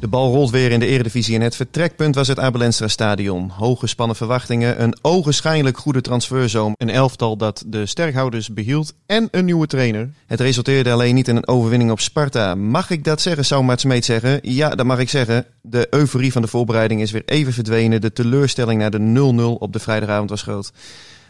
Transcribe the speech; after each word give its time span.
De 0.00 0.08
bal 0.08 0.30
rolt 0.30 0.50
weer 0.50 0.70
in 0.70 0.80
de 0.80 0.86
Eredivisie 0.86 1.34
en 1.34 1.40
het 1.40 1.56
vertrekpunt 1.56 2.14
was 2.14 2.28
het 2.28 2.38
Abelensra 2.38 2.88
Stadion. 2.88 3.48
Hoge 3.48 3.86
spannen 3.86 4.16
verwachtingen, 4.16 4.82
een 4.82 4.96
ogenschijnlijk 5.02 5.78
goede 5.78 6.00
transferzoom, 6.00 6.74
een 6.76 6.90
elftal 6.90 7.36
dat 7.36 7.64
de 7.66 7.86
sterkhouders 7.86 8.52
behield 8.52 8.94
en 9.06 9.28
een 9.30 9.44
nieuwe 9.44 9.66
trainer. 9.66 10.10
Het 10.26 10.40
resulteerde 10.40 10.92
alleen 10.92 11.14
niet 11.14 11.28
in 11.28 11.36
een 11.36 11.48
overwinning 11.48 11.90
op 11.90 12.00
Sparta. 12.00 12.54
Mag 12.54 12.90
ik 12.90 13.04
dat 13.04 13.20
zeggen, 13.20 13.44
zou 13.44 13.76
Smeet 13.76 14.04
zeggen? 14.04 14.38
Ja, 14.42 14.68
dat 14.68 14.86
mag 14.86 14.98
ik 14.98 15.08
zeggen. 15.08 15.46
De 15.62 15.86
euforie 15.90 16.32
van 16.32 16.42
de 16.42 16.48
voorbereiding 16.48 17.00
is 17.00 17.10
weer 17.10 17.24
even 17.24 17.52
verdwenen. 17.52 18.00
De 18.00 18.12
teleurstelling 18.12 18.80
naar 18.80 18.90
de 18.90 19.32
0-0 19.56 19.58
op 19.58 19.72
de 19.72 19.78
vrijdagavond 19.78 20.30
was 20.30 20.42
groot. 20.42 20.72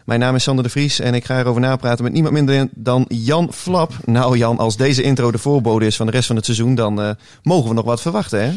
Mijn 0.07 0.19
naam 0.19 0.35
is 0.35 0.43
Sander 0.43 0.63
de 0.63 0.69
Vries 0.69 0.99
en 0.99 1.13
ik 1.13 1.25
ga 1.25 1.39
erover 1.39 1.61
napraten 1.61 2.03
met 2.03 2.13
niemand 2.13 2.33
minder 2.33 2.67
dan 2.71 3.05
Jan 3.07 3.53
Flap. 3.53 3.93
Nou 4.05 4.37
Jan, 4.37 4.57
als 4.57 4.77
deze 4.77 5.01
intro 5.01 5.31
de 5.31 5.37
voorbode 5.37 5.85
is 5.85 5.95
van 5.95 6.05
de 6.05 6.11
rest 6.11 6.27
van 6.27 6.35
het 6.35 6.45
seizoen, 6.45 6.75
dan 6.75 7.01
uh, 7.01 7.09
mogen 7.43 7.69
we 7.69 7.75
nog 7.75 7.85
wat 7.85 8.01
verwachten 8.01 8.41
hè? 8.41 8.53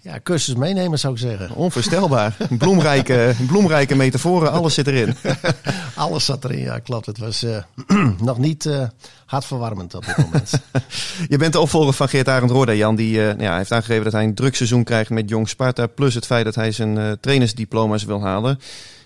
Ja, 0.00 0.20
cursus 0.22 0.54
meenemen 0.54 0.98
zou 0.98 1.12
ik 1.12 1.18
zeggen. 1.18 1.54
Onvoorstelbaar. 1.54 2.36
bloemrijke, 2.58 3.34
bloemrijke 3.46 3.94
metaforen, 3.94 4.52
alles 4.52 4.74
zit 4.74 4.86
erin. 4.86 5.14
alles 5.94 6.24
zat 6.24 6.44
erin, 6.44 6.58
ja 6.58 6.78
klopt. 6.78 7.06
Het 7.06 7.18
was 7.18 7.44
uh, 7.44 7.56
nog 8.18 8.38
niet 8.38 8.64
uh, 8.64 8.82
hartverwarmend 9.26 9.94
op 9.94 10.06
dit 10.06 10.16
moment. 10.16 10.52
Je 11.28 11.36
bent 11.36 11.52
de 11.52 11.60
opvolger 11.60 11.92
van 11.92 12.08
Geert 12.08 12.28
Arend 12.28 12.50
Roorda, 12.50 12.72
Jan. 12.72 12.96
Die 12.96 13.16
uh, 13.16 13.38
ja, 13.38 13.56
heeft 13.56 13.72
aangegeven 13.72 14.04
dat 14.04 14.12
hij 14.12 14.24
een 14.24 14.34
druk 14.34 14.56
seizoen 14.56 14.84
krijgt 14.84 15.10
met 15.10 15.28
Jong 15.28 15.48
Sparta. 15.48 15.86
Plus 15.86 16.14
het 16.14 16.26
feit 16.26 16.44
dat 16.44 16.54
hij 16.54 16.72
zijn 16.72 17.18
trainersdiploma's 17.20 18.04
wil 18.04 18.22
halen. 18.22 18.58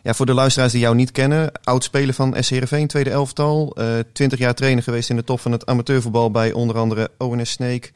Ja, 0.04 0.14
voor 0.14 0.26
de 0.26 0.34
luisteraars 0.34 0.72
die 0.72 0.80
jou 0.80 0.94
niet 0.94 1.10
kennen, 1.10 1.52
oud-speler 1.62 2.14
van 2.14 2.36
SC 2.40 2.66
tweede 2.86 3.10
elftal. 3.10 3.76
Twintig 4.12 4.38
jaar 4.38 4.54
trainer 4.54 4.82
geweest 4.82 5.10
in 5.10 5.16
de 5.16 5.24
top 5.24 5.40
van 5.40 5.52
het 5.52 5.66
amateurvoetbal 5.66 6.30
bij 6.30 6.52
onder 6.52 6.78
andere 6.78 7.10
ONS 7.18 7.50
Sneek. 7.50 7.92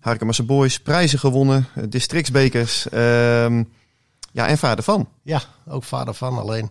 Harkemasse 0.00 0.42
Boys, 0.42 0.80
prijzen 0.80 1.18
gewonnen, 1.18 1.68
districtsbekers. 1.88 2.86
Um, 2.92 3.68
ja, 4.32 4.46
en 4.46 4.58
vader 4.58 4.84
van. 4.84 5.08
Ja, 5.22 5.42
ook 5.68 5.84
vader 5.84 6.14
van. 6.14 6.38
Alleen, 6.38 6.70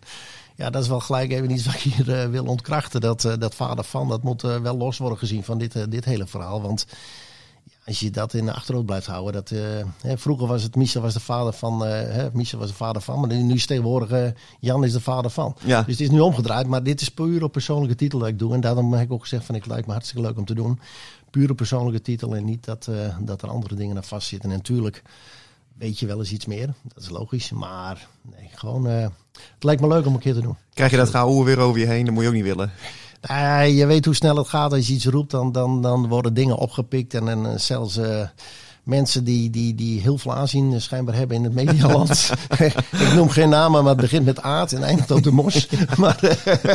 ja, 0.56 0.70
dat 0.70 0.82
is 0.82 0.90
wel 0.90 1.00
gelijk 1.00 1.32
even 1.32 1.52
iets 1.52 1.66
wat 1.66 1.76
ik 1.76 1.82
hier 1.82 2.10
uh, 2.10 2.26
wil 2.30 2.46
ontkrachten. 2.46 3.02
Dat, 3.02 3.24
uh, 3.24 3.34
dat 3.40 3.56
vader 3.56 3.84
van, 3.84 4.08
dat 4.08 4.24
moet 4.24 4.44
uh, 4.44 4.56
wel 4.56 4.78
los 4.78 4.98
worden 4.98 5.18
gezien 5.18 5.44
van 5.44 5.58
dit, 5.58 5.92
dit 5.92 6.06
hele 6.06 6.28
verhaal. 6.28 6.62
Want 6.62 6.86
als 7.90 8.00
je 8.00 8.10
dat 8.10 8.34
in 8.34 8.46
de 8.46 8.54
achterhoofd 8.54 8.86
blijft 8.86 9.06
houden. 9.06 9.34
Dat, 9.34 9.50
hè, 10.02 10.18
vroeger 10.18 10.48
was 10.48 10.64
het 10.64 10.76
Michel 10.76 11.02
was 11.02 11.14
de 11.14 11.20
vader 11.20 11.54
van. 11.54 11.86
Hè, 11.86 12.30
Michel 12.34 12.60
was 12.60 12.68
de 12.68 12.76
vader 12.76 13.02
van. 13.02 13.20
Maar 13.20 13.30
nu 13.30 13.54
is 13.54 13.66
tegenwoordig 13.66 14.34
Jan 14.60 14.84
is 14.84 14.92
de 14.92 15.00
vader 15.00 15.32
van. 15.32 15.56
Ja. 15.66 15.82
Dus 15.82 15.92
het 15.92 16.02
is 16.02 16.10
nu 16.10 16.20
omgedraaid. 16.20 16.68
Maar 16.68 16.84
dit 16.84 17.02
is 17.02 17.10
puur 17.10 17.44
op 17.44 17.52
persoonlijke 17.52 17.96
titel 17.96 18.20
dat 18.20 18.28
ik 18.28 18.40
doe. 18.40 18.54
En 18.54 18.62
daarom 18.62 18.94
heb 18.94 19.06
ik 19.06 19.12
ook 19.12 19.22
gezegd 19.22 19.46
van 19.46 19.56
ik 19.56 19.66
lijkt 19.66 19.88
me 19.88 19.92
hartstikke 19.92 20.28
leuk 20.28 20.38
om 20.38 20.46
te 20.46 20.54
doen 20.54 20.80
pure 21.30 21.56
persoonlijke 21.56 22.02
titel 22.02 22.36
en 22.36 22.46
niet 22.46 22.66
dat, 22.66 22.90
dat 23.20 23.42
er 23.42 23.50
andere 23.50 23.76
dingen 23.76 23.96
aan 23.96 24.04
vastzitten. 24.04 24.50
En 24.50 24.56
natuurlijk 24.56 25.02
weet 25.78 26.00
je 26.00 26.06
wel 26.06 26.20
eens 26.20 26.32
iets 26.32 26.46
meer, 26.46 26.74
dat 26.94 27.04
is 27.04 27.10
logisch. 27.10 27.52
Maar 27.52 28.08
nee, 28.22 28.50
gewoon, 28.54 28.86
het 28.86 29.12
lijkt 29.60 29.82
me 29.82 29.88
leuk 29.88 30.06
om 30.06 30.14
een 30.14 30.20
keer 30.20 30.34
te 30.34 30.42
doen. 30.42 30.56
Krijg 30.74 30.92
je 30.92 30.98
dat 30.98 31.10
gauw 31.10 31.44
weer 31.44 31.60
over 31.60 31.80
je 31.80 31.86
heen, 31.86 32.06
dat 32.06 32.14
moet 32.14 32.24
je 32.24 32.30
ook 32.30 32.36
niet 32.36 32.44
willen. 32.44 32.72
Uh, 33.32 33.78
je 33.78 33.86
weet 33.86 34.06
hoe 34.06 34.16
snel 34.16 34.36
het 34.36 34.48
gaat. 34.48 34.74
Als 34.74 34.88
je 34.88 34.94
iets 34.94 35.06
roept, 35.06 35.32
dan, 35.32 35.52
dan, 35.52 35.82
dan 35.82 36.08
worden 36.08 36.34
dingen 36.34 36.58
opgepikt. 36.58 37.14
En, 37.14 37.28
en 37.28 37.60
zelfs 37.60 37.98
uh, 37.98 38.28
mensen 38.90 39.24
die, 39.24 39.50
die, 39.50 39.76
die 39.76 40.02
heel 40.02 40.18
veel 40.18 40.34
aanzien 40.34 40.82
schijnbaar 40.82 41.16
hebben 41.16 41.38
in 41.38 41.44
het 41.44 41.54
medialand. 41.54 42.32
ik 42.92 43.14
noem 43.16 43.30
geen 43.30 43.50
namen, 43.50 43.82
maar 43.84 43.92
het 43.92 44.02
begint 44.02 44.26
met 44.26 44.42
aard 44.42 44.74
en 44.74 44.84
eindigt 44.84 45.12
op 45.12 45.24
de 45.24 45.32
mos. 45.32 45.68
maar 45.98 46.20
uh, 46.24 46.74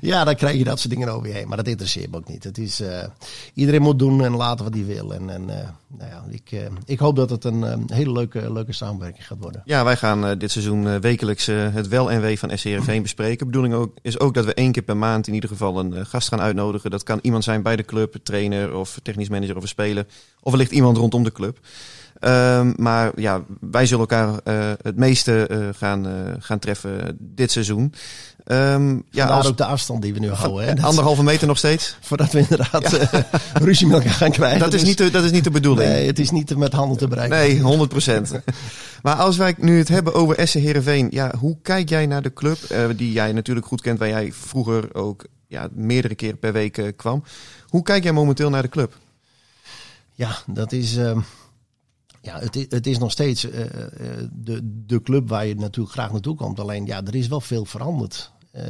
ja, 0.00 0.24
dan 0.24 0.34
krijg 0.34 0.56
je 0.58 0.64
dat 0.64 0.80
soort 0.80 0.94
dingen 0.94 1.08
over 1.08 1.28
je 1.28 1.34
heen. 1.34 1.48
Maar 1.48 1.56
dat 1.56 1.66
interesseert 1.66 2.10
me 2.10 2.16
ook 2.16 2.28
niet. 2.28 2.44
Het 2.44 2.58
is, 2.58 2.80
uh, 2.80 2.88
iedereen 3.54 3.82
moet 3.82 3.98
doen 3.98 4.24
en 4.24 4.36
laten 4.36 4.64
wat 4.64 4.74
hij 4.74 4.84
wil. 4.84 5.14
En, 5.14 5.30
en 5.30 5.42
uh, 5.42 5.54
nou 5.98 6.10
ja, 6.10 6.24
ik, 6.30 6.70
ik 6.84 6.98
hoop 6.98 7.16
dat 7.16 7.30
het 7.30 7.44
een 7.44 7.84
hele 7.86 8.12
leuke, 8.12 8.52
leuke 8.52 8.72
samenwerking 8.72 9.26
gaat 9.26 9.38
worden. 9.40 9.62
Ja, 9.64 9.84
wij 9.84 9.96
gaan 9.96 10.38
dit 10.38 10.50
seizoen 10.50 11.00
wekelijks 11.00 11.46
het 11.46 11.88
wel 11.88 12.10
en 12.10 12.20
wee 12.20 12.38
van 12.38 12.58
SCRV 12.58 13.02
bespreken. 13.02 13.38
De 13.38 13.44
bedoeling 13.44 13.74
ook, 13.74 13.96
is 14.02 14.20
ook 14.20 14.34
dat 14.34 14.44
we 14.44 14.54
één 14.54 14.72
keer 14.72 14.82
per 14.82 14.96
maand 14.96 15.26
in 15.26 15.34
ieder 15.34 15.50
geval 15.50 15.78
een 15.78 16.06
gast 16.06 16.28
gaan 16.28 16.40
uitnodigen. 16.40 16.90
Dat 16.90 17.02
kan 17.02 17.18
iemand 17.22 17.44
zijn 17.44 17.62
bij 17.62 17.76
de 17.76 17.84
club, 17.84 18.16
trainer 18.22 18.74
of 18.74 18.98
technisch 19.02 19.28
manager 19.28 19.56
of 19.56 19.62
een 19.62 19.68
speler. 19.68 20.06
Of 20.40 20.52
wellicht 20.52 20.72
iemand 20.72 20.96
rondom 20.96 21.24
de 21.24 21.32
club. 21.32 21.55
Um, 22.20 22.74
maar 22.76 23.12
ja, 23.16 23.42
wij 23.60 23.86
zullen 23.86 24.00
elkaar 24.08 24.28
uh, 24.28 24.72
het 24.82 24.96
meeste 24.96 25.48
uh, 25.50 25.68
gaan, 25.72 26.06
uh, 26.06 26.12
gaan 26.38 26.58
treffen 26.58 27.16
dit 27.20 27.50
seizoen. 27.50 27.94
Um, 28.46 29.04
ja, 29.10 29.26
als... 29.26 29.46
ook 29.46 29.56
de 29.56 29.64
afstand 29.64 30.02
die 30.02 30.12
we 30.12 30.18
nu 30.18 30.30
houden. 30.30 30.66
Hè? 30.66 30.82
Anderhalve 30.82 31.22
meter 31.22 31.46
nog 31.46 31.58
steeds? 31.58 31.96
Voordat 32.00 32.32
we 32.32 32.38
inderdaad 32.38 32.90
ja. 33.10 33.26
ruzie 33.52 33.86
met 33.86 33.96
elkaar 33.96 34.12
gaan 34.12 34.30
krijgen. 34.30 34.58
Dat 34.58 34.74
is, 34.74 34.80
dus... 34.80 34.88
niet 34.88 34.98
de, 34.98 35.10
dat 35.10 35.24
is 35.24 35.30
niet 35.30 35.44
de 35.44 35.50
bedoeling. 35.50 35.88
Nee, 35.88 36.06
het 36.06 36.18
is 36.18 36.30
niet 36.30 36.56
met 36.56 36.72
handen 36.72 36.98
te 36.98 37.08
bereiken. 37.08 37.38
Nee, 37.38 37.60
100 37.60 37.88
procent. 37.88 38.32
maar 39.02 39.14
als 39.14 39.36
wij 39.36 39.54
nu 39.58 39.78
het 39.78 39.88
hebben 39.88 40.14
over 40.14 40.36
Essen 40.36 40.60
Heerenveen. 40.60 41.06
Ja, 41.10 41.34
hoe 41.38 41.56
kijk 41.62 41.88
jij 41.88 42.06
naar 42.06 42.22
de 42.22 42.32
club? 42.32 42.58
die 42.96 43.12
jij 43.12 43.32
natuurlijk 43.32 43.66
goed 43.66 43.80
kent, 43.80 43.98
waar 43.98 44.08
jij 44.08 44.32
vroeger 44.32 44.94
ook 44.94 45.24
ja, 45.46 45.68
meerdere 45.72 46.14
keren 46.14 46.38
per 46.38 46.52
week 46.52 46.92
kwam. 46.96 47.22
Hoe 47.66 47.82
kijk 47.82 48.02
jij 48.02 48.12
momenteel 48.12 48.50
naar 48.50 48.62
de 48.62 48.68
club? 48.68 48.96
Ja, 50.12 50.38
dat 50.46 50.72
is. 50.72 50.96
Uh, 50.96 51.16
ja, 52.26 52.38
het 52.38 52.56
is, 52.56 52.66
het 52.68 52.86
is 52.86 52.98
nog 52.98 53.10
steeds 53.10 53.44
uh, 53.44 53.52
de, 54.32 54.60
de 54.86 55.02
club 55.02 55.28
waar 55.28 55.46
je 55.46 55.54
natuurlijk 55.54 55.94
graag 55.94 56.12
naartoe 56.12 56.34
komt. 56.34 56.60
Alleen 56.60 56.86
ja, 56.86 57.04
er 57.04 57.14
is 57.14 57.28
wel 57.28 57.40
veel 57.40 57.64
veranderd. 57.64 58.32
Uh, 58.56 58.62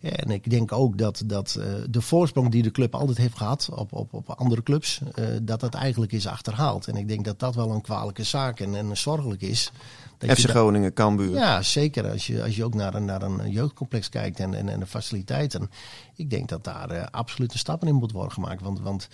ja, 0.00 0.10
en 0.10 0.30
ik 0.30 0.50
denk 0.50 0.72
ook 0.72 0.98
dat, 0.98 1.22
dat 1.26 1.60
de 1.90 2.00
voorsprong 2.00 2.50
die 2.50 2.62
de 2.62 2.70
club 2.70 2.94
altijd 2.94 3.18
heeft 3.18 3.36
gehad 3.36 3.68
op, 3.72 3.92
op, 3.92 4.14
op 4.14 4.30
andere 4.30 4.62
clubs, 4.62 5.00
dat 5.42 5.60
dat 5.60 5.74
eigenlijk 5.74 6.12
is 6.12 6.26
achterhaald. 6.26 6.88
En 6.88 6.96
ik 6.96 7.08
denk 7.08 7.24
dat 7.24 7.38
dat 7.38 7.54
wel 7.54 7.70
een 7.70 7.80
kwalijke 7.80 8.24
zaak 8.24 8.60
en, 8.60 8.74
en 8.74 8.96
zorgelijk 8.96 9.42
is. 9.42 9.72
Dat 10.18 10.38
FC 10.38 10.48
Groningen, 10.48 10.92
Cambuur. 10.92 11.34
Ja, 11.34 11.62
zeker. 11.62 12.10
Als 12.10 12.26
je, 12.26 12.42
als 12.42 12.56
je 12.56 12.64
ook 12.64 12.74
naar 12.74 12.94
een, 12.94 13.04
naar 13.04 13.22
een 13.22 13.50
jeugdcomplex 13.50 14.08
kijkt 14.08 14.40
en, 14.40 14.54
en, 14.54 14.68
en 14.68 14.80
de 14.80 14.86
faciliteiten. 14.86 15.70
Ik 16.14 16.30
denk 16.30 16.48
dat 16.48 16.64
daar 16.64 17.10
absolute 17.10 17.58
stappen 17.58 17.88
in 17.88 17.94
moet 17.94 18.12
worden 18.12 18.32
gemaakt. 18.32 18.62
Want, 18.62 18.80
want 18.80 19.08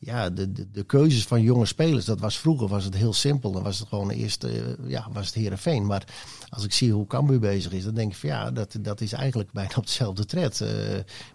ja, 0.00 0.30
de, 0.30 0.52
de, 0.52 0.70
de, 0.72 0.84
keuzes 0.84 1.24
van 1.24 1.42
jonge 1.42 1.66
spelers, 1.66 2.04
dat 2.04 2.20
was 2.20 2.38
vroeger 2.38 2.68
was 2.68 2.84
het 2.84 2.96
heel 2.96 3.12
simpel. 3.12 3.52
Dan 3.52 3.62
was 3.62 3.78
het 3.78 3.88
gewoon 3.88 4.10
eerst, 4.10 4.44
uh, 4.44 4.50
ja, 4.86 5.08
was 5.12 5.26
het 5.26 5.34
Heerenveen. 5.34 5.86
Maar 5.86 6.04
als 6.48 6.64
ik 6.64 6.72
zie 6.72 6.92
hoe 6.92 7.06
Cambuur 7.06 7.40
bezig 7.40 7.72
is, 7.72 7.84
dan 7.84 7.94
denk 7.94 8.12
ik 8.12 8.18
van 8.18 8.28
ja, 8.28 8.50
dat, 8.50 8.76
dat 8.80 9.00
is 9.00 9.12
eigenlijk 9.12 9.52
bijna 9.60 9.74
op 9.76 9.82
hetzelfde 9.82 10.24
tred 10.24 10.60
uh, 10.60 10.68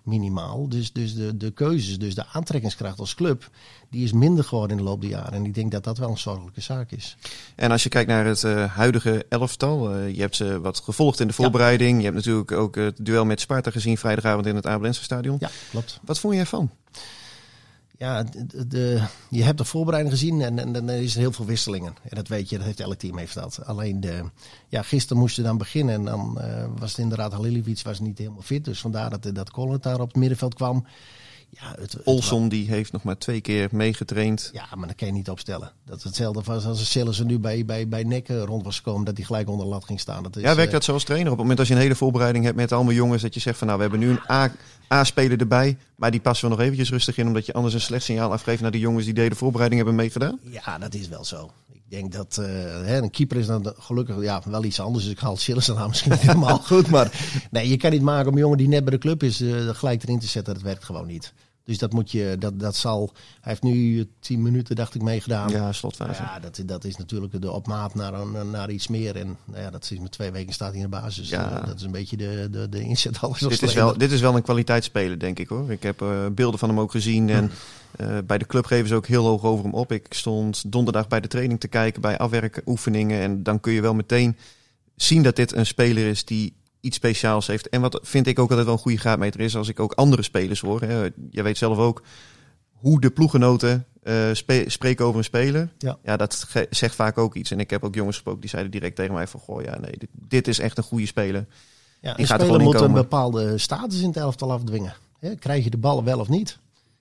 minimaal. 0.04 0.70
Dus, 0.70 0.92
dus 0.92 1.16
de, 1.16 1.38
de 1.38 1.52
keuzes, 1.52 2.00
dus 2.00 2.16
de 2.16 2.26
aantrekkingskracht 2.32 3.00
als 3.00 3.16
club, 3.16 3.50
die 3.90 4.04
is 4.04 4.14
minder 4.14 4.44
geworden 4.44 4.78
in 4.78 4.84
de 4.84 4.90
loop 4.90 5.02
der 5.02 5.10
jaren. 5.10 5.34
En 5.34 5.46
ik 5.46 5.54
denk 5.54 5.72
dat 5.72 5.84
dat 5.84 5.98
wel 5.98 6.10
een 6.10 6.18
zorgelijke 6.18 6.62
zaak 6.62 6.92
is. 6.92 7.18
En 7.56 7.72
als 7.72 7.84
je 7.84 7.90
kijkt 7.90 8.10
naar 8.10 8.26
het 8.26 8.44
uh, 8.44 8.76
huidige 8.76 9.26
elftal, 9.30 9.98
je 9.98 10.22
hebt 10.22 10.36
ze 10.36 10.60
wat 10.60 10.80
gevolgd 10.80 11.20
in 11.20 11.28
de 11.28 11.34
voorbereiding. 11.34 11.92
Ja. 11.92 11.98
Je 11.98 12.04
hebt 12.04 12.16
natuurlijk 12.16 12.52
ook 12.52 12.76
het 12.76 13.06
duel 13.06 13.26
met 13.26 13.40
Sparta 13.40 13.72
gezien 13.72 13.98
vrijdagavond 13.98 14.46
in 14.46 14.56
het 14.56 14.68
Abelense 14.68 15.04
stadion. 15.04 15.38
Ja, 15.40 15.50
klopt. 15.70 16.00
Wat 16.04 16.20
vond 16.20 16.34
je 16.34 16.40
ervan? 16.40 16.72
Ja, 17.98 18.24
de, 18.24 18.68
de, 18.68 19.04
je 19.30 19.44
hebt 19.44 19.58
de 19.58 19.64
voorbereiding 19.64 20.14
gezien 20.16 20.42
en, 20.42 20.60
en, 20.60 20.76
en 20.76 20.90
er 20.90 21.02
is 21.02 21.16
heel 21.16 21.32
veel 21.32 21.46
wisselingen. 21.46 21.94
En 22.04 22.16
dat 22.16 22.28
weet 22.28 22.50
je, 22.50 22.58
dat 22.58 22.66
heeft 22.66 22.80
elk 22.80 22.96
team 22.96 23.18
heeft 23.18 23.34
dat. 23.34 23.66
Alleen 23.66 24.00
de, 24.00 24.24
ja, 24.68 24.82
gisteren 24.82 25.18
moesten 25.22 25.44
dan 25.44 25.58
beginnen 25.58 25.96
en 25.96 26.06
dan 26.06 26.38
uh, 26.42 26.66
was 26.78 26.90
het 26.90 27.00
inderdaad 27.00 27.32
Haliliewicz 27.32 27.82
was 27.84 28.00
niet 28.00 28.18
helemaal 28.18 28.42
fit. 28.42 28.66
Dus 28.66 28.80
vandaar 28.80 29.10
dat, 29.10 29.36
dat 29.36 29.84
daar 29.84 30.00
op 30.00 30.08
het 30.08 30.16
middenveld 30.16 30.54
kwam. 30.54 30.86
Ja, 31.50 31.76
het, 31.80 31.92
het 31.94 32.04
Olson 32.04 32.50
die 32.50 32.68
heeft 32.68 32.92
nog 32.92 33.04
maar 33.04 33.18
twee 33.18 33.42
keer 33.42 33.70
meegetraind. 33.72 34.50
Ja, 34.54 34.68
maar 34.76 34.88
dat 34.88 34.96
kan 34.96 35.08
je 35.08 35.14
niet 35.14 35.30
opstellen. 35.30 35.72
Dat 35.86 35.98
is 35.98 36.04
hetzelfde 36.04 36.42
was 36.44 36.66
als 36.66 36.92
Sillissen 36.92 37.28
nu 37.28 37.40
bij, 37.40 37.66
bij, 37.66 37.88
bij 37.88 38.04
Nekken 38.04 38.46
rond 38.46 38.64
was 38.64 38.78
gekomen, 38.78 39.06
dat 39.06 39.18
hij 39.18 39.26
gelijk 39.26 39.50
onder 39.50 39.66
de 39.66 39.72
lat 39.72 39.86
ging 39.86 40.00
staan. 40.00 40.24
Dat 40.24 40.36
is, 40.36 40.42
Ja, 40.42 40.56
werkt 40.56 40.68
eh, 40.68 40.74
dat 40.74 40.84
zo 40.84 40.94
als 40.94 41.04
trainer? 41.04 41.32
Op 41.32 41.38
het 41.38 41.42
moment 41.42 41.60
als 41.60 41.68
je 41.68 41.74
een 41.74 41.80
hele 41.82 41.96
voorbereiding 41.96 42.46
hebt 42.46 42.56
met 42.56 42.72
allemaal 42.72 42.94
jongens, 42.94 43.22
dat 43.22 43.34
je 43.34 43.40
zegt 43.40 43.58
van 43.58 43.68
nou, 43.68 43.80
we 43.80 43.86
hebben 43.90 44.08
nu 44.08 44.10
een 44.10 44.32
A- 44.32 44.52
A-speler 44.94 45.40
erbij, 45.40 45.78
maar 45.96 46.12
die 46.12 46.20
passen 46.20 46.50
we 46.50 46.56
nog 46.56 46.64
eventjes 46.64 46.90
rustig 46.90 47.18
in, 47.18 47.28
omdat 47.28 47.46
je 47.46 47.54
anders 47.54 47.74
een 47.74 47.82
slecht 47.82 48.04
signaal 48.04 48.32
afgeeft 48.32 48.62
naar 48.62 48.72
de 48.72 48.80
jongens 48.80 49.06
die 49.06 49.14
deden 49.14 49.38
voorbereiding 49.38 49.82
hebben 49.82 50.00
meegedaan? 50.02 50.40
Ja, 50.44 50.78
dat 50.78 50.94
is 50.94 51.08
wel 51.08 51.26
zo. 51.26 51.52
Ik 51.74 51.82
denk 51.92 52.12
dat 52.12 52.38
eh, 52.38 52.96
een 52.96 53.12
keeper 53.12 53.38
is 53.38 53.46
dan 53.46 53.64
de- 53.64 53.74
gelukkig 53.80 54.22
ja, 54.22 54.42
wel 54.46 54.64
iets 54.64 54.80
anders. 54.80 55.04
Dus 55.04 55.14
ik 55.14 55.20
haal 55.20 55.38
Sillissen 55.38 55.78
aan 55.78 55.88
misschien 55.90 56.12
niet 56.12 56.22
helemaal 56.22 56.58
goed. 56.58 56.90
Maar 56.90 57.12
nee, 57.52 57.70
je 57.70 57.78
kan 57.78 57.92
niet 57.92 58.02
maken 58.02 58.28
om 58.28 58.34
een 58.34 58.40
jongen 58.40 58.58
die 58.58 58.68
net 58.68 58.84
bij 58.84 58.94
de 58.94 59.00
club 59.00 59.24
is 59.24 59.42
eh, 59.42 59.70
gelijk 59.70 60.04
erin 60.04 60.20
te 60.20 60.28
zetten. 60.28 60.54
Dat 60.54 60.64
werkt 60.64 60.84
gewoon 60.84 61.08
niet. 61.08 61.34
Dus 61.66 61.78
dat 61.78 61.94
moet 61.94 62.12
je, 62.12 62.36
dat, 62.40 62.60
dat 62.60 62.76
zal. 62.76 63.12
Hij 63.14 63.52
heeft 63.52 63.64
nu 63.64 64.08
tien 64.20 64.42
minuten, 64.42 64.76
dacht 64.76 64.96
ik, 64.96 65.02
meegedaan. 65.02 65.50
Ja, 65.50 65.72
slotfase. 65.72 66.22
ja, 66.22 66.40
dat, 66.40 66.62
dat 66.66 66.84
is 66.84 66.96
natuurlijk 66.96 67.42
de 67.42 67.52
opmaat 67.52 67.96
naar, 67.96 68.14
een, 68.14 68.50
naar 68.52 68.72
iets 68.72 68.88
meer. 68.88 69.16
En 69.16 69.38
nou 69.46 69.62
ja, 69.62 69.70
dat 69.70 69.92
is 69.92 70.00
met 70.00 70.12
twee 70.12 70.32
weken 70.32 70.54
staat 70.54 70.68
hij 70.68 70.78
in 70.78 70.84
de 70.84 70.90
basis. 70.90 71.30
Ja. 71.30 71.60
Eh, 71.60 71.68
dat 71.68 71.76
is 71.76 71.82
een 71.82 71.92
beetje 71.92 72.18
de, 72.18 72.48
de, 72.52 72.70
de 72.70 72.82
inzet 72.82 73.22
alles 73.22 73.40
Dit 73.40 73.62
is, 73.62 73.74
wel, 73.74 73.98
dit 73.98 74.12
is 74.12 74.22
wel 74.22 74.36
een 74.36 74.42
kwaliteitsspeler, 74.42 75.20
denk 75.20 75.40
ik 75.40 75.48
hoor. 75.48 75.72
Ik 75.72 75.84
heb 75.84 76.02
eh, 76.02 76.26
beelden 76.32 76.60
van 76.60 76.70
hem 76.70 76.80
ook 76.80 76.92
gezien. 76.92 77.30
En 77.30 77.52
eh, 77.96 78.18
bij 78.26 78.38
de 78.38 78.46
club 78.46 78.66
geven 78.66 78.88
ze 78.88 78.96
ook 78.96 79.08
heel 79.08 79.26
hoog 79.26 79.44
over 79.44 79.64
hem 79.64 79.74
op. 79.74 79.92
Ik 79.92 80.06
stond 80.10 80.72
donderdag 80.72 81.08
bij 81.08 81.20
de 81.20 81.28
training 81.28 81.60
te 81.60 81.68
kijken 81.68 82.02
bij 82.02 82.18
afwerkoefeningen. 82.18 83.22
En 83.22 83.44
dan 83.44 83.60
kun 83.60 83.74
je 83.74 83.82
wel 83.82 83.96
meteen 83.96 84.38
zien 84.96 85.24
dat 85.24 85.36
dit 85.36 85.56
een 85.56 85.66
speler 85.66 86.08
is 86.08 86.26
die 86.26 86.54
iets 86.86 86.96
speciaals 86.96 87.48
heeft. 87.48 87.70
En 87.70 87.82
wat 87.82 88.00
vind 88.04 88.28
ik 88.28 88.40
ook 88.40 88.50
altijd 88.50 88.66
wel 88.66 88.76
een 88.76 88.82
goede 88.82 88.98
graadmeter 88.98 89.40
is, 89.40 89.56
als 89.56 89.68
ik 89.68 89.80
ook 89.80 89.94
andere 89.94 90.22
spelers 90.22 90.60
hoor. 90.60 90.82
Hè. 90.82 91.10
Je 91.30 91.42
weet 91.44 91.58
zelf 91.58 91.78
ook 91.78 92.02
hoe 92.72 93.02
de 93.02 93.10
ploegenoten 93.10 93.86
eh, 94.04 94.30
spe- 94.34 94.64
spreken 94.68 95.06
over 95.06 95.18
een 95.18 95.24
speler. 95.24 95.70
Ja. 95.78 96.18
dat 96.18 96.48
zegt 96.70 96.96
vaak 96.96 97.18
ook 97.18 97.36
iets. 97.36 97.52
En 97.52 97.60
ik 97.60 97.70
heb 97.70 97.84
ook 97.84 97.96
jongens 97.96 98.16
gesproken 98.16 98.42
die 98.42 98.50
zeiden 98.50 98.72
direct 98.72 98.96
tegen 98.96 99.14
mij 99.14 99.28
van... 99.28 99.40
Goh, 99.40 99.64
ja, 99.64 99.80
nee, 99.80 99.92
dit, 99.98 100.10
dit 100.12 100.48
is 100.48 100.60
echt 100.60 100.78
een 100.78 100.84
goede 100.84 101.06
speler. 101.06 101.46
Ja, 102.02 102.14
Die 102.14 102.26
gaat 102.26 102.40
er 102.40 102.46
speler 102.46 102.64
moet 102.64 102.82
een 102.82 102.94
bepaalde 102.94 103.58
status 103.58 104.02
in 104.02 104.08
het 104.08 104.18
elftal 104.18 104.52
afdwingen. 104.52 104.94
Krijg 105.40 105.64
je 105.64 105.70
de 105.70 105.78
ballen 105.78 106.04
wel 106.04 106.20
of 106.20 106.30
niet? 106.30 106.60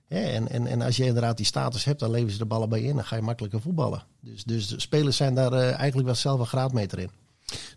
En, 0.09 0.49
en, 0.49 0.67
en 0.67 0.83
als 0.83 0.97
je 0.97 1.05
inderdaad 1.05 1.37
die 1.37 1.47
status 1.47 1.85
hebt, 1.85 2.01
dan 2.01 2.11
leveren 2.11 2.33
ze 2.33 2.39
de 2.39 2.45
ballen 2.45 2.69
bij 2.69 2.81
je 2.81 2.89
in. 2.89 2.95
Dan 2.95 3.05
ga 3.05 3.17
je 3.17 3.23
makkelijker 3.23 3.61
voetballen. 3.61 4.03
Dus, 4.21 4.45
dus 4.45 4.67
de 4.67 4.81
spelers 4.81 5.17
zijn 5.17 5.35
daar 5.35 5.53
eh, 5.53 5.75
eigenlijk 5.75 6.07
wel 6.07 6.15
zelf 6.15 6.41
een 6.41 6.47
graadmeter 6.47 6.99
in. 6.99 7.11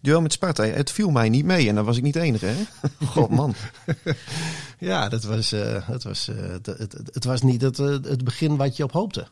Duel 0.01 0.21
met 0.21 0.33
Sparta, 0.33 0.63
het 0.63 0.91
viel 0.91 1.09
mij 1.09 1.29
niet 1.29 1.45
mee. 1.45 1.69
En 1.69 1.75
dan 1.75 1.85
was 1.85 1.97
ik 1.97 2.03
niet 2.03 2.13
de 2.13 2.19
enige, 2.19 2.45
hè? 2.45 2.55
God, 3.05 3.29
man. 3.29 3.55
Ja, 4.79 5.09
dat 5.09 5.23
was, 5.23 5.51
eh, 5.51 5.87
het, 5.87 6.03
was, 6.03 6.27
eh, 6.27 6.35
het, 6.61 6.95
het, 7.13 7.23
was 7.23 7.41
niet 7.41 7.61
het, 7.61 7.79
eh, 7.79 7.87
het 7.87 8.23
begin 8.23 8.57
wat 8.57 8.77
je 8.77 8.83
op 8.83 8.91
hoopte. 8.91 9.27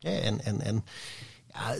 En 0.00 0.44
en, 0.44 0.60
en 0.60 0.84
ja, 1.54 1.76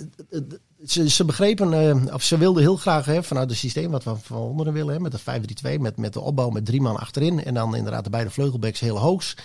ze, 0.87 1.09
ze 1.09 1.25
begrepen, 1.25 2.15
of 2.15 2.23
ze 2.23 2.39
wilden 2.39 2.63
heel 2.63 2.77
graag 2.77 3.05
hè, 3.05 3.23
vanuit 3.23 3.51
het 3.51 3.59
systeem 3.59 3.91
wat 3.91 4.05
we 4.05 4.17
van 4.17 4.37
onderen 4.37 4.73
willen, 4.73 4.95
hè, 4.95 5.01
met 5.01 5.13
de 5.13 5.77
5-3-2, 5.77 5.81
met, 5.81 5.97
met 5.97 6.13
de 6.13 6.21
opbouw 6.21 6.51
met 6.51 6.65
drie 6.65 6.81
man 6.81 6.97
achterin 6.97 7.45
en 7.45 7.55
dan 7.55 7.77
inderdaad 7.77 8.05
de 8.05 8.11
beide 8.11 8.31
vleugelbacks 8.31 8.81
heel 8.81 8.99
hoogs. 8.99 9.37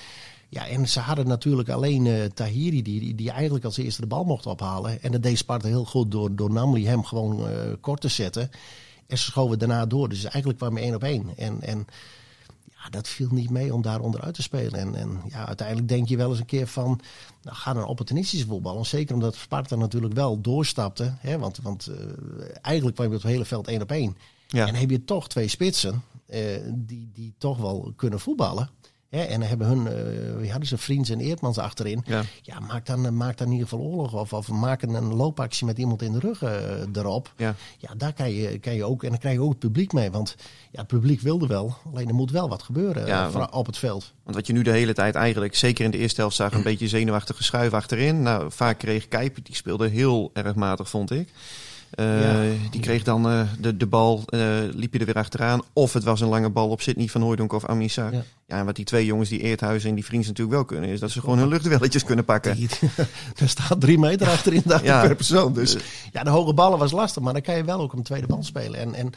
Ja, 0.49 0.67
en 0.67 0.87
ze 0.87 0.99
hadden 0.99 1.27
natuurlijk 1.27 1.69
alleen 1.69 2.07
eh, 2.07 2.25
Tahiri, 2.25 2.81
die, 2.81 3.15
die, 3.15 3.31
eigenlijk 3.31 3.65
als 3.65 3.77
eerste 3.77 4.01
de 4.01 4.07
bal 4.07 4.23
mocht 4.23 4.45
ophalen. 4.45 5.01
En 5.01 5.11
dat 5.11 5.23
deed 5.23 5.37
Sparta 5.37 5.67
heel 5.67 5.85
goed 5.85 6.11
door, 6.11 6.35
door 6.35 6.51
Namli 6.51 6.87
hem 6.87 7.03
gewoon 7.03 7.49
eh, 7.49 7.55
kort 7.81 8.01
te 8.01 8.07
zetten. 8.07 8.51
En 9.07 9.17
ze 9.17 9.23
schoven 9.23 9.59
daarna 9.59 9.85
door. 9.85 10.09
Dus 10.09 10.23
eigenlijk 10.23 10.57
kwam 10.57 10.77
je 10.77 10.83
één 10.83 10.95
op 10.95 11.03
één. 11.03 11.37
En, 11.37 11.61
en 11.61 11.87
ja, 12.69 12.89
dat 12.89 13.07
viel 13.07 13.27
niet 13.31 13.49
mee 13.49 13.73
om 13.73 13.81
daar 13.81 13.99
onderuit 13.99 14.33
te 14.33 14.41
spelen. 14.41 14.79
En, 14.79 14.95
en 14.95 15.21
ja, 15.29 15.45
uiteindelijk 15.47 15.87
denk 15.87 16.07
je 16.07 16.17
wel 16.17 16.29
eens 16.29 16.39
een 16.39 16.45
keer 16.45 16.67
van, 16.67 16.99
nou, 17.41 17.55
ga 17.55 17.73
dan 17.73 17.85
opportunistische 17.85 18.47
voetballen. 18.47 18.85
Zeker 18.85 19.13
omdat 19.13 19.35
Sparta 19.35 19.75
natuurlijk 19.75 20.13
wel 20.13 20.41
doorstapte. 20.41 21.13
Hè, 21.19 21.37
want 21.37 21.59
want 21.61 21.87
eh, 21.87 21.95
eigenlijk 22.61 22.95
kwam 22.95 23.09
je 23.09 23.15
op 23.15 23.21
het 23.21 23.31
hele 23.31 23.45
veld 23.45 23.67
één 23.67 23.81
op 23.81 23.91
één. 23.91 24.17
Ja. 24.47 24.67
En 24.67 24.75
heb 24.75 24.89
je 24.89 25.05
toch 25.05 25.27
twee 25.29 25.47
spitsen 25.47 26.03
die, 26.73 27.09
die 27.13 27.33
toch 27.37 27.57
wel 27.57 27.93
kunnen 27.95 28.19
voetballen. 28.19 28.69
Hè, 29.09 29.21
en 29.21 29.39
dan 29.39 29.49
hebben 29.49 29.67
hun, 29.67 29.87
eh 29.87 30.37
wie 30.39 30.49
hadden 30.49 30.67
ze, 30.67 30.77
Vriends 30.77 31.09
en 31.09 31.19
Eertmans 31.19 31.57
achterin. 31.57 32.03
Ja. 32.05 32.21
Ja, 32.41 32.59
maak 32.59 32.85
dan, 32.85 33.17
maak 33.17 33.37
dan 33.37 33.47
in 33.47 33.53
ieder 33.53 33.67
geval 33.67 33.85
oorlog. 33.85 34.13
Of, 34.13 34.33
of 34.33 34.47
maak 34.49 34.81
een, 34.81 35.13
loopactie 35.13 35.65
met 35.65 35.77
iemand 35.77 36.01
in 36.01 36.11
de 36.11 36.19
rug 36.19 36.41
eh, 36.41 36.51
erop. 36.93 37.33
Ja. 37.37 37.55
Ja, 37.77 37.93
daar 37.97 38.13
kan 38.13 38.31
je, 38.31 38.59
kan 38.59 38.73
je 38.73 38.83
ook. 38.83 39.03
En 39.03 39.09
dan 39.09 39.17
krijg 39.19 39.35
je 39.35 39.41
ook 39.41 39.49
het 39.49 39.59
publiek 39.59 39.93
mee. 39.93 40.11
Want 40.11 40.35
ja, 40.71 40.79
het 40.79 40.87
publiek 40.87 41.21
wilde 41.21 41.47
wel. 41.47 41.75
Alleen 41.93 42.07
er 42.07 42.13
moet 42.13 42.31
wel 42.31 42.49
wat 42.49 42.63
gebeuren 42.63 43.05
Ja, 43.05 43.25
eh, 43.27 43.31
want- 43.33 43.51
op 43.51 43.65
het 43.65 43.77
veld. 43.77 44.13
Want 44.23 44.35
wat 44.35 44.47
je 44.47 44.53
nu 44.53 44.61
de 44.61 44.71
hele 44.71 44.93
tijd 44.93 45.15
eigenlijk, 45.15 45.55
zeker 45.55 45.85
in 45.85 45.91
de 45.91 45.97
eerste 45.97 46.21
helft, 46.21 46.35
zag, 46.35 46.53
een 46.53 46.63
beetje 46.71 46.87
zenuwachtige 46.87 47.43
schuif 47.43 47.73
achterin. 47.73 48.21
Nou, 48.21 48.51
vaak 48.51 48.77
kreeg 48.77 49.07
Kijp, 49.07 49.37
die 49.45 49.55
speelde 49.55 49.87
heel 49.87 50.29
erg 50.33 50.55
matig, 50.55 50.89
vond 50.89 51.11
ik. 51.11 51.29
Eh, 51.95 52.21
Ja. 52.21 52.57
Die 52.71 52.81
kreeg 52.81 53.03
dan 53.03 53.29
eh, 53.29 53.41
de, 53.59 53.77
de 53.77 53.85
bal, 53.87 54.23
eh, 54.25 54.39
liep 54.73 54.93
je 54.93 54.99
er 54.99 55.05
weer 55.05 55.15
achteraan. 55.15 55.61
Of 55.73 55.93
het 55.93 56.03
was 56.03 56.21
een 56.21 56.27
lange 56.27 56.49
bal 56.49 56.69
op 56.69 56.81
Sidney 56.81 57.07
van 57.07 57.21
Hooydonk 57.21 57.53
of 57.53 57.65
Amisa. 57.65 58.09
Ja. 58.11 58.23
Ja. 58.47 58.57
en 58.57 58.65
wat 58.65 58.75
die 58.75 58.85
twee 58.85 59.05
jongens, 59.05 59.29
die 59.29 59.39
Eerthuizen 59.39 59.89
en 59.89 59.95
die 59.95 60.05
Vriends 60.05 60.27
natuurlijk 60.27 60.55
wel 60.55 60.65
kunnen, 60.65 60.89
is 60.89 60.99
dat 60.99 61.11
ze 61.11 61.19
gewoon 61.19 61.37
hun 61.37 61.47
luchtduelletjes 61.47 62.03
kunnen 62.03 62.25
pakken. 62.25 62.57
Er 63.35 63.49
staat 63.55 63.81
drie 63.81 63.99
meter 63.99 64.27
achterin 64.27 64.61
dacht 64.65 64.83
ik, 64.83 64.89
per 64.89 65.15
persoon. 65.15 65.53
Dus 65.53 65.77
ja, 66.11 66.23
de 66.23 66.29
hoge 66.29 66.53
ballen 66.53 66.79
was 66.79 66.91
lastig. 66.91 67.21
Maar 67.23 67.33
dan 67.33 67.41
kan 67.41 67.55
je 67.57 67.63
wel 67.63 67.79
ook 67.79 67.93
een 67.93 68.03
tweede 68.03 68.27
bal 68.27 68.43
spelen. 68.43 68.79
En, 68.79 68.93
en 68.93 69.11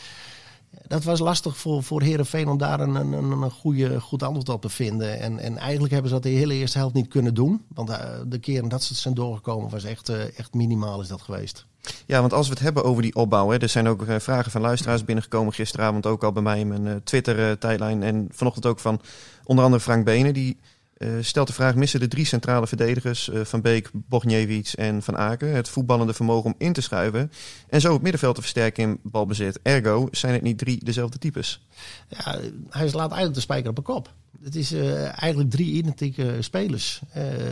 dat 0.89 1.05
was 1.05 1.19
lastig 1.19 1.57
voor, 1.57 1.83
voor 1.83 2.03
Herenveen 2.03 2.49
om 2.49 2.59
daar 2.59 2.81
een, 2.81 2.95
een, 2.95 3.13
een 3.13 3.51
goede, 3.51 4.01
goed 4.01 4.23
antwoord 4.23 4.49
op 4.49 4.61
te 4.61 4.69
vinden. 4.69 5.21
En, 5.21 5.39
en 5.39 5.59
eigenlijk 5.59 5.93
hebben 5.93 6.11
ze 6.11 6.17
dat 6.17 6.25
de 6.25 6.39
hele 6.39 6.55
eerste 6.55 6.79
helft 6.79 6.95
niet 6.95 7.09
kunnen 7.09 7.35
doen. 7.35 7.65
Want 7.75 7.91
eh, 7.91 7.99
de 8.27 8.39
keren 8.39 8.69
dat 8.69 8.83
ze 8.83 8.95
zijn 8.95 9.15
doorgekomen 9.15 9.71
was 9.71 9.85
echt, 9.85 10.09
eh, 10.09 10.39
echt 10.39 10.55
minimaal 10.55 11.01
is 11.01 11.09
dat 11.09 11.23
geweest. 11.23 11.67
Ja, 12.07 12.21
want 12.21 12.33
als 12.33 12.47
we 12.47 12.53
het 12.53 12.63
hebben 12.63 12.85
over 12.85 13.03
die 13.03 13.15
opbouw, 13.15 13.51
hè, 13.51 13.59
er 13.59 13.69
zijn 13.69 13.89
ook 13.89 14.03
eh, 14.03 14.19
vragen 14.19 14.51
van 14.51 14.61
luisteraars 14.61 15.05
binnengekomen 15.05 15.53
gisteravond 15.53 16.07
ook 16.07 16.25
al 16.25 16.33
bij 16.33 16.43
mij 16.43 16.61
in 16.61 16.69
mijn 16.69 17.01
Twitter-tijdlijn. 17.05 18.03
en 18.03 18.29
vanochtend 18.31 18.67
ook 18.67 18.79
van 18.79 19.01
onder 19.45 19.65
andere 19.65 19.83
Frank 19.83 20.05
Benen. 20.05 20.35
Die 20.35 20.59
eh, 20.99 21.09
stelt 21.21 21.47
de 21.47 21.53
vraag, 21.53 21.75
missen 21.75 22.01
de 22.01 22.09
drie 22.09 22.25
centrale 22.25 22.67
verdedigers 22.67 23.31
eh, 23.31 23.45
Van 23.45 23.61
Beek, 23.61 23.91
Bogniewicz 23.93 24.75
en 24.75 25.03
Van 25.03 25.17
Aken 25.17 25.55
het 25.55 25.69
voetballende 25.69 26.15
vermogen 26.15 26.45
om 26.51 26.55
in 26.59 26.73
te 26.73 26.81
schuiven 26.81 27.31
en 27.69 27.81
zo 27.81 27.93
het 27.93 28.03
middenveld 28.03 28.35
te 28.35 28.41
versterken 28.41 28.83
in 28.83 28.99
balbezit? 29.03 29.59
Ergo 29.63 30.09
zijn 30.11 30.33
het 30.33 30.43
niet 30.43 30.59
drie 30.59 30.85
dezelfde 30.85 31.19
types. 31.19 31.67
Ja, 32.09 32.41
hij 32.71 32.89
slaat 32.89 33.07
eigenlijk 33.09 33.35
de 33.35 33.41
spijker 33.41 33.71
op 33.71 33.79
een 33.79 33.85
kop. 33.85 34.13
Het 34.43 34.57
is 34.57 34.73
eh, 34.73 35.23
eigenlijk 35.23 35.51
drie 35.51 35.73
identieke 35.73 36.37
spelers. 36.41 37.01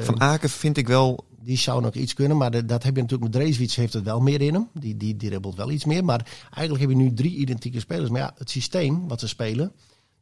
Van 0.03 0.21
Aken 0.21 0.51
vind 0.51 0.77
ik 0.77 0.87
wel, 0.89 1.25
Die 1.41 1.57
zou 1.59 1.83
nog 1.83 1.95
iets 1.95 2.15
kunnen, 2.15 2.37
maar 2.37 2.51
de- 2.51 2.65
dat 2.65 2.83
heb 2.83 2.95
je 2.97 3.01
natuurlijk 3.03 3.33
met 3.33 3.43
Dreeswits 3.43 3.77
heeft 3.77 3.93
het 3.93 4.05
wel 4.05 4.21
meer 4.21 4.41
in 4.41 4.55
hem. 4.55 4.69
Die, 4.75 4.97
die, 4.97 5.17
die 5.17 5.29
ribbelt 5.31 5.57
wel 5.57 5.71
iets 5.71 5.85
meer. 5.85 6.05
Maar 6.05 6.27
eigenlijk 6.55 6.81
heb 6.81 6.91
je 6.91 6.97
nu 7.05 7.13
drie 7.15 7.37
identieke 7.37 7.81
spelers. 7.81 8.11
Maar 8.11 8.21
ja, 8.21 8.35
het 8.39 8.51
systeem 8.51 9.09
wat 9.09 9.21
ze 9.21 9.29
spelen, 9.29 9.73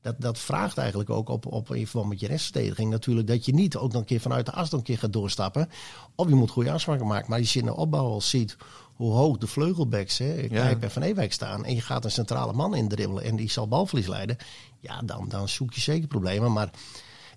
dat, 0.05 0.15
dat 0.19 0.39
vraagt 0.39 0.79
eigenlijk 0.79 1.11
ook 1.11 1.29
op, 1.29 1.47
op 1.47 1.75
in 1.75 1.87
verband 1.87 2.11
met 2.11 2.21
je 2.21 2.27
restverdediging 2.27 2.91
natuurlijk 2.91 3.27
dat 3.27 3.45
je 3.45 3.55
niet 3.55 3.77
ook 3.77 3.93
nog 3.93 4.01
een 4.01 4.07
keer 4.07 4.21
vanuit 4.21 4.47
de 4.47 4.53
as 4.53 4.71
nog 4.71 4.81
een 4.81 4.87
keer 4.87 4.99
gaat 4.99 5.13
doorstappen. 5.13 5.69
Of 6.15 6.29
je 6.29 6.35
moet 6.35 6.51
goede 6.51 6.71
afspraken 6.71 7.07
maken. 7.07 7.31
Maar 7.31 7.39
als 7.39 7.53
je 7.53 7.59
in 7.59 7.65
de 7.65 7.77
opbouw 7.77 8.05
al 8.05 8.21
ziet 8.21 8.57
hoe 8.95 9.13
hoog 9.13 9.39
de 9.39 9.47
vleugelbacks, 9.47 10.19
hè, 10.19 10.49
Kijp 10.49 10.83
en 10.83 10.91
Van 10.91 11.03
Ewijk 11.03 11.33
staan. 11.33 11.65
En 11.65 11.75
je 11.75 11.81
gaat 11.81 12.05
een 12.05 12.11
centrale 12.11 12.53
man 12.53 12.75
indribbelen 12.75 13.25
en 13.25 13.37
die 13.37 13.51
zal 13.51 13.69
balverlies 13.69 14.07
leiden. 14.07 14.37
Ja, 14.81 15.01
dan, 15.05 15.29
dan 15.29 15.49
zoek 15.49 15.73
je 15.73 15.81
zeker 15.81 16.09
problemen. 16.09 16.53
Maar 16.53 16.71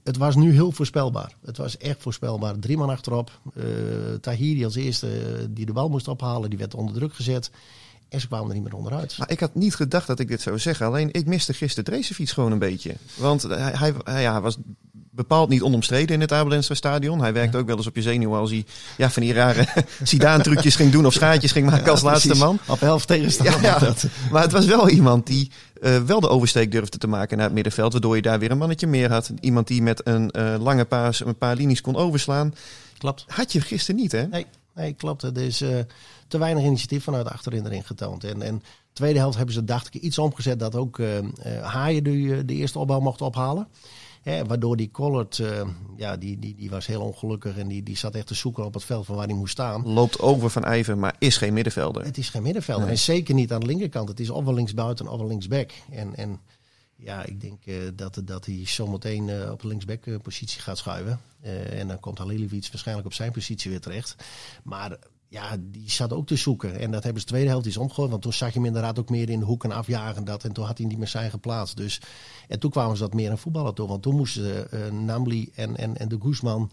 het 0.03 0.17
was 0.17 0.35
nu 0.35 0.51
heel 0.53 0.71
voorspelbaar. 0.71 1.35
Het 1.45 1.57
was 1.57 1.77
echt 1.77 2.01
voorspelbaar. 2.01 2.59
Drie 2.59 2.77
man 2.77 2.89
achterop. 2.89 3.39
Eh 3.55 3.63
Tahiri 4.21 4.65
als 4.65 4.75
eerste 4.75 5.07
eh, 5.07 5.45
die 5.49 5.65
de 5.65 5.73
bal 5.73 5.89
moest 5.89 6.07
ophalen. 6.07 6.49
Die 6.49 6.59
werd 6.59 6.75
onder 6.75 6.95
druk 6.95 7.13
gezet. 7.13 7.51
En 8.09 8.19
ze 8.21 8.27
kwamen 8.27 8.47
er 8.49 8.53
niet 8.53 8.63
meer 8.63 8.75
onderuit. 8.75 9.17
maar 9.17 9.31
ik 9.31 9.39
had 9.39 9.55
niet 9.55 9.75
gedacht 9.75 10.07
dat 10.07 10.19
ik 10.19 10.27
dit 10.27 10.41
zou 10.41 10.59
zeggen. 10.59 10.85
Alleen 10.85 11.09
ik 11.11 11.25
miste 11.25 11.53
gisteren 11.53 11.83
Dreesefiets 11.83 12.31
gewoon 12.31 12.51
een 12.51 12.59
beetje. 12.59 12.95
Want 13.15 13.41
hij, 13.41 13.71
hij, 13.75 13.93
hij- 14.03 14.21
ja, 14.21 14.41
was 14.41 14.57
bepaald 14.91 15.49
niet 15.49 15.61
onomstreden 15.61 16.15
in 16.15 16.21
het 16.21 16.31
Abelensra 16.31 16.75
stadion. 16.75 17.21
Hij 17.21 17.33
werkte 17.33 17.57
ook 17.57 17.67
wel 17.67 17.77
eens 17.77 17.87
op 17.87 17.95
je 17.95 18.01
zenuwen 18.01 18.39
als 18.39 18.49
hij 18.49 18.65
ja, 18.97 19.09
van 19.09 19.21
die 19.23 19.33
rare 19.33 19.67
Zidane-trucjes 20.03 20.75
ging 20.75 20.91
doen 20.91 21.05
of 21.05 21.13
schaatjes 21.13 21.51
ging 21.51 21.69
maken 21.69 21.91
als 21.91 22.01
laatste 22.01 22.27
Precies. 22.27 22.45
man. 22.45 22.59
Op 22.67 22.79
helft 22.79 23.07
tegenstander. 23.07 23.61
Ja. 23.61 23.93
Maar 24.31 24.41
het 24.41 24.51
was 24.51 24.65
wel 24.65 24.89
iemand 24.89 25.27
die 25.27 25.51
eh, 25.81 26.01
wel 26.03 26.19
de 26.19 26.29
oversteek 26.29 26.71
durfde 26.71 26.97
te 26.97 27.07
maken 27.07 27.35
naar 27.37 27.45
het 27.45 27.55
middenveld. 27.55 27.91
Waardoor 27.91 28.15
je 28.15 28.21
daar 28.21 28.39
weer 28.39 28.51
een 28.51 28.57
mannetje 28.57 28.87
meer 28.87 29.11
had. 29.11 29.31
Iemand 29.39 29.67
die 29.67 29.81
met 29.81 30.07
een 30.07 30.31
eh, 30.31 30.55
lange 30.59 30.85
paas 30.85 31.25
een 31.25 31.37
paar 31.37 31.55
linies 31.55 31.81
kon 31.81 31.95
overslaan. 31.95 32.53
Klopt. 32.97 33.25
Had 33.27 33.51
je 33.51 33.61
gisteren 33.61 34.01
niet, 34.01 34.11
hè? 34.11 34.27
Nee, 34.27 34.45
nee 34.75 34.93
klopt. 34.93 35.37
Is 35.37 35.61
eh, 35.61 35.69
te 36.27 36.37
weinig 36.37 36.63
initiatief 36.63 37.03
vanuit 37.03 37.27
achterin 37.27 37.65
erin 37.65 37.83
getoond. 37.83 38.23
En, 38.23 38.41
en 38.41 38.61
tweede 38.93 39.19
helft 39.19 39.37
hebben 39.37 39.55
ze, 39.55 39.63
dacht 39.63 39.87
ik, 39.87 40.01
iets 40.01 40.17
omgezet 40.17 40.59
dat 40.59 40.75
ook 40.75 40.99
eh, 40.99 41.17
Haaien 41.61 42.03
de, 42.03 42.35
eh, 42.35 42.39
de 42.45 42.53
eerste 42.53 42.79
opbouw 42.79 42.99
mocht 42.99 43.21
ophalen. 43.21 43.67
Hè, 44.21 44.45
waardoor 44.45 44.77
die 44.77 44.91
Collard, 44.91 45.41
ja, 45.97 46.17
die, 46.17 46.39
die, 46.39 46.55
die 46.55 46.69
was 46.69 46.85
heel 46.85 47.01
ongelukkig 47.01 47.57
en 47.57 47.67
die, 47.67 47.83
die 47.83 47.97
zat 47.97 48.15
echt 48.15 48.27
te 48.27 48.33
zoeken 48.33 48.65
op 48.65 48.73
het 48.73 48.83
veld 48.83 49.05
van 49.05 49.15
waar 49.15 49.25
hij 49.25 49.35
moest 49.35 49.51
staan. 49.51 49.87
Loopt 49.87 50.19
over 50.19 50.49
van 50.49 50.63
Ijver, 50.63 50.97
maar 50.97 51.15
is 51.19 51.37
geen 51.37 51.53
middenvelder. 51.53 52.03
Het 52.03 52.17
is 52.17 52.29
geen 52.29 52.41
middenvelder. 52.41 52.83
Nee. 52.83 52.93
En 52.93 52.99
zeker 52.99 53.33
niet 53.33 53.53
aan 53.53 53.59
de 53.59 53.65
linkerkant. 53.65 54.09
Het 54.09 54.19
is 54.19 54.29
of 54.29 54.43
wel 54.43 54.53
linksbuiten 54.53 55.07
of 55.07 55.17
wel 55.17 55.27
linksback. 55.27 55.71
En, 55.91 56.15
en 56.15 56.39
Ja, 56.95 57.25
ik 57.25 57.41
denk 57.41 57.65
uh, 57.65 57.77
dat, 57.95 58.21
dat 58.23 58.45
hij 58.45 58.61
zometeen 58.65 59.27
uh, 59.27 59.51
op 59.51 59.61
de 59.61 59.67
linksback 59.67 60.21
positie 60.21 60.61
gaat 60.61 60.77
schuiven. 60.77 61.19
Uh, 61.43 61.79
en 61.79 61.87
dan 61.87 61.99
komt 61.99 62.17
Haliliewicz 62.17 62.69
waarschijnlijk 62.71 63.07
op 63.07 63.13
zijn 63.13 63.31
positie 63.31 63.71
weer 63.71 63.81
terecht. 63.81 64.15
Maar 64.63 64.97
ja, 65.29 65.57
die 65.59 65.91
zat 65.91 66.13
ook 66.13 66.27
te 66.27 66.35
zoeken. 66.35 66.79
En 66.79 66.91
dat 66.91 67.03
hebben 67.03 67.21
ze 67.21 67.27
de 67.27 67.33
tweede 67.33 67.49
helft 67.49 67.65
eens 67.65 67.77
omgegooid. 67.77 68.09
Want 68.09 68.21
toen 68.21 68.33
zag 68.33 68.49
je 68.49 68.55
hem 68.55 68.65
inderdaad 68.65 68.99
ook 68.99 69.09
meer 69.09 69.29
in 69.29 69.39
de 69.39 69.45
hoeken 69.45 69.71
afjagen. 69.71 70.25
Dat, 70.25 70.43
en 70.43 70.51
toen 70.51 70.65
had 70.65 70.77
hij 70.77 70.87
niet 70.87 70.97
meer 70.97 71.07
zijn 71.07 71.29
geplaatst. 71.29 71.77
Dus, 71.77 72.01
en 72.47 72.59
toen 72.59 72.71
kwamen 72.71 72.97
ze 72.97 73.03
dat 73.03 73.13
meer 73.13 73.29
aan 73.29 73.37
voetballen 73.37 73.73
toe. 73.73 73.87
Want 73.87 74.01
toen 74.01 74.15
moesten 74.15 74.67
uh, 74.73 74.91
Namli 74.91 75.49
en, 75.55 75.77
en, 75.77 75.97
en 75.97 76.07
de 76.07 76.17
Guzman... 76.21 76.71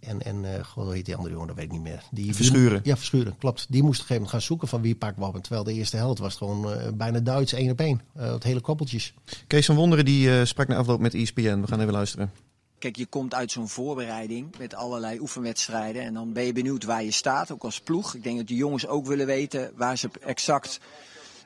En, 0.00 0.22
en 0.22 0.44
uh, 0.44 0.64
God, 0.64 0.84
hoe 0.84 0.94
heet 0.94 1.04
die 1.04 1.16
andere 1.16 1.32
jongen, 1.32 1.48
dat 1.48 1.56
weet 1.56 1.64
ik 1.64 1.72
niet 1.72 1.82
meer. 1.82 2.02
Die, 2.10 2.34
verschuren. 2.34 2.82
Die, 2.82 2.92
ja, 2.92 2.96
verschuren, 2.96 3.38
klopt. 3.38 3.66
Die 3.68 3.82
moesten 3.82 3.82
op 3.82 3.88
een 3.88 3.94
gegeven 3.94 4.14
moment 4.14 4.30
gaan 4.30 4.40
zoeken 4.40 4.68
van 4.68 4.82
wie 4.82 4.94
pakken 4.94 5.22
we 5.22 5.28
op. 5.28 5.42
Terwijl 5.42 5.64
de 5.64 5.72
eerste 5.72 5.96
helft 5.96 6.18
was 6.18 6.34
gewoon 6.34 6.70
uh, 6.70 6.88
bijna 6.94 7.20
Duits, 7.20 7.52
één 7.52 7.70
op 7.70 7.80
één. 7.80 8.00
Uh, 8.16 8.32
het 8.32 8.42
hele 8.42 8.60
koppeltjes. 8.60 9.14
Kees 9.46 9.66
van 9.66 9.76
Wonderen 9.76 10.04
die 10.04 10.44
sprak 10.44 10.68
na 10.68 10.76
afloop 10.76 11.00
met 11.00 11.14
ESPN. 11.14 11.60
We 11.60 11.66
gaan 11.66 11.80
even 11.80 11.92
luisteren. 11.92 12.30
Kijk, 12.78 12.96
je 12.96 13.06
komt 13.06 13.34
uit 13.34 13.50
zo'n 13.50 13.68
voorbereiding 13.68 14.58
met 14.58 14.74
allerlei 14.74 15.18
oefenwedstrijden. 15.20 16.02
En 16.02 16.14
dan 16.14 16.32
ben 16.32 16.44
je 16.44 16.52
benieuwd 16.52 16.84
waar 16.84 17.04
je 17.04 17.10
staat, 17.10 17.50
ook 17.50 17.64
als 17.64 17.80
ploeg. 17.80 18.14
Ik 18.14 18.22
denk 18.22 18.36
dat 18.36 18.46
de 18.46 18.54
jongens 18.54 18.86
ook 18.86 19.06
willen 19.06 19.26
weten 19.26 19.72
waar 19.76 19.98
ze 19.98 20.08
exact 20.20 20.80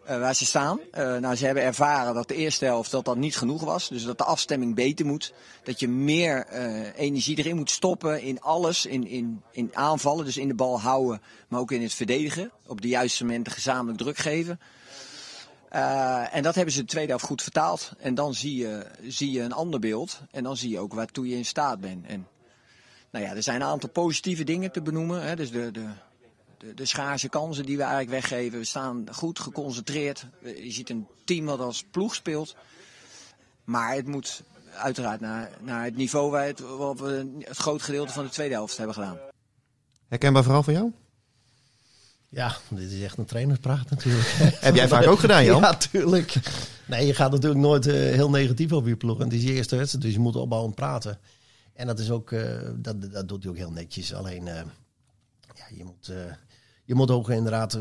uh, 0.09 0.19
waar 0.19 0.35
ze 0.35 0.47
staan. 0.47 0.81
Uh, 0.95 1.17
nou, 1.17 1.35
ze 1.35 1.45
hebben 1.45 1.63
ervaren 1.63 2.15
dat 2.15 2.29
de 2.29 2.35
eerste 2.35 2.65
helft 2.65 2.91
dat 2.91 3.05
dat 3.05 3.17
niet 3.17 3.37
genoeg 3.37 3.65
was. 3.65 3.89
Dus 3.89 4.05
dat 4.05 4.19
de 4.19 4.25
afstemming 4.25 4.75
beter 4.75 5.07
moet. 5.07 5.33
Dat 5.63 5.81
je 5.81 5.89
meer 5.89 6.47
uh, 6.53 6.99
energie 6.99 7.39
erin 7.39 7.57
moet 7.57 7.71
stoppen 7.71 8.23
in 8.23 8.41
alles. 8.41 8.87
In, 8.87 9.07
in, 9.07 9.43
in 9.51 9.71
aanvallen, 9.73 10.25
dus 10.25 10.37
in 10.37 10.49
de 10.49 10.55
bal 10.55 10.81
houden, 10.81 11.23
maar 11.49 11.61
ook 11.61 11.73
in 11.73 11.83
het 11.83 11.95
verdedigen. 11.95 12.51
Op 12.67 12.81
de 12.81 12.89
juiste 12.89 13.25
momenten 13.25 13.53
gezamenlijk 13.53 13.99
druk 13.99 14.17
geven. 14.17 14.61
Uh, 15.75 16.35
en 16.35 16.43
dat 16.43 16.55
hebben 16.55 16.75
ze 16.75 16.81
de 16.81 16.87
tweede 16.87 17.11
helft 17.11 17.25
goed 17.25 17.43
vertaald. 17.43 17.93
En 17.99 18.15
dan 18.15 18.35
zie 18.35 18.57
je, 18.57 18.87
zie 19.03 19.31
je 19.31 19.41
een 19.41 19.53
ander 19.53 19.81
beeld. 19.81 20.21
En 20.31 20.43
dan 20.43 20.57
zie 20.57 20.71
je 20.71 20.79
ook 20.79 20.95
waartoe 20.95 21.29
je 21.29 21.37
in 21.37 21.45
staat 21.45 21.81
bent. 21.81 22.07
En 22.07 22.27
nou 23.11 23.25
ja, 23.25 23.35
er 23.35 23.43
zijn 23.43 23.61
een 23.61 23.67
aantal 23.67 23.89
positieve 23.89 24.45
dingen 24.45 24.73
te 24.73 24.83
benoemen. 24.83 25.23
Hè. 25.23 25.37
Dus 25.37 25.51
de, 25.51 25.71
de, 25.71 25.87
de, 26.59 26.75
de 26.75 26.85
schaarse 26.85 27.29
kansen 27.29 27.65
die 27.65 27.77
we 27.77 27.83
eigenlijk 27.83 28.13
weggeven. 28.13 28.59
We 28.59 28.65
staan 28.65 29.07
goed 29.13 29.39
geconcentreerd. 29.39 30.27
Je 30.43 30.73
ziet 30.73 30.91
een 30.91 31.07
team 31.25 31.47
dat 31.47 31.61
als 31.61 31.85
ploeg 31.91 32.15
speelt. 32.15 32.57
Maar 33.65 33.95
het 33.95 34.07
moet 34.07 34.43
uiteraard 34.75 35.21
naar, 35.21 35.51
naar 35.61 35.85
het 35.85 35.97
niveau 35.97 36.31
waar 36.31 36.47
het, 36.47 36.61
we 36.61 37.33
het 37.39 37.57
groot 37.57 37.83
gedeelte 37.83 38.13
van 38.13 38.25
de 38.25 38.31
tweede 38.31 38.55
helft 38.55 38.77
hebben 38.77 38.95
gedaan. 38.95 39.19
Herkenbaar 40.09 40.43
vooral 40.43 40.63
voor 40.63 40.73
jou? 40.73 40.93
Ja, 42.35 42.57
dit 42.69 42.91
is 42.91 43.03
echt 43.03 43.19
een 43.19 43.25
trainerspraat 43.25 43.91
natuurlijk. 43.91 44.27
Heb 44.67 44.75
jij 44.75 44.89
vaak 44.89 45.07
ook 45.07 45.19
gedaan, 45.19 45.45
Jan? 45.45 45.61
Ja, 45.63 45.75
tuurlijk. 45.75 46.35
Nee, 46.87 47.07
je 47.07 47.15
gaat 47.15 47.31
natuurlijk 47.31 47.61
nooit 47.61 47.87
uh, 47.87 47.93
heel 47.95 48.31
negatief 48.31 48.73
over 48.73 48.89
je 48.89 48.97
ploeg. 48.97 49.19
En 49.19 49.25
het 49.25 49.33
is 49.33 49.43
je 49.43 49.53
eerste 49.53 49.77
wedstrijd, 49.77 50.05
dus 50.05 50.15
je 50.15 50.21
moet 50.21 50.37
opbouwen 50.37 50.75
praten. 50.75 51.19
En 51.75 51.87
dat 51.87 51.99
is 51.99 52.11
ook, 52.11 52.31
uh, 52.31 52.43
dat, 52.75 53.13
dat 53.13 53.29
doet 53.29 53.43
hij 53.43 53.53
ook 53.53 53.59
heel 53.59 53.71
netjes. 53.71 54.15
Alleen, 54.15 54.47
uh, 54.47 54.55
ja, 55.55 55.65
je 55.77 55.85
moet, 55.85 56.13
je 56.85 56.95
moet 56.95 57.11
ook 57.11 57.31
inderdaad... 57.31 57.79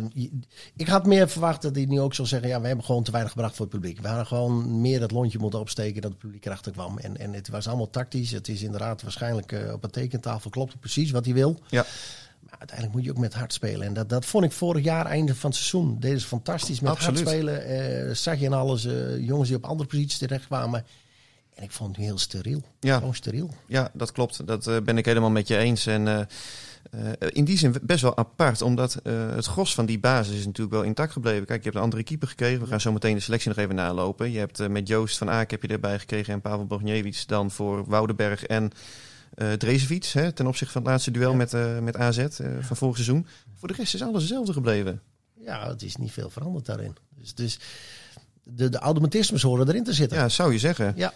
ik 0.75 0.88
had 0.88 1.05
meer 1.05 1.29
verwacht 1.29 1.62
dat 1.62 1.75
hij 1.75 1.86
nu 1.86 2.00
ook 2.00 2.13
zou 2.13 2.27
zeggen... 2.27 2.50
ja, 2.50 2.62
we 2.62 2.67
hebben 2.67 2.86
gewoon 2.86 3.03
te 3.03 3.12
weinig 3.12 3.31
gebracht 3.31 3.55
voor 3.55 3.65
het 3.65 3.74
publiek. 3.75 4.00
We 4.01 4.08
hadden 4.08 4.27
gewoon 4.27 4.81
meer 4.81 5.00
dat 5.00 5.12
lontje 5.12 5.39
moeten 5.39 5.60
opsteken 5.60 6.01
dat 6.01 6.12
het 6.12 6.20
publiek 6.20 6.46
erachter 6.46 6.72
kwam. 6.72 6.98
En, 6.98 7.17
en 7.17 7.34
het 7.34 7.50
was 7.50 7.67
allemaal 7.67 7.89
tactisch. 7.89 8.31
Het 8.31 8.48
is 8.48 8.62
inderdaad 8.62 9.01
waarschijnlijk 9.01 9.55
op 9.74 9.84
een 9.84 9.91
tekentafel 9.91 10.50
klopt 10.50 10.79
precies 10.79 11.12
wat 11.12 11.25
hij 11.25 11.34
wil. 11.34 11.60
Ja. 11.70 11.86
Uiteindelijk 12.61 12.97
moet 12.97 13.07
je 13.07 13.11
ook 13.11 13.23
met 13.23 13.33
hard 13.33 13.53
spelen. 13.53 13.87
En 13.87 13.93
dat, 13.93 14.09
dat 14.09 14.25
vond 14.25 14.43
ik 14.43 14.51
vorig 14.51 14.83
jaar, 14.83 15.05
einde 15.05 15.35
van 15.35 15.49
het 15.49 15.59
seizoen. 15.59 15.99
Deden 15.99 16.19
ze 16.19 16.27
fantastisch 16.27 16.79
met 16.79 16.91
Absoluut. 16.91 17.19
hard 17.19 17.29
spelen. 17.29 18.07
Uh, 18.07 18.13
zag 18.13 18.39
je 18.39 18.45
in 18.45 18.53
alles 18.53 18.85
uh, 18.85 19.25
jongens 19.25 19.47
die 19.47 19.57
op 19.57 19.65
andere 19.65 19.89
posities 19.89 20.17
terecht 20.17 20.45
kwamen. 20.45 20.85
En 21.53 21.63
ik 21.63 21.71
vond 21.71 21.95
het 21.95 22.05
heel 22.05 22.17
steriel. 22.17 22.63
Ja. 22.79 22.97
Gewoon 22.97 23.15
steriel. 23.15 23.53
Ja, 23.67 23.91
dat 23.93 24.11
klopt. 24.11 24.47
Dat 24.47 24.67
uh, 24.67 24.77
ben 24.77 24.97
ik 24.97 25.05
helemaal 25.05 25.29
met 25.29 25.47
je 25.47 25.57
eens. 25.57 25.85
En 25.85 26.27
in 27.29 27.45
die 27.45 27.57
zin 27.57 27.75
best 27.81 28.01
wel 28.01 28.17
apart. 28.17 28.61
Omdat 28.61 28.99
het 29.03 29.45
gros 29.45 29.73
van 29.73 29.85
die 29.85 29.99
basis 29.99 30.35
is 30.35 30.45
natuurlijk 30.45 30.75
wel 30.75 30.83
intact 30.83 31.11
gebleven. 31.11 31.45
Kijk, 31.45 31.59
je 31.59 31.65
hebt 31.65 31.75
een 31.75 31.83
andere 31.83 32.03
keeper 32.03 32.27
gekregen. 32.27 32.61
We 32.61 32.67
gaan 32.67 32.81
zo 32.81 32.91
meteen 32.91 33.15
de 33.15 33.21
selectie 33.21 33.49
nog 33.49 33.57
even 33.57 33.75
nalopen. 33.75 34.31
Je 34.31 34.39
hebt 34.39 34.67
met 34.67 34.87
Joost 34.87 35.17
van 35.17 35.29
Aak 35.29 35.51
heb 35.51 35.61
je 35.61 35.67
erbij 35.67 35.99
gekregen. 35.99 36.33
En 36.33 36.41
Pavel 36.41 36.65
Bogniewicz 36.65 37.25
dan 37.25 37.51
voor 37.51 37.85
Woudenberg 37.85 38.45
en... 38.45 38.71
Uh, 39.35 40.00
hè, 40.11 40.31
ten 40.31 40.47
opzichte 40.47 40.73
van 40.73 40.81
het 40.81 40.91
laatste 40.91 41.11
duel 41.11 41.31
ja. 41.31 41.35
met, 41.35 41.53
uh, 41.53 41.79
met 41.79 41.97
AZ 41.97 42.17
uh, 42.17 42.27
van 42.59 42.77
vorig 42.77 42.95
seizoen. 42.95 43.27
Voor 43.55 43.67
de 43.67 43.73
rest 43.73 43.93
is 43.93 44.01
alles 44.01 44.21
hetzelfde 44.21 44.53
gebleven. 44.53 45.01
Ja, 45.43 45.69
het 45.69 45.81
is 45.81 45.95
niet 45.95 46.11
veel 46.11 46.29
veranderd 46.29 46.65
daarin. 46.65 46.95
Dus, 47.17 47.33
dus 47.33 47.59
de, 48.43 48.69
de 48.69 48.77
automatismes 48.77 49.41
horen 49.41 49.67
erin 49.67 49.83
te 49.83 49.93
zitten. 49.93 50.17
Ja, 50.17 50.29
zou 50.29 50.51
je 50.51 50.59
zeggen. 50.59 50.93
Ja. 50.95 51.13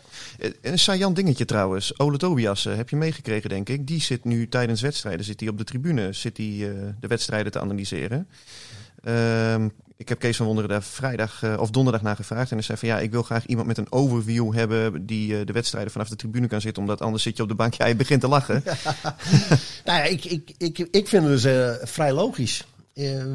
Een 0.61 0.79
saillant 0.79 1.15
dingetje 1.15 1.45
trouwens. 1.45 1.99
Ole 1.99 2.17
Tobias 2.17 2.63
heb 2.63 2.89
je 2.89 2.95
meegekregen, 2.95 3.49
denk 3.49 3.69
ik. 3.69 3.87
Die 3.87 4.01
zit 4.01 4.23
nu 4.23 4.47
tijdens 4.47 4.81
wedstrijden 4.81 5.25
zit 5.25 5.39
hij 5.39 5.49
op 5.49 5.57
de 5.57 5.63
tribune 5.63 6.13
zit 6.13 6.37
hij, 6.37 6.73
de 6.99 7.07
wedstrijden 7.07 7.51
te 7.51 7.59
analyseren. 7.59 8.27
Um, 9.07 9.73
ik 9.97 10.09
heb 10.09 10.19
Kees 10.19 10.37
van 10.37 10.45
Wonderen 10.45 10.69
daar 10.69 10.83
vrijdag 10.83 11.41
uh, 11.43 11.59
of 11.59 11.69
donderdag 11.69 12.01
naar 12.01 12.15
gevraagd. 12.15 12.49
En 12.49 12.55
hij 12.55 12.65
zei 12.65 12.77
van 12.77 12.87
ja, 12.87 12.99
ik 12.99 13.11
wil 13.11 13.23
graag 13.23 13.45
iemand 13.45 13.67
met 13.67 13.77
een 13.77 13.91
overview 13.91 14.53
hebben 14.53 15.05
die 15.05 15.31
uh, 15.31 15.45
de 15.45 15.53
wedstrijden 15.53 15.91
vanaf 15.91 16.09
de 16.09 16.15
tribune 16.15 16.47
kan 16.47 16.61
zitten. 16.61 16.81
Omdat 16.81 17.01
anders 17.01 17.23
zit 17.23 17.37
je 17.37 17.43
op 17.43 17.49
de 17.49 17.55
bank, 17.55 17.73
ja, 17.73 17.85
je 17.85 17.95
begint 18.05 18.21
te 18.21 18.27
lachen. 18.27 18.63
Ja. 18.65 18.75
nou 19.85 19.99
ja, 19.99 20.03
ik, 20.03 20.25
ik, 20.25 20.51
ik, 20.57 20.77
ik 20.77 21.07
vind 21.07 21.23
het 21.23 21.31
dus 21.31 21.45
uh, 21.45 21.71
vrij 21.81 22.13
logisch. 22.13 22.65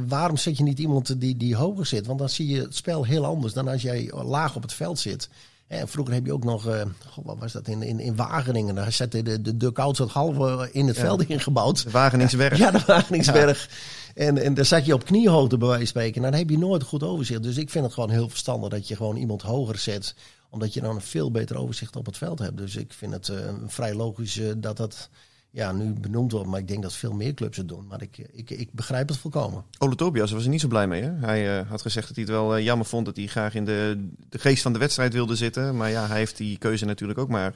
waarom 0.08 0.36
zet 0.36 0.56
je 0.56 0.62
niet 0.62 0.78
iemand 0.78 1.20
die, 1.20 1.36
die 1.36 1.56
hoger 1.56 1.86
zit? 1.86 2.06
Want 2.06 2.18
dan 2.18 2.28
zie 2.28 2.46
je 2.46 2.60
het 2.60 2.76
spel 2.76 3.04
heel 3.04 3.24
anders 3.24 3.52
dan 3.52 3.68
als 3.68 3.82
jij 3.82 4.12
laag 4.14 4.56
op 4.56 4.62
het 4.62 4.72
veld 4.72 4.98
zit. 4.98 5.28
En 5.70 5.88
vroeger 5.88 6.14
heb 6.14 6.26
je 6.26 6.32
ook 6.32 6.44
nog, 6.44 6.66
uh, 6.66 6.82
god, 7.06 7.24
wat 7.24 7.38
was 7.38 7.52
dat, 7.52 7.68
in, 7.68 7.82
in, 7.82 8.00
in 8.00 8.16
Wageningen. 8.16 8.74
Daar 8.74 8.92
zette 8.92 9.22
de, 9.22 9.56
de, 9.56 9.72
koud 9.72 9.96
zat 9.96 10.10
halve 10.10 10.68
in 10.72 10.86
het 10.86 10.96
ja. 10.96 11.02
veld 11.02 11.28
ingebouwd. 11.28 11.84
De 11.84 11.90
Wageningsberg. 11.90 12.58
Ja, 12.58 12.70
de 12.70 12.82
Wageningsberg. 12.86 13.68
Ja. 13.68 13.74
En, 14.14 14.38
en 14.38 14.54
daar 14.54 14.64
zat 14.64 14.86
je 14.86 14.94
op 14.94 15.04
kniehoogte 15.04 15.58
bij 15.58 15.68
wijze 15.68 15.82
van 15.82 15.90
spreken. 15.90 16.20
Nou, 16.20 16.32
dan 16.32 16.40
heb 16.40 16.50
je 16.50 16.58
nooit 16.58 16.82
goed 16.82 17.02
overzicht. 17.02 17.42
Dus 17.42 17.56
ik 17.56 17.70
vind 17.70 17.84
het 17.84 17.94
gewoon 17.94 18.10
heel 18.10 18.28
verstandig 18.28 18.70
dat 18.70 18.88
je 18.88 18.96
gewoon 18.96 19.16
iemand 19.16 19.42
hoger 19.42 19.78
zet. 19.78 20.14
Omdat 20.50 20.74
je 20.74 20.80
dan 20.80 20.94
een 20.94 21.00
veel 21.00 21.30
beter 21.30 21.56
overzicht 21.56 21.96
op 21.96 22.06
het 22.06 22.18
veld 22.18 22.38
hebt. 22.38 22.56
Dus 22.56 22.76
ik 22.76 22.92
vind 22.92 23.12
het 23.12 23.28
uh, 23.28 23.36
vrij 23.66 23.94
logisch 23.94 24.36
uh, 24.36 24.52
dat 24.56 24.76
dat 24.76 25.08
ja, 25.50 25.72
nu 25.72 25.92
benoemd 25.92 26.32
wordt. 26.32 26.48
Maar 26.48 26.60
ik 26.60 26.68
denk 26.68 26.82
dat 26.82 26.92
veel 26.92 27.12
meer 27.12 27.34
clubs 27.34 27.56
het 27.56 27.68
doen. 27.68 27.86
Maar 27.86 28.02
ik, 28.02 28.18
ik, 28.32 28.50
ik 28.50 28.72
begrijp 28.72 29.08
het 29.08 29.18
volkomen. 29.18 29.64
Ole 29.78 29.94
Tobias 29.94 30.30
was 30.30 30.44
er 30.44 30.50
niet 30.50 30.60
zo 30.60 30.68
blij 30.68 30.86
mee. 30.86 31.02
Hè? 31.02 31.12
Hij 31.12 31.64
had 31.68 31.82
gezegd 31.82 32.06
dat 32.06 32.16
hij 32.16 32.24
het 32.24 32.34
wel 32.34 32.60
jammer 32.60 32.86
vond 32.86 33.06
dat 33.06 33.16
hij 33.16 33.26
graag 33.26 33.54
in 33.54 33.64
de, 33.64 34.08
de 34.28 34.38
geest 34.38 34.62
van 34.62 34.72
de 34.72 34.78
wedstrijd 34.78 35.12
wilde 35.12 35.36
zitten. 35.36 35.76
Maar 35.76 35.90
ja, 35.90 36.06
hij 36.06 36.18
heeft 36.18 36.36
die 36.36 36.58
keuze 36.58 36.84
natuurlijk 36.84 37.18
ook 37.18 37.28
maar 37.28 37.54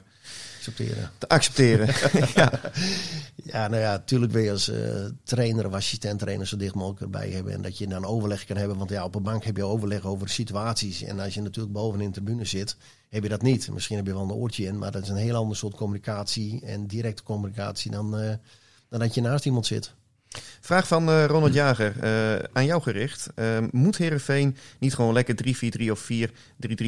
accepteren. 0.67 1.11
te 1.17 1.27
accepteren. 1.27 1.87
ja. 2.35 2.51
ja, 3.43 3.67
nou 3.67 3.81
ja, 3.81 3.91
natuurlijk 3.91 4.31
wil 4.31 4.43
je 4.43 4.51
als 4.51 4.69
uh, 4.69 5.05
trainer 5.23 5.65
of 5.65 5.73
assistent 5.73 6.19
trainer 6.19 6.47
zo 6.47 6.57
dicht 6.57 6.75
mogelijk 6.75 7.01
erbij 7.01 7.29
hebben. 7.29 7.53
En 7.53 7.61
dat 7.61 7.77
je 7.77 7.87
dan 7.87 8.05
overleg 8.05 8.45
kan 8.45 8.57
hebben. 8.57 8.77
Want 8.77 8.89
ja, 8.89 9.03
op 9.03 9.15
een 9.15 9.23
bank 9.23 9.43
heb 9.43 9.57
je 9.57 9.63
overleg 9.63 10.05
over 10.05 10.29
situaties. 10.29 11.03
En 11.03 11.19
als 11.19 11.33
je 11.33 11.41
natuurlijk 11.41 11.73
boven 11.73 12.01
in 12.01 12.07
de 12.07 12.13
tribune 12.13 12.45
zit, 12.45 12.77
heb 13.09 13.23
je 13.23 13.29
dat 13.29 13.41
niet. 13.41 13.69
Misschien 13.71 13.97
heb 13.97 14.05
je 14.05 14.13
wel 14.13 14.23
een 14.23 14.31
oortje 14.31 14.65
in, 14.65 14.77
maar 14.77 14.91
dat 14.91 15.03
is 15.03 15.09
een 15.09 15.15
heel 15.15 15.35
ander 15.35 15.57
soort 15.57 15.75
communicatie 15.75 16.61
en 16.65 16.87
directe 16.87 17.23
communicatie 17.23 17.91
dan, 17.91 18.21
uh, 18.21 18.33
dan 18.89 18.99
dat 18.99 19.13
je 19.13 19.21
naast 19.21 19.45
iemand 19.45 19.65
zit. 19.65 19.93
Vraag 20.65 20.87
van 20.87 21.09
uh, 21.09 21.25
Ronald 21.25 21.53
Jager, 21.53 21.93
uh, 22.03 22.43
aan 22.53 22.65
jou 22.65 22.81
gericht. 22.81 23.29
Uh, 23.35 23.57
moet 23.71 23.97
Herenveen 23.97 24.57
niet 24.79 24.93
gewoon 24.93 25.13
lekker 25.13 25.35
3-4-3 25.81 25.91
of 25.91 26.09
4-3-3 26.11 26.25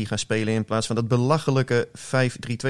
gaan 0.01 0.17
spelen 0.17 0.53
in 0.53 0.65
plaats 0.65 0.87
van 0.87 0.95
dat 0.95 1.07
belachelijke 1.07 1.87
5-3-2 1.87 1.91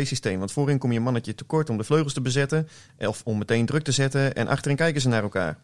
systeem? 0.01 0.39
Want 0.39 0.51
voorin 0.51 0.77
kom 0.77 0.91
je 0.91 0.98
een 0.98 1.03
mannetje 1.03 1.36
tekort 1.36 1.69
om 1.69 1.77
de 1.77 1.84
vleugels 1.84 2.13
te 2.13 2.22
bezetten 2.22 2.67
of 2.98 3.22
om 3.24 3.38
meteen 3.38 3.65
druk 3.65 3.84
te 3.84 3.91
zetten 3.91 4.36
en 4.36 4.48
achterin 4.48 4.77
kijken 4.77 5.01
ze 5.01 5.07
naar 5.07 5.24
elkaar. 5.24 5.57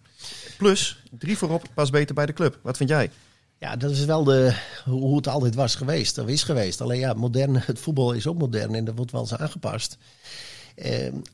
Plus, 0.58 1.04
drie 1.12 1.38
voorop 1.38 1.64
past 1.74 1.92
beter 1.92 2.16
bij 2.16 2.26
de 2.26 2.34
club. 2.34 2.60
Wat 2.62 2.78
vind 2.78 2.90
jij? 2.90 3.10
Ja, 3.58 3.76
dat 3.76 3.92
is 3.92 4.06
wel 4.06 4.24
de, 4.24 4.56
hoe 4.86 5.16
het 5.16 5.28
altijd 5.28 5.56
was 5.56 5.76
geweest. 5.76 6.16
Dat 6.16 6.30
is 6.30 6.44
geweest. 6.44 6.82
Alleen 6.82 7.00
ja, 7.00 7.14
modern, 7.14 7.56
het 7.56 7.80
voetbal 7.80 8.12
is 8.12 8.28
ook 8.28 8.38
modern 8.38 8.76
en 8.76 8.86
dat 8.86 8.96
wordt 8.96 9.12
wel 9.12 9.22
eens 9.22 9.36
aangepast. 9.36 9.98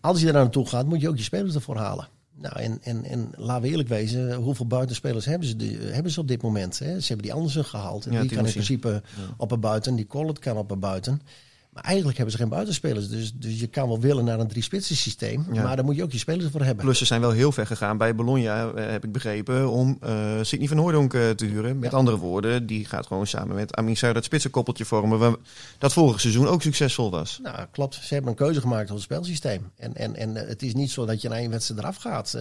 als 0.01 0.21
je 0.21 0.27
er 0.27 0.33
naartoe 0.33 0.67
gaat, 0.67 0.86
moet 0.86 1.01
je 1.01 1.09
ook 1.09 1.17
je 1.17 1.24
spelers 1.24 1.55
ervoor 1.55 1.77
halen. 1.77 2.07
Nou, 2.41 2.60
en, 2.60 2.79
en, 2.81 3.05
en 3.05 3.31
laten 3.36 3.62
we 3.62 3.69
eerlijk 3.69 3.89
wezen, 3.89 4.34
hoeveel 4.34 4.67
buitenspelers 4.67 5.25
hebben 5.25 5.48
ze, 5.48 5.55
die, 5.55 5.77
hebben 5.77 6.12
ze 6.12 6.19
op 6.19 6.27
dit 6.27 6.41
moment? 6.41 6.79
Hè? 6.79 7.00
Ze 7.00 7.08
hebben 7.08 7.25
die 7.25 7.34
Andersen 7.34 7.65
gehaald. 7.65 8.05
En 8.05 8.12
Ja, 8.12 8.22
die 8.22 8.29
kan 8.29 8.46
in 8.46 8.51
principe 8.51 9.01
op 9.38 9.51
een 9.51 9.60
buiten. 9.60 9.96
Die 9.96 10.08
Collet 10.08 10.39
kan 10.39 10.58
op 10.58 10.72
een 10.72 10.79
buiten. 10.79 11.22
Maar 11.69 11.83
eigenlijk 11.83 12.17
hebben 12.17 12.35
ze 12.35 12.41
geen 12.41 12.51
buitenspelers. 12.51 13.07
Dus, 13.09 13.31
dus 13.33 13.59
je 13.59 13.67
kan 13.67 13.88
wel 13.88 13.99
willen 13.99 14.25
naar 14.25 14.39
een 14.39 14.47
drie-spitsen 14.47 14.95
systeem. 14.95 15.45
Ja. 15.53 15.63
Maar 15.63 15.75
daar 15.75 15.85
moet 15.85 15.95
je 15.95 16.03
ook 16.03 16.11
je 16.11 16.17
spelers 16.17 16.51
voor 16.51 16.63
hebben. 16.63 16.83
Plus 16.85 16.97
ze 16.97 17.05
zijn 17.05 17.21
wel 17.21 17.31
heel 17.31 17.51
ver 17.51 17.65
gegaan 17.67 17.97
bij 17.97 18.15
Bologna, 18.15 18.69
eh, 18.71 18.85
heb 18.91 19.03
ik 19.03 19.11
begrepen, 19.11 19.69
om 19.69 19.97
eh 20.01 20.39
Sidney 20.41 20.67
van 20.67 20.77
Hooydonk 20.77 21.13
eh, 21.13 21.29
te 21.29 21.45
huren. 21.45 21.79
Met 21.79 21.91
Ja. 21.91 21.97
andere 21.97 22.17
woorden, 22.17 22.65
die 22.65 22.85
gaat 22.85 23.07
gewoon 23.07 23.27
samen 23.27 23.55
met 23.55 23.75
Amin 23.75 23.95
dat 23.99 24.23
spitsenkoppeltje 24.23 24.85
vormen. 24.85 25.19
waar- 25.19 25.35
Dat 25.77 25.93
vorig 25.93 26.19
seizoen 26.21 26.47
ook 26.47 26.61
succesvol 26.61 27.11
was. 27.11 27.39
Nou, 27.43 27.65
klopt. 27.71 27.95
Ze 27.95 28.13
hebben 28.13 28.31
een 28.31 28.38
keuze 28.38 28.61
gemaakt 28.61 28.89
op 28.89 28.95
het 28.95 29.03
spelsysteem. 29.03 29.71
En, 29.77 29.95
en, 29.95 30.15
en 30.15 30.35
het 30.35 30.61
is 30.63 30.73
niet 30.73 30.91
zo 30.91 31.05
dat 31.05 31.21
je 31.21 31.29
na 31.29 31.35
één 31.38 31.49
wedstrijd 31.51 31.79
eraf 31.81 31.95
gaat. 31.95 32.38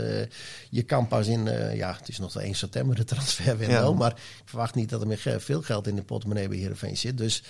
Je 0.70 0.82
kan 0.82 1.08
pas 1.08 1.26
in, 1.26 1.44
ja, 1.74 1.96
het 1.98 2.08
is 2.08 2.18
nog 2.18 2.32
de 2.32 2.40
1 2.42 2.54
september 2.54 2.96
de 2.96 3.04
transferwindow. 3.04 3.90
Ja. 3.92 3.98
Maar 3.98 4.10
ik 4.10 4.42
verwacht 4.44 4.74
niet 4.74 4.88
dat 4.88 5.00
er 5.00 5.06
meer 5.06 5.36
veel 5.38 5.62
geld 5.62 5.86
in 5.86 5.94
de 5.96 6.02
portemonnee 6.02 6.48
bij 6.48 6.58
Heerenveen 6.58 6.96
zit. 6.96 7.18
Dus 7.18 7.42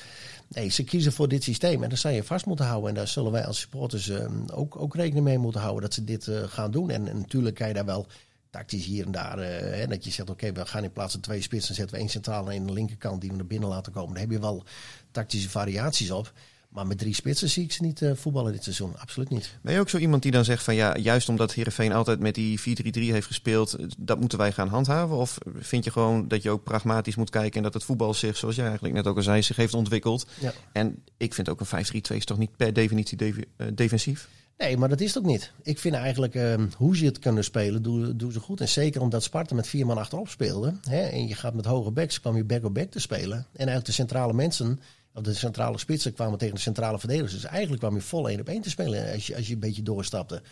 nee, 0.48 0.68
ze 0.68 0.84
kiezen 0.84 1.12
voor 1.12 1.28
dit 1.28 1.42
systeem. 1.42 1.82
En 1.82 1.88
daar 1.88 1.98
zou 1.98 2.14
je 2.14 2.24
vast 2.24 2.46
moeten 2.46 2.66
houden. 2.66 2.88
En 2.88 2.94
daar 2.94 3.08
zullen 3.08 3.32
wij 3.32 3.46
als 3.46 3.60
supporters 3.60 4.08
uh, 4.08 4.26
ook, 4.46 4.76
ook 4.80 4.94
rekening 4.94 5.24
mee 5.24 5.38
moeten 5.38 5.60
houden 5.60 5.82
dat 5.82 5.94
ze 5.94 6.04
dit 6.04 6.26
uh, 6.26 6.42
gaan 6.42 6.70
doen. 6.70 6.90
En, 6.90 7.02
natuurlijk 7.02 7.56
kan 7.56 7.68
je 7.68 7.74
daar 7.74 7.84
wel 7.84 8.06
tactisch 8.50 8.84
hier 8.84 9.06
en 9.06 9.12
daar. 9.12 9.38
Hè, 9.38 9.86
dat 9.86 10.04
je 10.04 10.10
zegt, 10.10 10.30
oké, 10.30 10.52
we 10.52 10.66
gaan 10.66 10.84
in 10.84 10.92
plaats 10.92 11.12
van 11.12 11.20
twee 11.20 11.42
spitsen 11.42 11.74
zetten 11.74 11.94
we 11.94 12.00
één 12.00 12.10
centrale 12.10 12.52
en 12.52 12.60
aan 12.60 12.66
de 12.66 12.72
linkerkant 12.72 13.20
die 13.20 13.30
we 13.30 13.36
naar 13.36 13.46
binnen 13.46 13.68
laten 13.68 13.92
komen. 13.92 14.12
Daar 14.12 14.22
heb 14.22 14.30
je 14.30 14.40
wel 14.40 14.64
tactische 15.10 15.50
variaties 15.50 16.10
op. 16.10 16.32
Maar 16.68 16.86
met 16.86 16.98
drie 16.98 17.14
spitsen 17.14 17.48
zie 17.48 17.64
ik 17.64 17.72
ze 17.72 17.82
niet 17.82 18.00
uh, 18.00 18.10
voetballen 18.14 18.52
dit 18.52 18.62
seizoen. 18.62 18.98
Absoluut 18.98 19.28
niet. 19.28 19.58
Ben 19.62 19.74
je 19.74 19.80
ook 19.80 19.88
zo 19.88 19.98
iemand 19.98 20.22
die 20.22 20.32
dan 20.32 20.44
zegt 20.44 20.62
van 20.62 20.74
ja, 20.74 20.96
juist 20.96 21.28
omdat 21.28 21.54
Heerenveen 21.54 21.92
altijd 21.92 22.20
met 22.20 22.34
die 22.34 22.60
4-3-3 22.60 22.64
heeft 22.92 23.26
gespeeld, 23.26 23.76
dat 23.98 24.20
moeten 24.20 24.38
wij 24.38 24.52
gaan 24.52 24.68
handhaven? 24.68 25.16
Of 25.16 25.38
vind 25.58 25.84
je 25.84 25.90
gewoon 25.90 26.28
dat 26.28 26.42
je 26.42 26.50
ook 26.50 26.64
pragmatisch 26.64 27.16
moet 27.16 27.30
kijken 27.30 27.56
en 27.56 27.62
dat 27.62 27.74
het 27.74 27.84
voetbal 27.84 28.14
zich, 28.14 28.36
zoals 28.36 28.54
jij 28.54 28.64
eigenlijk 28.64 28.94
net 28.94 29.06
ook 29.06 29.16
al 29.16 29.22
zei, 29.22 29.42
zich 29.42 29.56
heeft 29.56 29.74
ontwikkeld? 29.74 30.26
Ja. 30.40 30.52
En 30.72 31.02
ik 31.16 31.34
vind 31.34 31.48
ook 31.48 31.60
een 31.60 31.86
5-3-2 32.12 32.16
is 32.16 32.24
toch 32.24 32.38
niet 32.38 32.56
per 32.56 32.72
definitie 32.72 33.18
uh, 33.22 33.66
defensief? 33.74 34.28
Nee, 34.58 34.76
maar 34.76 34.88
dat 34.88 35.00
is 35.00 35.14
het 35.14 35.18
ook 35.18 35.30
niet. 35.30 35.52
Ik 35.62 35.78
vind 35.78 35.94
eigenlijk 35.94 36.34
uh, 36.34 36.54
hoe 36.76 36.96
ze 36.96 37.04
het 37.04 37.18
kunnen 37.18 37.44
spelen, 37.44 37.82
doen, 37.82 38.16
doen 38.16 38.32
ze 38.32 38.40
goed. 38.40 38.60
En 38.60 38.68
zeker 38.68 39.00
omdat 39.00 39.22
Sparta 39.22 39.54
met 39.54 39.66
vier 39.68 39.86
man 39.86 39.98
achterop 39.98 40.28
speelde. 40.28 40.74
Hè, 40.88 41.00
en 41.00 41.28
je 41.28 41.34
gaat 41.34 41.54
met 41.54 41.64
hoge 41.64 41.90
backs, 41.90 42.20
kwam 42.20 42.36
je 42.36 42.44
back-op-back 42.44 42.90
te 42.90 43.00
spelen. 43.00 43.36
En 43.38 43.46
eigenlijk 43.52 43.86
de 43.86 43.92
centrale 43.92 44.32
mensen 44.32 44.80
de 45.22 45.34
centrale 45.34 45.78
spitsen 45.78 46.12
kwamen 46.12 46.38
tegen 46.38 46.54
de 46.54 46.60
centrale 46.60 46.98
verdedigers. 46.98 47.32
Dus 47.32 47.44
eigenlijk 47.44 47.80
kwam 47.80 47.94
je 47.94 48.00
vol 48.00 48.28
één 48.28 48.40
op 48.40 48.48
één 48.48 48.62
te 48.62 48.70
spelen 48.70 49.12
als 49.12 49.26
je, 49.26 49.36
als 49.36 49.46
je 49.46 49.54
een 49.54 49.60
beetje 49.60 49.82
doorstapte. 49.82 50.42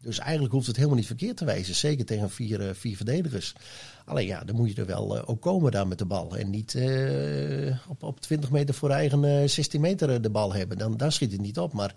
Dus 0.00 0.18
eigenlijk 0.18 0.52
hoeft 0.52 0.66
het 0.66 0.76
helemaal 0.76 0.96
niet 0.96 1.06
verkeerd 1.06 1.36
te 1.36 1.44
wijzen. 1.44 1.74
Zeker 1.74 2.04
tegen 2.04 2.30
vier, 2.30 2.60
uh, 2.60 2.70
vier 2.72 2.96
verdedigers. 2.96 3.54
Alleen 4.04 4.26
ja, 4.26 4.44
dan 4.44 4.56
moet 4.56 4.74
je 4.74 4.80
er 4.80 4.86
wel 4.86 5.16
uh, 5.16 5.22
ook 5.26 5.40
komen 5.40 5.72
daar 5.72 5.86
met 5.86 5.98
de 5.98 6.04
bal. 6.04 6.36
En 6.36 6.50
niet 6.50 6.76
op, 7.88 8.02
op 8.02 8.20
20 8.20 8.50
meter 8.50 8.74
voor 8.74 8.90
eigen 8.90 9.50
16 9.50 9.80
meter 9.80 10.22
de 10.22 10.30
bal 10.30 10.52
hebben. 10.52 10.78
Dan, 10.78 10.96
dan 10.96 11.12
schiet 11.12 11.32
het 11.32 11.40
niet 11.40 11.58
op. 11.58 11.72
Maar 11.72 11.94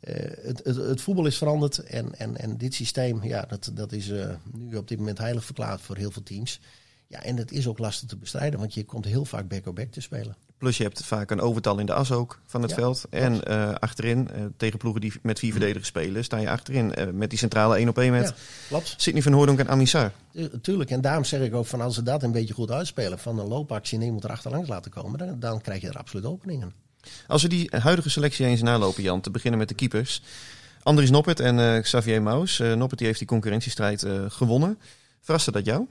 het, 0.00 0.64
het, 0.64 1.00
voetbal 1.00 1.26
is 1.26 1.38
veranderd. 1.38 1.78
En, 1.78 2.18
en, 2.18 2.36
en 2.36 2.56
dit 2.56 2.74
systeem, 2.74 3.24
ja, 3.24 3.42
dat, 3.42 3.70
dat 3.74 3.92
is 3.92 4.12
nu 4.52 4.76
op 4.76 4.88
dit 4.88 4.98
moment 4.98 5.18
heilig 5.18 5.44
verklaard 5.44 5.80
voor 5.80 5.96
heel 5.96 6.10
veel 6.10 6.22
teams. 6.22 6.60
Ja, 7.06 7.22
en 7.22 7.36
het 7.36 7.52
is 7.52 7.66
ook 7.66 7.78
lastig 7.78 8.08
te 8.08 8.16
bestrijden, 8.16 8.58
want 8.58 8.74
je 8.74 8.84
komt 8.84 9.04
heel 9.04 9.24
vaak 9.24 9.48
back-op-back 9.48 9.74
-back 9.74 9.92
te 9.92 10.00
spelen. 10.00 10.36
Plus 10.58 10.76
je 10.76 10.82
hebt 10.82 11.04
vaak 11.04 11.30
een 11.30 11.40
overtal 11.40 11.78
in 11.78 11.86
de 11.86 11.92
as 11.92 12.12
ook 12.12 12.40
van 12.46 12.62
het 12.62 12.72
veld. 12.72 13.04
En 13.10 13.40
uh, 13.48 13.74
achterin, 13.74 14.28
uh, 14.32 14.44
tegen 14.56 14.78
ploegen 14.78 15.00
die 15.00 15.12
met 15.22 15.38
vier 15.38 15.50
verdedigers 15.50 15.88
spelen, 15.88 16.24
sta 16.24 16.36
je 16.36 16.50
achterin 16.50 16.92
uh, 16.98 17.06
met 17.12 17.30
die 17.30 17.38
centrale 17.38 17.76
1 17.76 17.88
op 17.88 17.98
1 17.98 18.12
met 18.12 18.34
ja, 18.68 18.80
Sidney 18.96 19.22
van 19.22 19.32
Hoordonk 19.32 19.58
en 19.58 19.68
Amissar. 19.68 20.12
Tuurlijk, 20.62 20.90
en 20.90 21.00
daarom 21.00 21.24
zeg 21.24 21.40
ik 21.40 21.54
ook 21.54 21.66
van 21.66 21.80
als 21.80 21.94
ze 21.94 22.02
dat 22.02 22.22
een 22.22 22.32
beetje 22.32 22.54
goed 22.54 22.70
uitspelen, 22.70 23.18
van 23.18 23.38
een 23.38 23.46
loopactie 23.46 23.98
en 23.98 24.04
iemand 24.04 24.24
er 24.24 24.30
achterlangs 24.30 24.68
laten 24.68 24.90
komen, 24.90 25.18
dan, 25.18 25.40
dan 25.40 25.60
krijg 25.60 25.80
je 25.80 25.88
er 25.88 25.98
absoluut 25.98 26.26
openingen. 26.26 26.72
Als 27.26 27.42
we 27.42 27.48
die 27.48 27.70
huidige 27.78 28.10
selectie 28.10 28.46
eens 28.46 28.62
nalopen, 28.62 29.02
Jan, 29.02 29.20
te 29.20 29.30
beginnen 29.30 29.58
met 29.58 29.68
de 29.68 29.74
keepers. 29.74 30.22
Andries 30.82 31.10
Noppert 31.10 31.40
en 31.40 31.82
Xavier 31.82 32.22
Maus. 32.22 32.58
Noppert 32.58 32.98
die 32.98 33.06
heeft 33.06 33.18
die 33.18 33.28
concurrentiestrijd 33.28 34.06
gewonnen. 34.28 34.78
Verraste 35.20 35.52
dat 35.52 35.64
jou? 35.64 35.86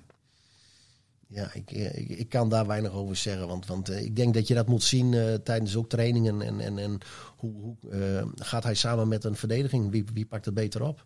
Ja, 1.30 1.54
ik, 1.54 1.72
ik, 1.72 2.10
ik, 2.10 2.30
kan 2.30 2.50
daar 2.50 2.68
weinig 2.68 2.92
over 2.92 3.16
zeggen. 3.16 3.48
Want, 3.48 3.66
want 3.66 3.90
uh, 3.90 4.02
ik 4.02 4.16
denk 4.16 4.34
dat 4.34 4.48
je 4.48 4.54
dat 4.54 4.68
moet 4.68 4.84
zien 4.84 5.12
uh, 5.12 5.34
tijdens 5.34 5.76
ook 5.76 5.90
trainingen. 5.90 6.42
En, 6.42 6.60
en, 6.60 6.78
en 6.78 6.98
hoe, 7.38 7.54
hoe 7.54 7.76
uh, 7.92 8.26
gaat 8.36 8.64
hij 8.64 8.74
samen 8.74 9.08
met 9.08 9.24
een 9.24 9.36
verdediging? 9.36 9.92
Wie, 9.92 10.06
wie 10.14 10.26
pakt 10.26 10.46
het 10.46 10.54
beter 10.54 10.84
op? 10.84 11.06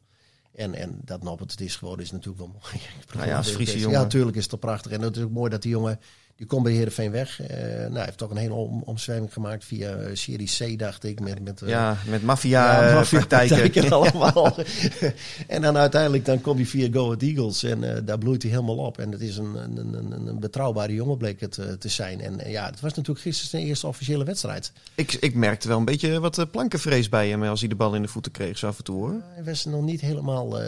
En, 0.56 0.74
en 0.74 1.00
dat 1.04 1.24
Noppert 1.24 1.52
het 1.52 1.62
is 1.62 1.76
geworden 1.76 2.06
is 2.06 2.12
natuurlijk 2.12 2.40
wel 2.40 2.52
mooi. 2.62 2.84
Nou 3.16 3.28
ja, 3.28 3.38
als 3.38 3.52
Friese 3.52 3.80
jongen. 3.80 3.98
Ja, 3.98 4.04
natuurlijk 4.04 4.38
is 4.38 4.52
het 4.52 4.60
prachtig. 4.60 4.92
En 4.92 5.02
het 5.02 5.18
is 5.18 5.24
ook 5.24 5.32
mooi 5.32 5.50
dat 5.50 5.62
die 5.62 5.72
jongen 5.72 6.00
die 6.42 6.50
komt 6.50 6.64
bij 6.64 6.72
Heerenveen 6.72 7.12
weg. 7.12 7.42
Uh, 7.42 7.48
nou, 7.48 7.94
hij 7.94 8.04
heeft 8.06 8.18
toch 8.18 8.30
een 8.30 8.38
hele 8.38 8.54
om, 8.54 8.82
omzwerving 8.86 9.34
gemaakt 9.34 9.66
via 9.66 9.98
uh, 9.98 10.06
Serie 10.14 10.50
C, 10.58 10.80
dacht 10.80 11.04
ik. 11.04 11.20
Met, 11.20 11.44
met, 11.44 11.62
uh, 11.62 11.70
ja, 11.70 11.98
met 12.08 12.24
maffia 12.24 12.82
ja, 12.82 13.90
allemaal. 13.90 14.56
en 15.48 15.62
dan 15.62 15.78
uiteindelijk 15.78 16.26
dan 16.26 16.42
komt 16.42 16.58
hij 16.58 16.66
via 16.66 16.88
Go 16.92 17.06
Ahead 17.06 17.22
Eagles. 17.22 17.64
En 17.64 18.06
daar 18.06 18.18
bloeit 18.18 18.42
hij 18.42 18.52
helemaal 18.52 18.78
op. 18.78 18.98
En 18.98 19.12
het 19.12 19.22
is 19.22 19.38
een, 19.38 19.56
een, 19.56 19.94
een, 19.94 20.28
een 20.28 20.40
betrouwbare 20.40 20.94
jongen 20.94 21.18
bleek 21.18 21.40
het 21.40 21.60
te 21.80 21.90
zijn. 21.90 22.22
En 22.22 22.50
ja, 22.52 22.66
het 22.66 22.80
was 22.80 22.94
natuurlijk 22.94 23.20
gisteren 23.20 23.50
zijn 23.50 23.64
eerste 23.64 23.88
officiële 23.88 24.24
wedstrijd. 24.24 24.72
Ik, 24.96 25.14
ik 25.14 25.36
merkte 25.36 25.68
wel 25.68 25.78
een 25.78 25.86
beetje 25.86 26.20
wat 26.20 26.52
plankenvrees 26.52 27.10
bij 27.10 27.30
hem 27.30 27.44
als 27.44 27.60
hij 27.60 27.70
de 27.70 27.76
bal 27.76 27.96
in 27.96 28.02
de 28.02 28.08
voeten 28.08 28.32
kreeg 28.32 28.58
zo 28.58 28.68
af 28.68 28.78
en 28.78 28.84
toe 28.84 28.96
hoor. 28.96 29.22
hij 29.34 29.44
was 29.44 29.66
nog 29.66 29.82
niet 29.82 30.02
helemaal... 30.02 30.60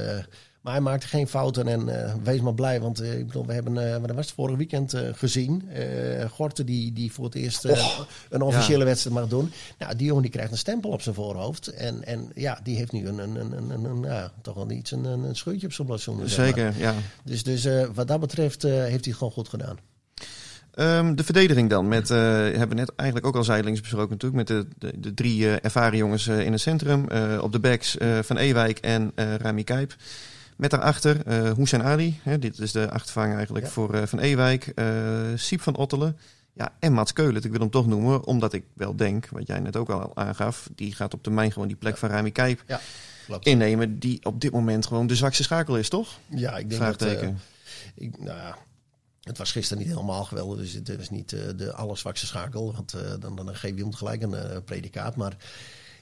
Maar 0.64 0.74
hij 0.74 0.82
maakte 0.82 1.08
geen 1.08 1.28
fouten 1.28 1.68
en 1.68 1.88
uh, 1.88 2.14
wees 2.24 2.42
maar 2.42 2.54
blij. 2.54 2.82
Want 2.82 3.02
uh, 3.02 3.18
ik 3.20 3.26
bedoel, 3.28 3.46
we 3.46 3.54
hebben, 3.54 3.76
uh, 3.76 3.98
wat 3.98 4.12
was 4.12 4.26
het, 4.26 4.36
vorig 4.36 4.58
weekend 4.58 4.96
gezien. 5.14 5.64
Gorten 6.30 6.66
die, 6.66 6.94
die 6.94 7.12
voor 7.12 7.26
het 7.26 7.36
eerst 7.36 7.64
een 8.30 8.42
officiële 8.42 8.80
ja. 8.80 8.86
wedstrijd 8.86 9.16
mag 9.16 9.28
doen. 9.28 9.52
Nou, 9.78 9.96
die 9.96 10.08
jongen 10.08 10.22
die 10.22 10.32
krijgt 10.32 10.52
een 10.52 10.58
stempel 10.58 10.90
op 10.90 11.02
zijn 11.02 11.16
voorhoofd. 11.16 11.68
En, 11.68 12.04
en 12.04 12.32
ja, 12.36 12.60
die 12.64 12.78
heeft 12.78 12.92
nu 12.92 13.08
een, 13.08 13.18
een, 13.18 13.36
een, 13.36 13.70
een, 13.70 13.84
een 13.84 14.02
ja, 14.02 14.32
toch 14.42 14.56
wel 14.56 14.72
iets, 14.72 14.92
een, 14.92 15.06
een 15.06 15.36
scheurtje 15.36 15.68
op 15.68 15.74
zijn 15.74 15.88
blazoen. 15.88 16.30
Zeker, 16.30 16.64
maar. 16.64 16.80
ja. 16.80 16.94
Dus, 17.24 17.44
dus 17.44 17.68
wat 17.94 18.08
dat 18.08 18.20
betreft 18.20 18.62
heeft 18.62 18.90
hij 18.90 18.92
het 18.92 19.16
gewoon 19.16 19.34
goed 19.34 19.50
gedaan. 19.50 19.78
Um, 20.76 21.16
de 21.16 21.24
verdediging 21.24 21.70
dan. 21.70 21.88
Met, 21.88 22.10
uh, 22.10 22.18
hebben 22.18 22.70
we 22.70 22.76
net 22.76 22.92
eigenlijk 22.96 23.28
ook 23.28 23.36
al 23.36 23.44
zijdelings 23.44 23.82
besproken 23.82 24.10
natuurlijk. 24.10 24.50
Met 24.50 24.58
de, 24.58 24.68
de, 24.78 25.00
de 25.00 25.14
drie 25.14 25.40
uh, 25.40 25.54
ervaren 25.62 25.98
jongens 25.98 26.28
uh, 26.28 26.40
in 26.40 26.52
het 26.52 26.62
centrum. 26.62 27.08
op 27.42 27.52
de 27.52 27.60
backs 27.60 27.98
van 28.22 28.38
Ewijk 28.38 28.80
en 28.80 29.12
Rami 29.16 29.64
Kijp. 29.64 29.96
Met 30.58 30.72
daarachter 30.72 31.28
uh, 31.28 31.54
Hussein 31.54 31.84
Ali. 31.84 32.20
Hè, 32.24 32.40
dit 32.40 32.60
is 32.60 32.72
de 32.72 32.90
achtervanger 32.90 33.36
eigenlijk 33.36 33.68
voor 33.68 33.96
uh, 33.96 34.02
Van 34.06 34.20
Ewijk. 34.20 34.72
Uh, 34.76 34.86
Siep 35.36 35.62
van 35.62 35.76
Ottelen. 35.76 36.18
Ja, 36.54 36.76
en 36.80 36.94
Mats 36.94 37.14
Keulen. 37.14 37.44
Ik 37.44 37.52
wil 37.52 37.60
hem 37.60 37.70
toch 37.70 37.88
noemen, 37.88 38.26
omdat 38.26 38.54
ik 38.54 38.64
wel 38.74 38.96
denk, 38.96 39.30
wat 39.30 39.48
jij 39.48 39.60
net 39.60 39.76
ook 39.76 39.90
al 39.90 40.16
aangaf, 40.16 40.70
die 40.76 40.96
gaat 40.96 41.14
op 41.14 41.24
termijn 41.24 41.52
gewoon 41.52 41.68
die 41.68 41.78
plek 41.78 41.98
van 41.98 42.10
Rami 42.10 42.32
Kijp 42.32 42.64
ja, 42.68 42.80
innemen, 43.40 44.00
die 44.00 44.26
op 44.26 44.42
dit 44.42 44.52
moment 44.52 44.86
gewoon 44.86 45.08
de 45.08 45.16
zwakste 45.16 45.44
schakel 45.44 45.78
is, 45.78 45.90
toch? 45.90 46.20
Ja, 46.28 46.58
ik 46.58 46.70
denk 46.70 46.82
Vraagteken. 46.82 47.28
dat... 47.28 48.04
ik, 48.04 48.20
nou 48.20 48.38
ja, 48.38 48.58
het 49.22 49.38
was 49.38 49.52
gisteren 49.52 49.84
niet 49.84 49.92
helemaal 49.92 50.24
geweldig, 50.24 50.58
dus 50.58 50.74
het 50.74 50.90
is 50.90 51.10
niet 51.10 51.30
de 51.30 51.74
allerzwakste 51.74 52.26
schakel, 52.26 52.74
want 52.74 52.96
dan, 53.20 53.36
dan 53.36 53.56
geef 53.56 53.76
je 53.76 53.82
hem 53.82 53.94
gelijk 53.94 54.22
een 54.22 54.64
predicaat, 54.64 55.16
maar 55.16 55.36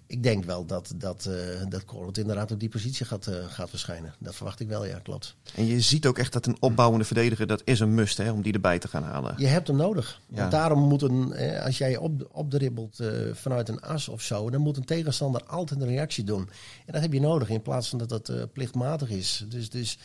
ik 0.07 0.23
denk 0.23 0.45
wel 0.45 0.65
dat, 0.65 0.93
dat, 0.95 1.27
uh, 1.29 1.35
dat 1.69 1.85
Corot 1.85 2.17
inderdaad 2.17 2.51
op 2.51 2.59
die 2.59 2.69
positie 2.69 3.05
gaat, 3.05 3.27
uh, 3.27 3.35
gaat 3.47 3.69
verschijnen. 3.69 4.13
Dat 4.19 4.35
verwacht 4.35 4.59
ik 4.59 4.67
wel, 4.67 4.85
ja, 4.85 4.99
klopt. 4.99 5.35
En 5.55 5.65
je 5.65 5.81
ziet 5.81 6.05
ook 6.05 6.17
echt 6.17 6.33
dat 6.33 6.45
een 6.45 6.57
opbouwende 6.59 7.05
verdediger, 7.05 7.47
dat 7.47 7.61
is 7.65 7.79
een 7.79 7.93
must 7.93 8.17
hè, 8.17 8.31
om 8.31 8.41
die 8.41 8.53
erbij 8.53 8.79
te 8.79 8.87
gaan 8.87 9.03
halen. 9.03 9.35
Je 9.37 9.47
hebt 9.47 9.67
hem 9.67 9.75
nodig. 9.75 10.21
Ja. 10.27 10.35
Want 10.35 10.51
daarom 10.51 10.79
moet 10.79 11.01
een, 11.01 11.35
als 11.63 11.77
jij 11.77 11.97
op, 11.97 12.29
opdribbelt 12.31 12.99
uh, 12.99 13.09
vanuit 13.33 13.69
een 13.69 13.79
as 13.79 14.07
of 14.07 14.21
zo, 14.21 14.49
dan 14.49 14.61
moet 14.61 14.77
een 14.77 14.85
tegenstander 14.85 15.43
altijd 15.43 15.81
een 15.81 15.87
reactie 15.87 16.23
doen. 16.23 16.49
En 16.85 16.93
dat 16.93 17.01
heb 17.01 17.13
je 17.13 17.19
nodig 17.19 17.49
in 17.49 17.61
plaats 17.61 17.89
van 17.89 17.97
dat 17.97 18.09
dat 18.09 18.53
plichtmatig 18.53 19.09
is. 19.09 19.45
Dus, 19.49 19.69
dus 19.69 19.97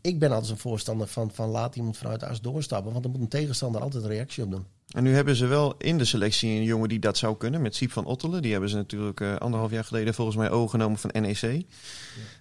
ik 0.00 0.18
ben 0.18 0.32
altijd 0.32 0.50
een 0.50 0.58
voorstander 0.58 1.06
van, 1.06 1.30
van 1.32 1.48
laat 1.48 1.76
iemand 1.76 1.96
vanuit 1.96 2.20
de 2.20 2.26
as 2.26 2.40
doorstappen, 2.40 2.92
want 2.92 3.02
dan 3.02 3.12
moet 3.12 3.20
een 3.20 3.28
tegenstander 3.28 3.80
altijd 3.80 4.04
een 4.04 4.10
reactie 4.10 4.44
op 4.44 4.50
doen. 4.50 4.66
En 4.90 5.02
nu 5.02 5.14
hebben 5.14 5.36
ze 5.36 5.46
wel 5.46 5.74
in 5.78 5.98
de 5.98 6.04
selectie 6.04 6.50
een 6.50 6.62
jongen 6.62 6.88
die 6.88 6.98
dat 6.98 7.18
zou 7.18 7.36
kunnen, 7.36 7.62
met 7.62 7.74
Siep 7.74 7.92
van 7.92 8.04
Ottelen. 8.04 8.42
Die 8.42 8.52
hebben 8.52 8.70
ze 8.70 8.76
natuurlijk 8.76 9.20
uh, 9.20 9.36
anderhalf 9.36 9.70
jaar 9.70 9.84
geleden 9.84 10.14
volgens 10.14 10.36
mij 10.36 10.50
overgenomen 10.50 10.98
van 10.98 11.10
NEC. 11.12 11.40
Ja. 11.40 11.62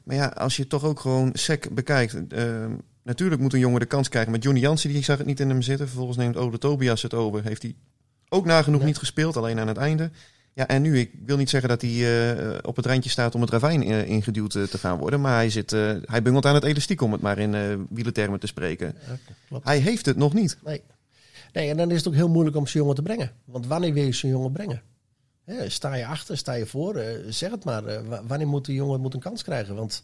Maar 0.03 0.15
ja, 0.15 0.27
als 0.27 0.55
je 0.55 0.67
toch 0.67 0.83
ook 0.83 0.99
gewoon 0.99 1.29
sec 1.33 1.69
bekijkt. 1.73 2.15
Uh, 2.29 2.65
natuurlijk 3.03 3.41
moet 3.41 3.53
een 3.53 3.59
jongen 3.59 3.79
de 3.79 3.85
kans 3.85 4.09
krijgen. 4.09 4.31
Met 4.31 4.43
Johnny 4.43 4.61
Jansen, 4.61 4.89
die 4.89 5.03
zag 5.03 5.17
het 5.17 5.27
niet 5.27 5.39
in 5.39 5.49
hem 5.49 5.61
zitten. 5.61 5.87
Vervolgens 5.87 6.17
neemt 6.17 6.37
Ode 6.37 6.57
Tobias 6.57 7.01
het 7.01 7.13
over. 7.13 7.43
Heeft 7.43 7.61
hij 7.61 7.75
ook 8.29 8.45
nagenoeg 8.45 8.83
niet 8.83 8.97
gespeeld, 8.97 9.37
alleen 9.37 9.59
aan 9.59 9.67
het 9.67 9.77
einde. 9.77 10.11
Ja, 10.59 10.67
en 10.67 10.81
nu, 10.81 10.99
ik 10.99 11.11
wil 11.25 11.37
niet 11.37 11.49
zeggen 11.49 11.69
dat 11.69 11.81
hij 11.81 11.91
uh, 11.91 12.57
op 12.61 12.75
het 12.75 12.85
randje 12.85 13.09
staat 13.09 13.35
om 13.35 13.41
het 13.41 13.49
ravijn 13.49 13.89
uh, 13.89 14.07
ingeduwd 14.07 14.53
uh, 14.53 14.63
te 14.63 14.77
gaan 14.77 14.97
worden. 14.97 15.21
Maar 15.21 15.35
hij, 15.35 15.49
zit, 15.49 15.71
hij 16.01 16.21
bungelt 16.23 16.45
aan 16.45 16.55
het 16.55 16.63
elastiek, 16.63 17.01
om 17.01 17.11
het 17.11 17.21
maar 17.21 17.37
in 17.37 17.87
wielertermen 17.89 18.39
te 18.39 18.47
spreken. 18.47 18.95
Ja, 19.49 19.59
hij 19.63 19.77
heeft 19.77 20.05
het 20.05 20.17
nog 20.17 20.33
niet. 20.33 20.57
Nee. 20.63 20.81
Nee, 21.53 21.69
en 21.69 21.77
dan 21.77 21.91
is 21.91 21.97
het 21.97 22.07
ook 22.07 22.13
heel 22.13 22.29
moeilijk 22.29 22.55
om 22.55 22.67
zo'n 22.67 22.81
jongen 22.81 22.95
te 22.95 23.01
brengen. 23.01 23.31
Want 23.45 23.67
wanneer 23.67 23.93
wil 23.93 24.03
je 24.03 24.13
zo'n 24.13 24.29
jongen 24.29 24.51
brengen? 24.51 24.81
sta 25.67 25.95
je 25.95 26.05
achter, 26.05 26.37
sta 26.37 26.53
je 26.53 26.65
voor, 26.65 27.03
zeg 27.29 27.51
het 27.51 27.63
maar. 27.63 27.83
Wanneer 28.27 28.47
moet 28.47 28.65
de 28.65 28.73
jongen 28.73 29.01
moet 29.01 29.13
een 29.13 29.19
kans 29.19 29.43
krijgen? 29.43 29.75
Want 29.75 30.03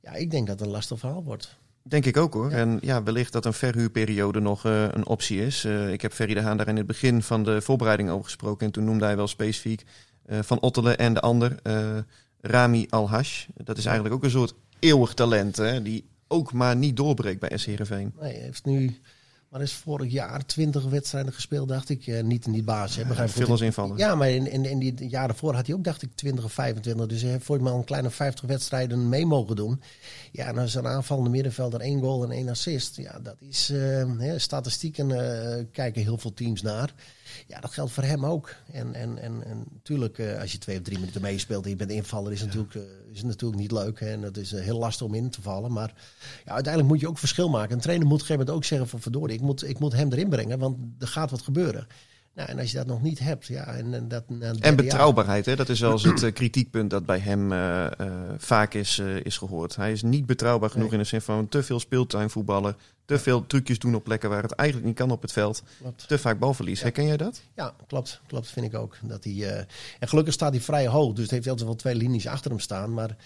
ja, 0.00 0.12
ik 0.12 0.30
denk 0.30 0.46
dat 0.46 0.58
het 0.58 0.68
een 0.68 0.74
lastig 0.74 0.98
verhaal 0.98 1.24
wordt. 1.24 1.58
Denk 1.82 2.04
ik 2.04 2.16
ook 2.16 2.34
hoor. 2.34 2.50
En 2.50 2.78
ja, 2.80 3.02
wellicht 3.02 3.32
dat 3.32 3.44
een 3.44 3.52
verhuurperiode 3.52 4.40
nog 4.40 4.66
uh, 4.66 4.84
een 4.90 5.06
optie 5.06 5.44
is. 5.44 5.64
ik 5.64 6.02
heb 6.02 6.12
Ferry 6.12 6.34
de 6.34 6.40
Haan 6.40 6.56
daar 6.56 6.68
in 6.68 6.76
het 6.76 6.86
begin 6.86 7.22
van 7.22 7.44
de 7.44 7.62
voorbereiding 7.62 8.10
over 8.10 8.24
gesproken. 8.24 8.66
En 8.66 8.72
toen 8.72 8.84
noemde 8.84 9.04
hij 9.04 9.16
wel 9.16 9.28
specifiek 9.28 9.82
Van 10.26 10.60
Ottelen 10.60 10.98
en 10.98 11.14
de 11.14 11.20
ander, 11.20 11.56
Rami 12.40 12.86
Alhash. 12.90 13.46
Dat 13.54 13.78
is 13.78 13.84
eigenlijk 13.84 14.14
ook 14.14 14.24
een 14.24 14.30
soort 14.30 14.54
eeuwig 14.78 15.14
talent, 15.14 15.56
hè, 15.56 15.82
die 15.82 16.04
ook 16.28 16.52
maar 16.52 16.76
niet 16.76 16.96
doorbreekt 16.96 17.40
bij 17.40 17.58
SC 17.58 17.66
Heerenveen. 17.66 18.12
Nee, 18.20 18.32
hij 18.32 18.42
heeft 18.42 18.64
nu 18.64 18.96
maar 19.52 19.60
is 19.60 19.72
vorig 19.72 20.12
jaar 20.12 20.46
20 20.46 20.84
wedstrijden 20.84 21.32
gespeeld, 21.32 21.68
dacht 21.68 21.88
ik. 21.88 22.06
Uh, 22.06 22.22
niet 22.22 22.46
in 22.46 22.52
die 22.52 22.62
basis. 22.62 22.96
Ja, 22.96 23.08
begrijp 23.08 23.30
veel 23.30 23.48
als 23.48 23.60
invallen. 23.60 23.96
Ja, 23.96 24.14
maar 24.14 24.30
in, 24.30 24.46
in, 24.46 24.64
in 24.64 24.78
die 24.78 25.08
jaren 25.08 25.28
daarvoor 25.28 25.54
had 25.54 25.66
hij 25.66 25.74
ook, 25.74 25.84
dacht 25.84 26.02
ik, 26.02 26.10
20 26.14 26.44
of 26.44 26.52
25. 26.52 27.06
Dus 27.06 27.22
hij 27.22 27.30
heeft 27.30 27.44
voor 27.44 27.62
mij 27.62 27.72
een 27.72 27.84
kleine 27.84 28.10
50 28.10 28.48
wedstrijden 28.48 29.08
mee 29.08 29.26
mogen 29.26 29.56
doen. 29.56 29.82
Ja, 30.30 30.46
en 30.46 30.58
als 30.58 30.74
een 30.74 30.86
aanvallende 30.86 31.30
middenvelder 31.30 31.80
één 31.80 32.00
goal 32.00 32.24
en 32.24 32.30
één 32.30 32.48
assist. 32.48 32.96
Ja, 32.96 33.18
dat 33.18 33.36
is 33.40 33.70
uh, 33.70 34.04
hè, 34.18 34.38
statistieken 34.38 35.10
uh, 35.10 35.64
kijken 35.72 36.02
heel 36.02 36.18
veel 36.18 36.34
teams 36.34 36.62
naar. 36.62 36.94
Ja, 37.46 37.60
dat 37.60 37.70
geldt 37.70 37.92
voor 37.92 38.02
hem 38.02 38.26
ook. 38.26 38.54
En, 38.72 38.94
en, 38.94 39.18
en, 39.18 39.44
en 39.44 39.64
natuurlijk, 39.72 40.18
uh, 40.18 40.40
als 40.40 40.52
je 40.52 40.58
twee 40.58 40.76
of 40.76 40.82
drie 40.82 40.98
minuten 40.98 41.20
meespeelt 41.20 41.64
en 41.64 41.70
je 41.70 41.76
bent 41.76 41.90
invaller, 41.90 42.32
is, 42.32 42.40
ja. 42.40 42.44
natuurlijk, 42.44 42.74
uh, 42.74 42.82
is 43.12 43.22
natuurlijk 43.22 43.60
niet 43.60 43.72
leuk. 43.72 44.00
Hè? 44.00 44.10
En 44.10 44.20
dat 44.20 44.36
is 44.36 44.52
uh, 44.52 44.60
heel 44.60 44.78
lastig 44.78 45.06
om 45.06 45.14
in 45.14 45.30
te 45.30 45.42
vallen. 45.42 45.72
Maar 45.72 45.94
ja, 46.44 46.52
uiteindelijk 46.52 46.92
moet 46.92 47.00
je 47.00 47.08
ook 47.08 47.18
verschil 47.18 47.48
maken. 47.48 47.74
Een 47.74 47.80
trainer 47.80 48.06
moet 48.06 48.14
op 48.14 48.20
een 48.20 48.26
gegeven 48.26 48.46
moment 48.46 48.64
ook 48.64 48.68
zeggen 48.70 48.88
van 48.88 49.00
verdorie, 49.00 49.36
ik 49.36 49.42
moet, 49.42 49.68
ik 49.68 49.78
moet 49.78 49.92
hem 49.92 50.12
erin 50.12 50.28
brengen, 50.28 50.58
want 50.58 50.76
er 50.98 51.08
gaat 51.08 51.30
wat 51.30 51.42
gebeuren. 51.42 51.86
Nou, 52.34 52.48
en 52.48 52.58
als 52.58 52.70
je 52.70 52.76
dat 52.76 52.86
nog 52.86 53.02
niet 53.02 53.18
hebt, 53.18 53.46
ja, 53.46 53.64
en, 53.64 53.94
en 53.94 54.08
dat... 54.08 54.24
En 54.60 54.76
betrouwbaarheid, 54.76 55.46
hè? 55.46 55.56
dat 55.56 55.68
is 55.68 55.80
wel 55.80 55.92
eens 55.92 56.04
het 56.04 56.22
uh, 56.22 56.32
kritiekpunt 56.32 56.90
dat 56.90 57.06
bij 57.06 57.18
hem 57.18 57.52
uh, 57.52 57.86
uh, 58.00 58.12
vaak 58.36 58.74
is, 58.74 58.98
is 58.98 59.36
gehoord. 59.36 59.76
Hij 59.76 59.92
is 59.92 60.02
niet 60.02 60.26
betrouwbaar 60.26 60.70
genoeg 60.70 60.90
nee. 60.90 60.96
in 60.96 61.02
de 61.02 61.08
zin 61.08 61.20
van 61.20 61.48
te 61.48 61.62
veel 61.62 61.80
speeltuin 61.80 62.30
voetballen, 62.30 62.76
te 63.04 63.18
veel 63.18 63.46
trucjes 63.46 63.78
doen 63.78 63.94
op 63.94 64.04
plekken 64.04 64.30
waar 64.30 64.42
het 64.42 64.52
eigenlijk 64.52 64.88
niet 64.88 64.98
kan 64.98 65.10
op 65.10 65.22
het 65.22 65.32
veld, 65.32 65.62
klopt. 65.80 66.08
te 66.08 66.18
vaak 66.18 66.38
balverlies. 66.38 66.78
Ja. 66.78 66.84
Herken 66.84 67.06
jij 67.06 67.16
dat? 67.16 67.42
Ja, 67.54 67.74
klopt, 67.86 68.20
klopt, 68.26 68.50
vind 68.50 68.66
ik 68.66 68.74
ook. 68.74 68.96
Dat 69.02 69.24
hij, 69.24 69.66
en 69.98 70.08
gelukkig 70.08 70.34
staat 70.34 70.52
hij 70.52 70.60
vrij 70.60 70.86
hoog, 70.86 71.12
dus 71.12 71.30
heeft 71.30 71.42
hij 71.42 71.50
altijd 71.50 71.68
wel 71.68 71.78
twee 71.78 71.94
linies 71.94 72.26
achter 72.26 72.50
hem 72.50 72.60
staan, 72.60 72.94
maar 72.94 73.16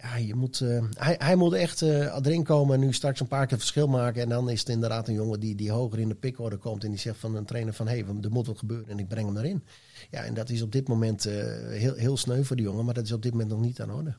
ja, 0.00 0.16
je 0.16 0.34
moet, 0.34 0.60
uh, 0.60 0.84
hij, 0.94 1.14
hij 1.18 1.36
moet 1.36 1.52
echt 1.52 1.80
uh, 1.80 2.16
erin 2.22 2.44
komen 2.44 2.74
en 2.74 2.80
nu 2.80 2.92
straks 2.92 3.20
een 3.20 3.28
paar 3.28 3.46
keer 3.46 3.58
verschil 3.58 3.88
maken. 3.88 4.22
En 4.22 4.28
dan 4.28 4.50
is 4.50 4.60
het 4.60 4.68
inderdaad 4.68 5.08
een 5.08 5.14
jongen 5.14 5.40
die, 5.40 5.54
die 5.54 5.70
hoger 5.70 5.98
in 5.98 6.08
de 6.08 6.14
pickorde 6.14 6.56
komt. 6.56 6.84
En 6.84 6.90
die 6.90 6.98
zegt 6.98 7.18
van 7.18 7.34
een 7.34 7.44
trainer 7.44 7.72
van, 7.72 7.88
hé, 7.88 7.98
hey, 7.98 8.04
er 8.22 8.30
moet 8.30 8.46
wat 8.46 8.58
gebeuren 8.58 8.88
en 8.88 8.98
ik 8.98 9.08
breng 9.08 9.26
hem 9.26 9.36
erin. 9.36 9.64
Ja, 10.10 10.22
en 10.22 10.34
dat 10.34 10.50
is 10.50 10.62
op 10.62 10.72
dit 10.72 10.88
moment 10.88 11.26
uh, 11.26 11.32
heel, 11.68 11.94
heel 11.94 12.16
sneu 12.16 12.42
voor 12.42 12.56
die 12.56 12.64
jongen. 12.64 12.84
Maar 12.84 12.94
dat 12.94 13.04
is 13.04 13.12
op 13.12 13.22
dit 13.22 13.32
moment 13.32 13.50
nog 13.50 13.60
niet 13.60 13.80
aan 13.80 13.92
orde. 13.92 14.16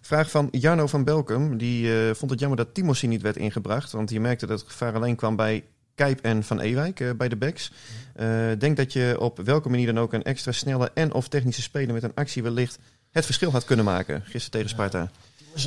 Vraag 0.00 0.30
van 0.30 0.48
Jarno 0.50 0.86
van 0.86 1.04
Belkum. 1.04 1.56
Die 1.56 2.14
vond 2.14 2.30
het 2.30 2.40
jammer 2.40 2.58
dat 2.58 2.74
Timossi 2.74 3.06
niet 3.06 3.22
werd 3.22 3.36
ingebracht. 3.36 3.92
Want 3.92 4.10
je 4.10 4.20
merkte 4.20 4.46
dat 4.46 4.60
het 4.60 4.68
gevaar 4.68 4.94
alleen 4.94 5.16
kwam 5.16 5.36
bij 5.36 5.64
Kijp 5.94 6.20
en 6.20 6.44
Van 6.44 6.60
Ewijk 6.60 7.14
bij 7.16 7.28
de 7.28 7.36
backs. 7.36 7.72
denk 8.58 8.76
dat 8.76 8.92
je 8.92 9.16
op 9.20 9.38
welke 9.38 9.68
manier 9.68 9.86
dan 9.86 9.98
ook 9.98 10.12
een 10.12 10.22
extra 10.22 10.52
snelle 10.52 10.90
en 10.94 11.12
of 11.12 11.28
technische 11.28 11.62
speler 11.62 11.94
met 11.94 12.02
een 12.02 12.14
actie 12.14 12.42
wellicht 12.42 12.78
het 13.14 13.24
verschil 13.24 13.50
had 13.50 13.64
kunnen 13.64 13.84
maken 13.84 14.20
gisteren 14.22 14.50
tegen 14.50 14.68
Sparta. 14.68 15.10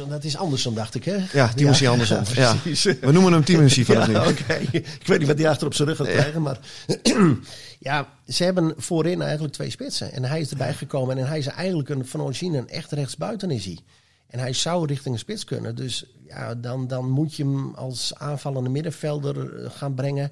Dat 0.10 0.24
is 0.24 0.38
andersom, 0.38 0.76
dacht 0.76 0.96
ik, 0.96 1.04
hè? 1.04 1.18
Ja, 1.34 1.48
Timothy 1.48 1.84
ja, 1.84 1.90
andersom. 1.90 2.24
Ja, 2.36 2.56
We 3.02 3.12
noemen 3.12 3.32
hem 3.32 3.44
Timothy 3.44 3.84
vanaf 3.84 4.08
ja, 4.08 4.24
nu. 4.24 4.30
Okay. 4.30 4.68
Ik 4.72 5.08
weet 5.08 5.20
niet 5.20 5.28
wat 5.28 5.38
hij 5.38 5.50
achter 5.50 5.68
op 5.68 5.74
zijn 5.74 5.88
rug 5.88 5.98
gaat 5.98 6.08
krijgen, 6.08 6.42
maar... 6.42 6.60
ja, 7.80 8.10
ze 8.28 8.44
hebben 8.44 8.74
voorin 8.78 9.22
eigenlijk 9.22 9.54
twee 9.54 9.70
spitsen. 9.70 10.12
En 10.12 10.24
hij 10.24 10.40
is 10.40 10.50
erbij 10.50 10.74
gekomen 10.74 11.18
en 11.18 11.28
hij 11.28 11.38
is 11.38 11.48
eigenlijk 11.48 11.90
een, 11.90 12.06
van 12.06 12.22
origine 12.22 12.58
een 12.58 12.70
echt 12.70 12.92
rechtsbuiten 12.92 13.52
is 13.52 13.66
hij. 13.66 13.80
En 14.28 14.40
hij 14.40 14.54
zou 14.54 14.86
richting 14.86 15.14
een 15.14 15.20
spits 15.20 15.44
kunnen. 15.44 15.76
Dus 15.76 16.06
ja, 16.26 16.56
dan, 16.56 16.88
dan 16.88 17.10
moet 17.10 17.36
je 17.36 17.44
hem 17.44 17.74
als 17.74 18.16
aanvallende 18.16 18.70
middenvelder 18.70 19.72
gaan 19.72 19.94
brengen. 19.94 20.32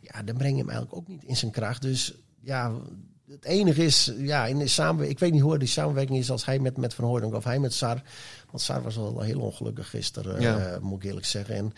Ja, 0.00 0.22
dan 0.22 0.36
breng 0.36 0.52
je 0.52 0.60
hem 0.60 0.70
eigenlijk 0.70 0.98
ook 0.98 1.08
niet 1.08 1.24
in 1.24 1.36
zijn 1.36 1.50
kracht. 1.50 1.82
Dus 1.82 2.14
ja, 2.40 2.72
het 3.30 3.44
enige 3.44 3.84
is, 3.84 4.12
ja, 4.16 4.46
in 4.46 4.58
de 4.58 4.68
samenwerking, 4.68 5.12
ik 5.12 5.18
weet 5.18 5.32
niet 5.32 5.42
hoe 5.42 5.58
die 5.58 5.68
samenwerking 5.68 6.18
is 6.18 6.30
als 6.30 6.44
hij 6.44 6.58
met, 6.58 6.76
met 6.76 6.94
Van 6.94 7.04
Hooydonk 7.04 7.34
of 7.34 7.44
hij 7.44 7.58
met 7.58 7.74
Sar. 7.74 8.02
Want 8.50 8.62
Sar 8.62 8.82
was 8.82 8.96
wel 8.96 9.20
heel 9.20 9.40
ongelukkig 9.40 9.90
gisteren, 9.90 10.40
ja. 10.40 10.74
uh, 10.74 10.78
moet 10.78 11.02
ik 11.02 11.08
eerlijk 11.08 11.26
zeggen. 11.26 11.54
En 11.54 11.72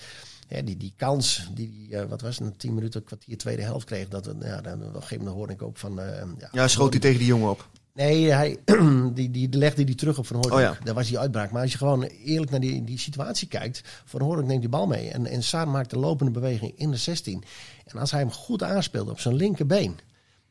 ja, 0.48 0.62
die, 0.62 0.76
die 0.76 0.92
kans, 0.96 1.50
die, 1.54 1.86
uh, 1.90 2.02
wat 2.04 2.20
was 2.20 2.38
het, 2.38 2.58
tien 2.58 2.74
minuten, 2.74 3.04
kwartier, 3.04 3.38
tweede 3.38 3.62
helft 3.62 3.86
kreeg, 3.86 4.08
dat, 4.08 4.34
ja, 4.40 4.60
dan, 4.60 4.82
op 4.82 4.94
een 4.94 5.02
gegeven 5.02 5.18
moment 5.18 5.36
hoorde 5.36 5.52
ik 5.52 5.62
ook 5.62 5.76
van... 5.76 6.00
Uh, 6.00 6.06
ja, 6.38 6.48
ja, 6.52 6.68
schoot 6.68 6.92
hij 6.92 7.00
tegen 7.00 7.18
die 7.18 7.26
jongen 7.26 7.50
op? 7.50 7.68
Nee, 7.92 8.32
hij, 8.32 8.58
die, 9.14 9.30
die 9.30 9.48
legde 9.50 9.84
die 9.84 9.94
terug 9.94 10.18
op 10.18 10.26
Van 10.26 10.36
Hooydonk. 10.36 10.62
Oh 10.62 10.76
ja. 10.78 10.84
Daar 10.84 10.94
was 10.94 11.06
die 11.06 11.18
uitbraak. 11.18 11.50
Maar 11.50 11.62
als 11.62 11.72
je 11.72 11.78
gewoon 11.78 12.02
eerlijk 12.02 12.50
naar 12.50 12.60
die, 12.60 12.84
die 12.84 12.98
situatie 12.98 13.48
kijkt, 13.48 13.82
Van 14.04 14.20
Hooydonk 14.20 14.48
neemt 14.48 14.60
die 14.60 14.70
bal 14.70 14.86
mee. 14.86 15.10
En, 15.10 15.26
en 15.26 15.42
Sar 15.42 15.68
maakt 15.68 15.92
een 15.92 15.98
lopende 15.98 16.32
beweging 16.32 16.72
in 16.76 16.90
de 16.90 16.96
16. 16.96 17.44
En 17.84 17.98
als 17.98 18.10
hij 18.10 18.20
hem 18.20 18.30
goed 18.30 18.62
aanspeelde 18.62 19.10
op 19.10 19.20
zijn 19.20 19.34
linkerbeen 19.34 19.98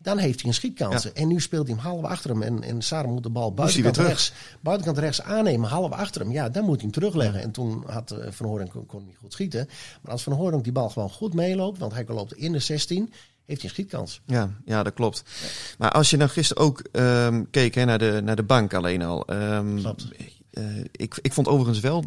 dan 0.05 0.17
heeft 0.17 0.39
hij 0.39 0.49
een 0.49 0.55
schietkansen. 0.55 1.11
Ja. 1.13 1.21
En 1.21 1.27
nu 1.27 1.41
speelt 1.41 1.67
hij 1.67 1.75
hem 1.75 1.85
half 1.85 2.03
achter 2.03 2.29
hem. 2.29 2.41
En, 2.41 2.63
en 2.63 2.81
Sarah 2.81 3.11
moet 3.11 3.23
de 3.23 3.29
bal 3.29 3.53
buitenkant 3.53 3.97
rechts, 3.97 4.33
buitenkant 4.61 4.97
rechts 4.97 5.21
aannemen, 5.21 5.69
half 5.69 5.91
achter 5.91 6.21
hem. 6.21 6.31
Ja, 6.31 6.49
dan 6.49 6.63
moet 6.63 6.75
hij 6.75 6.83
hem 6.83 6.91
terugleggen. 6.91 7.41
En 7.41 7.51
toen 7.51 7.83
had 7.87 8.11
uh, 8.11 8.31
Van 8.31 8.45
Hoorn 8.45 8.69
kon, 8.69 8.85
kon 8.85 9.05
niet 9.05 9.17
goed 9.17 9.33
schieten. 9.33 9.69
Maar 10.01 10.11
als 10.11 10.23
Van 10.23 10.33
Hoorn 10.33 10.61
die 10.61 10.71
bal 10.71 10.89
gewoon 10.89 11.09
goed 11.09 11.33
meeloopt, 11.33 11.77
want 11.77 11.93
hij 11.93 12.05
loopt 12.07 12.33
in 12.33 12.51
de 12.51 12.59
16, 12.59 13.13
heeft 13.45 13.61
hij 13.61 13.69
een 13.69 13.75
schietkans. 13.75 14.21
Ja, 14.25 14.49
ja 14.65 14.83
dat 14.83 14.93
klopt. 14.93 15.23
Ja. 15.25 15.47
Maar 15.77 15.91
als 15.91 16.09
je 16.09 16.17
dan 16.17 16.29
gisteren 16.29 16.63
ook 16.63 16.83
um, 16.91 17.49
keek 17.49 17.75
hè, 17.75 17.85
naar, 17.85 17.99
de, 17.99 18.21
naar 18.23 18.35
de 18.35 18.43
bank 18.43 18.73
alleen 18.73 19.01
al. 19.01 19.33
Um, 19.33 19.81
klopt. 19.81 20.07
Uh, 20.51 20.63
ik, 20.91 21.17
ik 21.21 21.33
vond 21.33 21.47
overigens 21.47 21.79
wel 21.79 22.03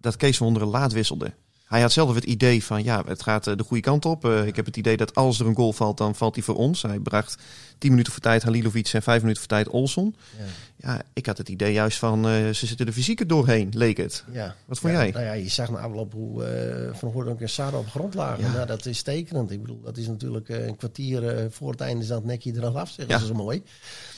dat 0.00 0.16
Kees 0.16 0.36
van 0.36 0.46
Wonderen 0.46 0.68
laat 0.68 0.92
wisselde. 0.92 1.32
Hij 1.66 1.80
had 1.80 1.92
zelf 1.92 2.14
het 2.14 2.24
idee 2.24 2.64
van 2.64 2.84
ja, 2.84 3.02
het 3.06 3.22
gaat 3.22 3.44
de 3.44 3.64
goede 3.64 3.82
kant 3.82 4.04
op. 4.04 4.24
Uh, 4.24 4.46
ik 4.46 4.56
heb 4.56 4.66
het 4.66 4.76
idee 4.76 4.96
dat 4.96 5.14
als 5.14 5.40
er 5.40 5.46
een 5.46 5.54
goal 5.54 5.72
valt, 5.72 5.98
dan 5.98 6.14
valt 6.14 6.34
hij 6.34 6.44
voor 6.44 6.54
ons. 6.54 6.82
Hij 6.82 6.98
bracht 6.98 7.42
10 7.78 7.90
minuten 7.90 8.12
voor 8.12 8.22
tijd 8.22 8.42
Halilovic 8.42 8.88
en 8.92 9.02
5 9.02 9.20
minuten 9.20 9.40
voor 9.40 9.50
tijd 9.50 9.68
Olson. 9.68 10.16
Ja. 10.38 10.44
ja, 10.76 11.02
ik 11.12 11.26
had 11.26 11.38
het 11.38 11.48
idee 11.48 11.72
juist 11.72 11.98
van 11.98 12.26
uh, 12.26 12.50
ze 12.50 12.66
zitten 12.66 12.86
de 12.86 12.92
fysieke 12.92 13.26
doorheen, 13.26 13.70
leek 13.74 13.96
het. 13.96 14.24
Ja. 14.32 14.54
Wat 14.64 14.78
vond 14.78 14.92
ja, 14.92 14.98
jij? 15.02 15.10
Nou 15.10 15.24
ja, 15.24 15.32
je 15.32 15.48
zag 15.48 15.70
na 15.70 15.78
afloop 15.78 16.12
hoe 16.12 16.42
uh, 16.88 16.94
Van 16.94 17.10
Hoordonk 17.12 17.40
en 17.40 17.48
Sarah 17.48 17.80
op 17.80 17.88
grond 17.88 18.14
lagen. 18.14 18.44
Ja. 18.44 18.52
Nou, 18.52 18.66
dat 18.66 18.86
is 18.86 19.02
tekenend. 19.02 19.50
Ik 19.50 19.60
bedoel, 19.60 19.80
dat 19.80 19.96
is 19.96 20.06
natuurlijk 20.06 20.48
een 20.48 20.76
kwartier 20.76 21.46
voor 21.50 21.70
het 21.70 21.80
einde 21.80 22.02
is 22.02 22.08
dat 22.08 22.24
nekje 22.24 22.52
er 22.52 22.64
al 22.64 22.78
af. 22.78 22.90
Zeg. 22.90 23.06
Ja. 23.06 23.18
Dat 23.18 23.28
is 23.28 23.32
mooi. 23.32 23.62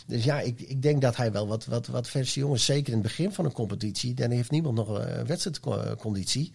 Dus 0.06 0.24
ja, 0.24 0.40
ik, 0.40 0.60
ik 0.60 0.82
denk 0.82 1.02
dat 1.02 1.16
hij 1.16 1.32
wel 1.32 1.46
wat, 1.46 1.64
wat, 1.64 1.86
wat 1.86 2.08
verse 2.08 2.40
jongens, 2.40 2.64
zeker 2.64 2.92
in 2.92 2.98
het 2.98 3.02
begin 3.02 3.32
van 3.32 3.44
een 3.44 3.52
competitie, 3.52 4.14
dan 4.14 4.30
heeft 4.30 4.50
niemand 4.50 4.74
nog 4.74 4.88
een 4.88 5.26
wedstrijdconditie 5.26 6.52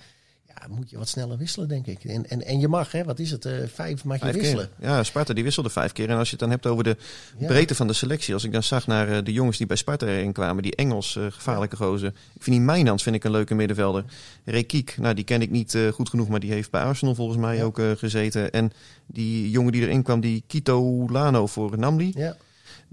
ja, 0.56 0.68
moet 0.76 0.90
je 0.90 0.98
wat 0.98 1.08
sneller 1.08 1.38
wisselen, 1.38 1.68
denk 1.68 1.88
ik. 1.88 2.04
En, 2.04 2.30
en, 2.30 2.46
en 2.46 2.60
je 2.60 2.68
mag, 2.68 2.92
hè, 2.92 3.04
wat 3.04 3.20
is 3.20 3.32
het, 3.32 3.46
uh, 3.46 3.54
vijf 3.74 4.04
mag 4.04 4.18
je 4.18 4.24
vijf 4.24 4.36
wisselen. 4.36 4.70
Keer. 4.80 4.90
Ja, 4.90 5.04
Sparta 5.04 5.34
die 5.34 5.44
wisselde 5.44 5.70
vijf 5.70 5.92
keer. 5.92 6.10
En 6.10 6.18
als 6.18 6.26
je 6.30 6.32
het 6.32 6.40
dan 6.40 6.50
hebt 6.50 6.66
over 6.66 6.84
de 6.84 6.98
ja. 7.38 7.48
breedte 7.48 7.76
van 7.76 7.88
de 7.88 7.94
selectie. 7.94 8.34
Als 8.34 8.44
ik 8.44 8.52
dan 8.52 8.64
zag 8.64 8.88
naar 8.88 9.10
uh, 9.10 9.18
de 9.24 9.34
jongens 9.34 9.58
die 9.58 9.68
bij 9.68 9.78
Sparta 9.78 10.06
erin 10.06 10.32
kwamen. 10.34 10.64
Die 10.64 10.76
Engels, 10.76 11.16
uh, 11.16 11.26
gevaarlijke 11.30 11.76
gozer. 11.76 12.08
Ik 12.08 12.44
vind 12.44 12.56
die 12.56 12.66
Mijnans 12.66 13.04
vind 13.04 13.16
ik 13.16 13.24
een 13.24 13.32
leuke 13.32 13.56
middenvelder. 13.56 14.04
Rekiek, 14.46 14.96
nou 14.98 15.14
die 15.14 15.24
ken 15.24 15.42
ik 15.42 15.52
niet 15.52 15.78
goed 15.94 16.10
genoeg. 16.10 16.28
Maar 16.28 16.40
die 16.40 16.52
heeft 16.52 16.72
bij 16.72 16.82
Arsenal 16.82 17.16
volgens 17.16 17.38
mij 17.38 17.56
ja. 17.56 17.64
ook 17.64 17.82
gezeten. 17.98 18.52
En 18.52 18.72
die 19.06 19.50
jongen 19.50 19.72
die 19.72 19.82
erin 19.82 20.04
kwam, 20.04 20.20
die 20.20 20.44
Kito 20.48 21.08
Lano 21.10 21.48
voor 21.48 21.78
Namli. 21.78 22.12
Ja. 22.16 22.36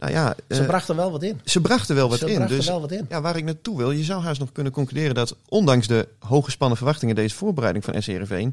Nou 0.00 0.12
ja, 0.12 0.36
ze 0.48 0.64
brachten 0.64 0.96
wel 0.96 1.10
wat 1.10 1.22
in. 1.22 1.40
Ze 1.44 1.60
brachten 1.60 1.94
wel 1.94 2.08
wat 2.08 2.18
ze 2.18 2.32
in. 2.32 2.46
Dus 2.46 2.66
wel 2.66 2.80
wat 2.80 2.92
in. 2.92 3.06
Ja, 3.08 3.20
waar 3.20 3.36
ik 3.36 3.44
naartoe 3.44 3.76
wil, 3.76 3.90
je 3.90 4.04
zou 4.04 4.22
haast 4.22 4.40
nog 4.40 4.52
kunnen 4.52 4.72
concluderen 4.72 5.14
dat 5.14 5.36
ondanks 5.48 5.86
de 5.86 6.08
hooggespannen 6.18 6.76
verwachtingen 6.76 7.14
deze 7.14 7.34
voorbereiding 7.34 7.84
van 7.84 8.02
SCRV 8.02 8.48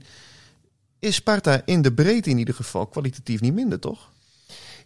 is 1.00 1.16
Sparta 1.16 1.62
in 1.66 1.82
de 1.82 1.94
breedte 1.94 2.30
in 2.30 2.38
ieder 2.38 2.54
geval 2.54 2.86
kwalitatief 2.86 3.42
niet 3.42 3.54
minder, 3.54 3.80
toch? 3.80 4.10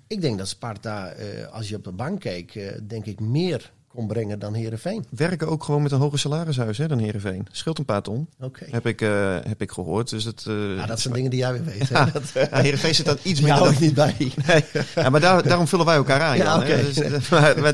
Ik 0.08 0.22
denk 0.22 0.38
dat 0.38 0.48
Sparta, 0.48 1.14
als 1.52 1.70
je 1.70 1.76
op 1.76 1.84
de 1.84 1.92
bank 1.92 2.20
keek, 2.20 2.74
denk 2.88 3.06
ik 3.06 3.20
meer 3.20 3.72
kon 3.94 4.08
brengen 4.08 4.40
dan 4.40 4.54
Herenveen. 4.54 5.06
Werken 5.10 5.48
ook 5.48 5.64
gewoon 5.64 5.82
met 5.82 5.92
een 5.92 6.00
hoger 6.00 6.20
salarishuis 6.20 6.78
hè, 6.78 6.88
dan 6.88 7.00
Herenveen. 7.00 7.48
Scheelt 7.52 7.78
een 7.78 7.86
paar 7.86 8.02
ton. 8.02 8.28
Okay. 8.40 8.68
Heb, 8.72 8.88
ik, 8.88 9.02
uh, 9.02 9.38
heb 9.48 9.62
ik 9.62 9.72
gehoord. 9.72 10.10
Dus 10.10 10.24
het, 10.24 10.46
uh, 10.48 10.76
ja, 10.76 10.86
dat 10.86 11.00
zijn 11.00 11.14
dingen 11.14 11.30
die 11.30 11.40
jij 11.40 11.52
weer 11.52 11.64
weet. 11.64 11.88
Ja, 11.88 12.06
dat, 12.06 12.24
uh, 12.54 12.72
ja, 12.72 12.94
zit 12.94 13.06
dan 13.06 13.18
iets 13.22 13.42
minder. 13.46 13.64
dan... 13.64 13.76
niet 13.80 13.94
bij. 13.94 14.16
Nee. 14.48 14.66
Ja, 14.96 15.10
maar 15.10 15.20
daar, 15.20 15.44
daarom 15.44 15.68
vullen 15.68 15.86
wij 15.86 15.96
elkaar 15.96 16.22
aan. 16.22 16.38
Ja, 16.38 16.58
okay. 16.58 16.82
dus, 16.94 17.30
maar, 17.30 17.60
maar, 17.60 17.74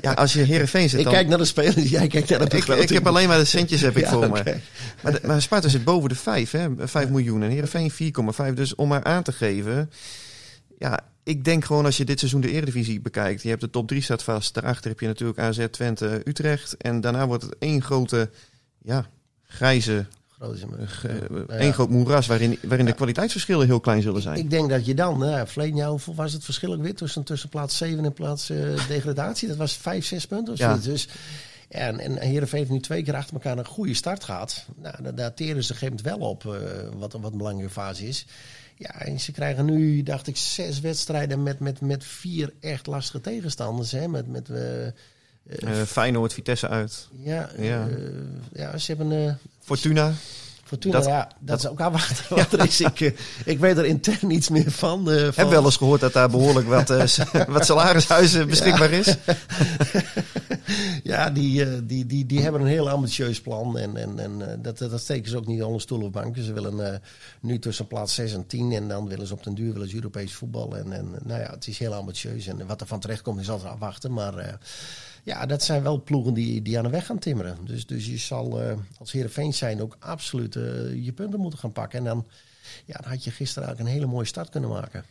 ja, 0.00 0.12
als 0.12 0.32
je 0.32 0.42
Heerenveen 0.42 0.88
zit 0.88 0.98
ik 0.98 1.04
dan... 1.04 1.14
kijk 1.14 1.28
naar 1.28 1.38
de 1.38 1.44
spelers, 1.44 1.90
jij 1.90 2.06
kijkt 2.06 2.28
naar 2.28 2.48
de 2.48 2.56
ik, 2.56 2.66
ik 2.66 2.88
heb 2.88 3.06
alleen 3.06 3.28
maar 3.28 3.38
de 3.38 3.44
centjes 3.44 3.80
heb 3.80 3.96
ik 3.96 4.06
voor 4.06 4.26
okay. 4.26 4.42
me. 4.42 4.56
Maar, 5.02 5.12
de, 5.12 5.20
maar 5.26 5.42
Sparta 5.42 5.68
zit 5.68 5.84
boven 5.84 6.08
de 6.08 6.14
5, 6.14 6.50
hè, 6.50 6.68
5 6.78 7.08
miljoen. 7.08 7.42
En 7.42 7.50
Heerenveen 7.50 7.92
4,5. 8.48 8.52
Dus 8.54 8.74
om 8.74 8.88
maar 8.88 9.04
aan 9.04 9.22
te 9.22 9.32
geven... 9.32 9.90
Ja, 10.78 11.00
ik 11.22 11.44
denk 11.44 11.64
gewoon 11.64 11.84
als 11.84 11.96
je 11.96 12.04
dit 12.04 12.18
seizoen 12.18 12.40
de 12.40 12.50
Eredivisie 12.50 13.00
bekijkt. 13.00 13.42
Je 13.42 13.48
hebt 13.48 13.60
de 13.60 13.70
top 13.70 13.88
3 13.88 14.02
staat 14.02 14.22
vast. 14.22 14.54
Daarachter 14.54 14.90
heb 14.90 15.00
je 15.00 15.06
natuurlijk 15.06 15.38
AZ, 15.38 15.66
Twente, 15.70 16.20
Utrecht. 16.24 16.76
En 16.76 17.00
daarna 17.00 17.26
wordt 17.26 17.42
het 17.42 17.56
één 17.58 17.82
grote, 17.82 18.30
ja, 18.82 19.06
grijze... 19.42 20.06
Een 20.38 21.64
ja. 21.64 21.72
groot 21.72 21.90
moeras 21.90 22.26
waarin, 22.26 22.58
waarin 22.62 22.84
ja. 22.84 22.90
de 22.90 22.96
kwaliteitsverschillen 22.96 23.66
heel 23.66 23.80
klein 23.80 24.02
zullen 24.02 24.22
zijn. 24.22 24.36
Ik, 24.36 24.42
ik 24.42 24.50
denk 24.50 24.70
dat 24.70 24.86
je 24.86 24.94
dan, 24.94 25.18
nou, 25.18 25.48
verleden 25.48 25.76
jaar, 25.76 25.88
hoeveel 25.88 26.14
was 26.14 26.32
het 26.32 26.44
verschil 26.44 26.72
ook 26.72 26.82
weer 26.82 26.94
tussen, 26.94 27.24
tussen 27.24 27.48
plaats 27.48 27.76
7 27.76 28.04
en 28.04 28.12
plaats 28.12 28.50
uh, 28.50 28.88
degradatie? 28.88 29.48
Dat 29.48 29.56
was 29.56 29.76
5, 29.76 30.06
6 30.06 30.26
punten 30.26 30.52
of 30.52 30.58
ja. 30.58 30.76
Dus 30.76 31.08
en, 31.68 32.00
en 32.00 32.18
Heerenveen 32.18 32.58
heeft 32.58 32.70
nu 32.70 32.80
twee 32.80 33.02
keer 33.02 33.14
achter 33.14 33.34
elkaar 33.34 33.58
een 33.58 33.66
goede 33.66 33.94
start 33.94 34.24
gehad. 34.24 34.66
Nou, 34.76 35.02
daar, 35.02 35.14
daar 35.14 35.34
teren 35.34 35.64
ze 35.64 35.74
gegeven 35.74 36.02
wel 36.02 36.18
op, 36.18 36.44
uh, 36.44 36.52
wat, 36.96 37.12
wat 37.12 37.32
een 37.32 37.38
belangrijke 37.38 37.72
fase 37.72 38.06
is. 38.08 38.26
Ja, 38.78 39.00
en 39.00 39.20
ze 39.20 39.32
krijgen 39.32 39.64
nu, 39.64 40.02
dacht 40.02 40.26
ik, 40.26 40.36
zes 40.36 40.80
wedstrijden 40.80 41.42
met, 41.42 41.60
met, 41.60 41.80
met 41.80 42.04
vier 42.04 42.52
echt 42.60 42.86
lastige 42.86 43.20
tegenstanders. 43.20 43.92
Hè? 43.92 44.08
Met, 44.08 44.28
met, 44.28 44.48
uh, 44.48 44.86
uh, 44.86 45.82
Feyenoord, 45.86 46.32
Vitesse 46.32 46.68
uit. 46.68 47.08
Ja, 47.22 47.50
ja. 47.58 47.88
Ja 48.52 48.78
ze 48.78 48.94
hebben... 48.94 49.38
Fortuna. 49.60 50.12
Fortuna, 50.64 50.94
dat, 50.94 51.04
ja, 51.04 51.24
dat, 51.24 51.34
dat 51.38 51.58
is 51.58 51.68
ook 51.68 51.80
aan 51.80 51.92
wat, 51.92 52.28
wat 52.28 52.52
er 52.52 52.64
is. 52.66 52.80
Ik, 52.80 53.14
ik 53.44 53.58
weet 53.58 53.76
er 53.76 53.84
intern 53.84 54.30
iets 54.30 54.48
meer 54.48 54.70
van. 54.70 55.12
Uh, 55.12 55.20
van... 55.20 55.32
Heb 55.34 55.48
wel 55.48 55.64
eens 55.64 55.76
gehoord 55.76 56.00
dat 56.00 56.12
daar 56.12 56.30
behoorlijk 56.30 56.66
wat, 56.66 56.90
uh, 56.90 57.04
wat 57.48 57.66
salarishuizen 57.66 58.48
beschikbaar 58.48 58.90
is. 58.90 59.14
ja, 61.06 61.30
die, 61.30 61.64
eh, 61.64 61.78
die, 61.84 62.06
die, 62.06 62.26
die 62.26 62.40
hebben 62.40 62.60
een 62.60 62.66
heel 62.66 62.90
ambitieus 62.90 63.40
plan. 63.40 63.78
En, 63.78 63.96
en, 63.96 64.18
en 64.18 64.50
eh, 64.50 64.56
dat, 64.62 64.78
dat 64.78 65.00
steken 65.00 65.30
ze 65.30 65.36
ook 65.36 65.46
niet 65.46 65.62
onder 65.62 65.80
stoel 65.80 66.02
of 66.02 66.10
banken. 66.10 66.42
Ze 66.42 66.52
willen 66.52 66.76
uh, 66.76 66.98
nu 67.40 67.58
tussen 67.58 67.86
plaats 67.86 68.14
6 68.14 68.32
en 68.32 68.46
10. 68.46 68.72
En 68.72 68.88
dan 68.88 69.08
willen 69.08 69.26
ze 69.26 69.32
op 69.32 69.44
den 69.44 69.54
duur 69.54 69.72
willen 69.72 69.88
ze 69.88 69.94
Europees 69.94 70.34
voetbal. 70.34 70.76
En, 70.76 70.92
en 70.92 71.14
nou 71.24 71.40
ja, 71.40 71.50
het 71.50 71.66
is 71.66 71.78
heel 71.78 71.94
ambitieus. 71.94 72.46
En 72.46 72.66
wat 72.66 72.80
er 72.80 72.86
van 72.86 73.00
terecht 73.00 73.22
komt 73.22 73.40
is 73.40 73.50
altijd 73.50 73.72
afwachten. 73.72 74.12
Maar 74.12 74.58
ja, 75.22 75.46
dat 75.46 75.62
zijn 75.62 75.82
wel 75.82 76.02
ploegen 76.02 76.34
die, 76.34 76.62
die 76.62 76.78
aan 76.78 76.84
de 76.84 76.90
weg 76.90 77.06
gaan 77.06 77.18
timmeren. 77.18 77.58
Dus, 77.64 77.86
dus 77.86 78.06
je 78.06 78.18
zal 78.18 78.62
uh, 78.62 78.72
als 78.98 79.12
Heerenveen 79.12 79.54
zijn 79.54 79.82
ook 79.82 79.96
absoluut 79.98 80.54
je 81.02 81.12
punten 81.14 81.40
moeten 81.40 81.58
gaan 81.58 81.72
pakken. 81.72 81.98
En 81.98 82.04
dan, 82.04 82.26
ja, 82.84 82.98
dan 83.00 83.10
had 83.10 83.24
je 83.24 83.30
gisteren 83.30 83.68
eigenlijk 83.68 83.94
een 83.94 84.00
hele 84.00 84.12
mooie 84.12 84.26
start 84.26 84.48
kunnen 84.48 84.70
maken. 84.70 85.04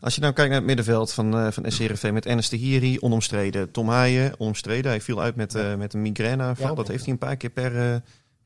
Als 0.00 0.14
je 0.14 0.20
nou 0.20 0.32
kijkt 0.32 0.50
naar 0.50 0.58
het 0.58 0.66
middenveld 0.66 1.12
van, 1.12 1.38
uh, 1.38 1.50
van 1.50 1.70
SCRV 1.70 2.10
met 2.12 2.26
Ernest 2.26 2.50
de 2.50 2.56
Hiri, 2.56 3.00
onomstreden. 3.00 3.70
Tom 3.70 3.88
Haaien, 3.88 4.40
onomstreden. 4.40 4.90
Hij 4.90 5.00
viel 5.00 5.20
uit 5.20 5.36
met, 5.36 5.54
uh, 5.54 5.74
met 5.74 5.94
een 5.94 6.02
migraineaanval. 6.02 6.68
Ja. 6.68 6.74
Dat 6.74 6.88
heeft 6.88 7.04
hij 7.04 7.12
een 7.12 7.18
paar 7.18 7.36
keer 7.36 7.50
per, 7.50 7.74
uh, 7.74 7.96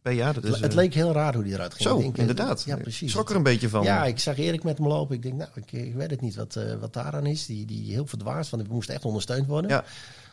per 0.03 0.13
jaar. 0.13 0.35
Dat 0.35 0.45
is, 0.45 0.61
het 0.61 0.75
leek 0.75 0.95
heel 0.95 1.13
raar 1.13 1.35
hoe 1.35 1.43
hij 1.43 1.53
eruit 1.53 1.75
ging. 1.75 1.89
Zo, 1.89 1.99
denk, 1.99 2.17
inderdaad. 2.17 2.63
Ja, 2.63 2.77
precies. 2.77 3.11
Schrok 3.11 3.31
er 3.31 3.37
een 3.37 3.43
beetje 3.43 3.69
van. 3.69 3.83
Ja, 3.83 4.05
ik 4.05 4.19
zag 4.19 4.39
Erik 4.39 4.63
met 4.63 4.79
hem 4.79 4.87
lopen. 4.87 5.15
Ik 5.15 5.23
denk, 5.23 5.35
nou, 5.35 5.51
ik, 5.55 5.73
ik 5.73 5.95
weet 5.95 6.11
het 6.11 6.21
niet 6.21 6.35
wat, 6.35 6.59
wat 6.81 6.93
daaraan 6.93 7.27
is. 7.27 7.47
Die, 7.47 7.67
die 7.67 7.93
heel 7.93 8.07
verdwaasd, 8.07 8.51
want 8.51 8.67
we 8.67 8.75
moesten 8.75 8.95
echt 8.95 9.05
ondersteund 9.05 9.47
worden. 9.47 9.71
Ja. 9.71 9.85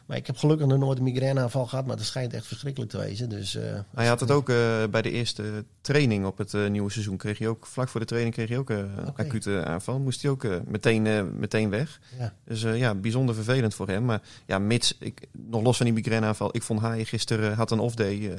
Maar 0.06 0.18
ik 0.18 0.28
heb 0.28 0.38
gelukkig 0.38 0.68
nog 0.68 0.80
nooit 0.80 0.98
een 0.98 1.04
migraineaanval 1.04 1.66
gehad, 1.66 1.86
maar 1.86 1.98
dat 1.98 2.06
schijnt 2.06 2.34
echt 2.34 2.46
verschrikkelijk 2.46 2.92
te 2.92 2.98
wezen. 2.98 3.30
Dus, 3.30 3.56
uh, 3.56 3.64
hij 3.96 4.08
had 4.08 4.20
het 4.20 4.32
ook 4.32 4.50
uh, 4.50 4.56
bij 4.90 5.02
de 5.02 5.12
eerste 5.12 5.66
training 5.84 6.26
op 6.26 6.38
het 6.38 6.54
uh, 6.54 6.70
nieuwe 6.70 6.92
seizoen. 6.92 7.18
Kreeg 7.18 7.38
hij 7.38 7.48
ook, 7.48 7.66
vlak 7.66 7.90
voor 7.90 8.00
de 8.00 8.06
training 8.06 8.34
kreeg 8.34 8.50
hij 8.50 8.58
ook 8.58 8.70
een 8.70 9.08
okay. 9.08 9.26
acute 9.26 9.64
aanval. 9.66 10.00
Moest 10.00 10.22
hij 10.22 10.32
ook 10.32 10.48
meteen, 10.66 11.40
meteen 11.40 11.70
weg. 11.70 12.00
Ja. 12.20 12.34
Dus 12.46 12.62
ja, 12.62 12.96
bijzonder 12.96 13.36
vervelend 13.36 13.76
voor 13.76 13.88
hem. 13.88 14.06
Maar 14.06 14.22
ja, 14.46 14.60
mits, 14.60 14.96
ik, 15.00 15.28
nog 15.32 15.64
los 15.64 15.78
van 15.78 15.86
die 15.86 15.96
migraineaanval, 15.96 16.56
ik 16.56 16.64
vond 16.64 16.82
hij 16.82 17.06
gisteren 17.06 17.56
had 17.56 17.72
een 17.72 17.80
off-day. 17.80 18.36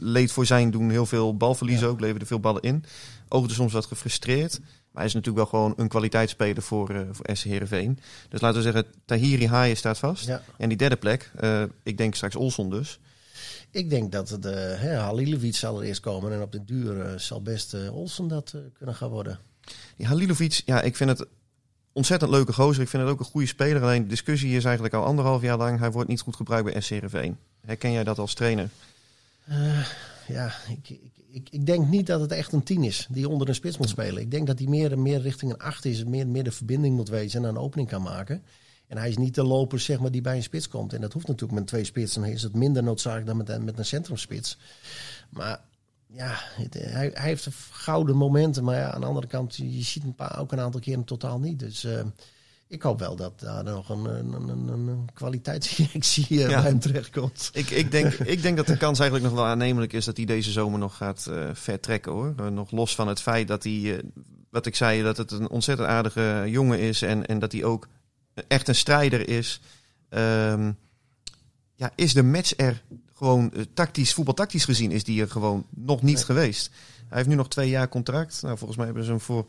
leed 0.00 0.32
voor 0.32 0.46
zijn 0.46 0.70
doen 0.70 0.90
heel 0.90 1.06
veel 1.06 1.36
balverlies 1.36 1.80
ja. 1.80 1.86
ook, 1.86 2.00
leverde 2.00 2.26
veel 2.26 2.40
ballen 2.40 2.62
in. 2.62 2.84
Oogde 3.28 3.54
soms 3.54 3.72
wat 3.72 3.86
gefrustreerd. 3.86 4.60
Maar 4.94 5.02
hij 5.02 5.12
is 5.12 5.18
natuurlijk 5.18 5.50
wel 5.50 5.60
gewoon 5.60 5.74
een 5.76 5.88
kwaliteitsspeler 5.88 6.62
voor, 6.62 6.90
uh, 6.90 7.00
voor 7.10 7.26
SC 7.36 7.44
Heerenveen. 7.44 7.98
Dus 8.28 8.40
laten 8.40 8.56
we 8.56 8.62
zeggen, 8.62 8.86
Tahiri 9.04 9.46
Haaien 9.46 9.76
staat 9.76 9.98
vast. 9.98 10.26
Ja. 10.26 10.42
En 10.56 10.68
die 10.68 10.78
derde 10.78 10.96
plek, 10.96 11.30
uh, 11.40 11.62
ik 11.82 11.98
denk 11.98 12.14
straks 12.14 12.36
Olson 12.36 12.70
dus. 12.70 13.00
Ik 13.74 13.90
denk 13.90 14.12
dat 14.12 14.36
de 14.40 14.76
hè, 14.78 14.94
Halilovic 14.96 15.54
zal 15.54 15.80
er 15.80 15.86
eerst 15.86 16.00
komen. 16.00 16.32
En 16.32 16.42
op 16.42 16.52
de 16.52 16.64
duur 16.64 16.96
uh, 16.96 17.18
zal 17.18 17.42
best 17.42 17.74
Olson 17.90 18.28
dat 18.28 18.54
kunnen 18.72 18.94
gaan 18.94 19.10
worden. 19.10 19.38
Die 19.96 20.06
Halilovic, 20.06 20.62
ja, 20.64 20.82
ik 20.82 20.96
vind 20.96 21.10
het 21.10 21.26
ontzettend 21.92 22.30
leuke 22.30 22.52
gozer. 22.52 22.82
Ik 22.82 22.88
vind 22.88 23.02
het 23.02 23.12
ook 23.12 23.18
een 23.18 23.24
goede 23.24 23.46
speler. 23.46 23.82
Alleen 23.82 24.02
de 24.02 24.08
discussie 24.08 24.56
is 24.56 24.64
eigenlijk 24.64 24.94
al 24.94 25.04
anderhalf 25.04 25.42
jaar 25.42 25.56
lang. 25.56 25.78
Hij 25.78 25.90
wordt 25.90 26.08
niet 26.08 26.20
goed 26.20 26.36
gebruikt 26.36 26.72
bij 26.72 26.80
SC 26.80 26.88
Heerenveen. 26.88 27.36
Herken 27.60 27.92
jij 27.92 28.04
dat 28.04 28.18
als 28.18 28.34
trainer? 28.34 28.68
ja, 30.28 30.52
ik, 30.68 30.88
ik, 30.88 31.12
ik, 31.30 31.48
ik, 31.50 31.66
denk 31.66 31.88
niet 31.88 32.06
dat 32.06 32.20
het 32.20 32.32
echt 32.32 32.52
een 32.52 32.62
tien 32.62 32.84
is 32.84 33.06
die 33.10 33.28
onder 33.28 33.48
een 33.48 33.54
spits 33.54 33.78
moet 33.78 33.88
spelen. 33.88 34.22
Ik 34.22 34.30
denk 34.30 34.46
dat 34.46 34.58
hij 34.58 34.68
meer, 34.68 34.98
meer 34.98 35.20
richting 35.20 35.52
een 35.52 35.58
acht 35.58 35.84
is, 35.84 36.04
meer, 36.04 36.26
meer 36.26 36.44
de 36.44 36.52
verbinding 36.52 36.96
moet 36.96 37.08
wezen 37.08 37.42
en 37.42 37.48
een 37.48 37.58
opening 37.58 37.88
kan 37.88 38.02
maken. 38.02 38.42
En 38.94 39.00
hij 39.00 39.08
is 39.08 39.16
niet 39.16 39.34
de 39.34 39.42
loper 39.42 39.80
zeg 39.80 40.00
maar, 40.00 40.10
die 40.10 40.20
bij 40.20 40.36
een 40.36 40.42
spits 40.42 40.68
komt. 40.68 40.92
En 40.92 41.00
dat 41.00 41.12
hoeft 41.12 41.26
natuurlijk 41.26 41.58
met 41.58 41.68
twee 41.68 41.84
spitsen. 41.84 42.22
Dan 42.22 42.30
is 42.30 42.42
het 42.42 42.54
minder 42.54 42.82
noodzakelijk 42.82 43.26
dan 43.26 43.36
met, 43.36 43.48
een, 43.48 43.64
met 43.64 43.78
een 43.78 43.84
centrumspits. 43.84 44.58
Maar 45.28 45.60
ja, 46.06 46.34
het, 46.34 46.74
hij, 46.74 47.10
hij, 47.14 47.28
heeft 47.28 47.48
gouden 47.70 48.16
momenten. 48.16 48.64
Maar 48.64 48.76
ja, 48.76 48.92
aan 48.92 49.00
de 49.00 49.06
andere 49.06 49.26
kant, 49.26 49.56
je 49.56 49.82
ziet 49.82 50.04
een 50.04 50.14
paar, 50.14 50.38
ook 50.38 50.52
een 50.52 50.60
aantal 50.60 50.80
keren 50.80 51.04
totaal 51.04 51.38
niet. 51.38 51.58
Dus 51.58 51.84
uh, 51.84 52.00
ik 52.66 52.82
hoop 52.82 52.98
wel 52.98 53.16
dat 53.16 53.40
daar 53.40 53.64
nog 53.64 53.88
een, 53.88 54.04
een, 54.04 54.48
een, 54.48 54.68
een 54.68 55.08
kwaliteitsinjectie 55.14 56.26
uh, 56.30 56.48
ja. 56.48 56.60
bij 56.60 56.70
hem 56.70 56.80
terechtkomt. 56.80 57.50
Ik, 57.52 57.70
ik, 57.70 57.90
denk, 57.90 58.12
ik 58.12 58.42
denk 58.42 58.56
dat 58.56 58.66
de 58.66 58.76
kans 58.76 58.98
eigenlijk 58.98 59.30
nog 59.30 59.40
wel 59.40 59.50
aannemelijk 59.50 59.92
is 59.92 60.04
dat 60.04 60.16
hij 60.16 60.26
deze 60.26 60.50
zomer 60.50 60.78
nog 60.78 60.96
gaat 60.96 61.26
uh, 61.30 61.48
vertrekken 61.52 62.12
hoor. 62.12 62.52
Nog 62.52 62.70
los 62.70 62.94
van 62.94 63.08
het 63.08 63.20
feit 63.20 63.48
dat 63.48 63.62
hij, 63.62 64.02
wat 64.50 64.66
ik 64.66 64.76
zei, 64.76 65.02
dat 65.02 65.16
het 65.16 65.30
een 65.30 65.50
ontzettend 65.50 65.88
aardige 65.88 66.44
jongen 66.46 66.78
is 66.78 67.02
en, 67.02 67.26
en 67.26 67.38
dat 67.38 67.52
hij 67.52 67.64
ook 67.64 67.88
echt 68.48 68.68
een 68.68 68.74
strijder 68.74 69.28
is. 69.28 69.60
Um, 70.10 70.78
ja, 71.74 71.90
is 71.94 72.14
de 72.14 72.22
match 72.22 72.52
er 72.56 72.82
gewoon 73.14 73.52
tactisch, 73.74 74.14
voetbaltactisch 74.14 74.64
gezien, 74.64 74.90
is 74.90 75.04
die 75.04 75.20
er 75.20 75.30
gewoon 75.30 75.66
nog 75.70 76.02
niet 76.02 76.14
nee. 76.14 76.24
geweest. 76.24 76.70
Hij 77.08 77.16
heeft 77.16 77.28
nu 77.28 77.34
nog 77.34 77.48
twee 77.48 77.68
jaar 77.68 77.88
contract. 77.88 78.42
Nou, 78.42 78.56
volgens 78.58 78.76
mij 78.76 78.86
hebben 78.86 79.04
ze 79.04 79.10
hem 79.10 79.20
voor 79.20 79.46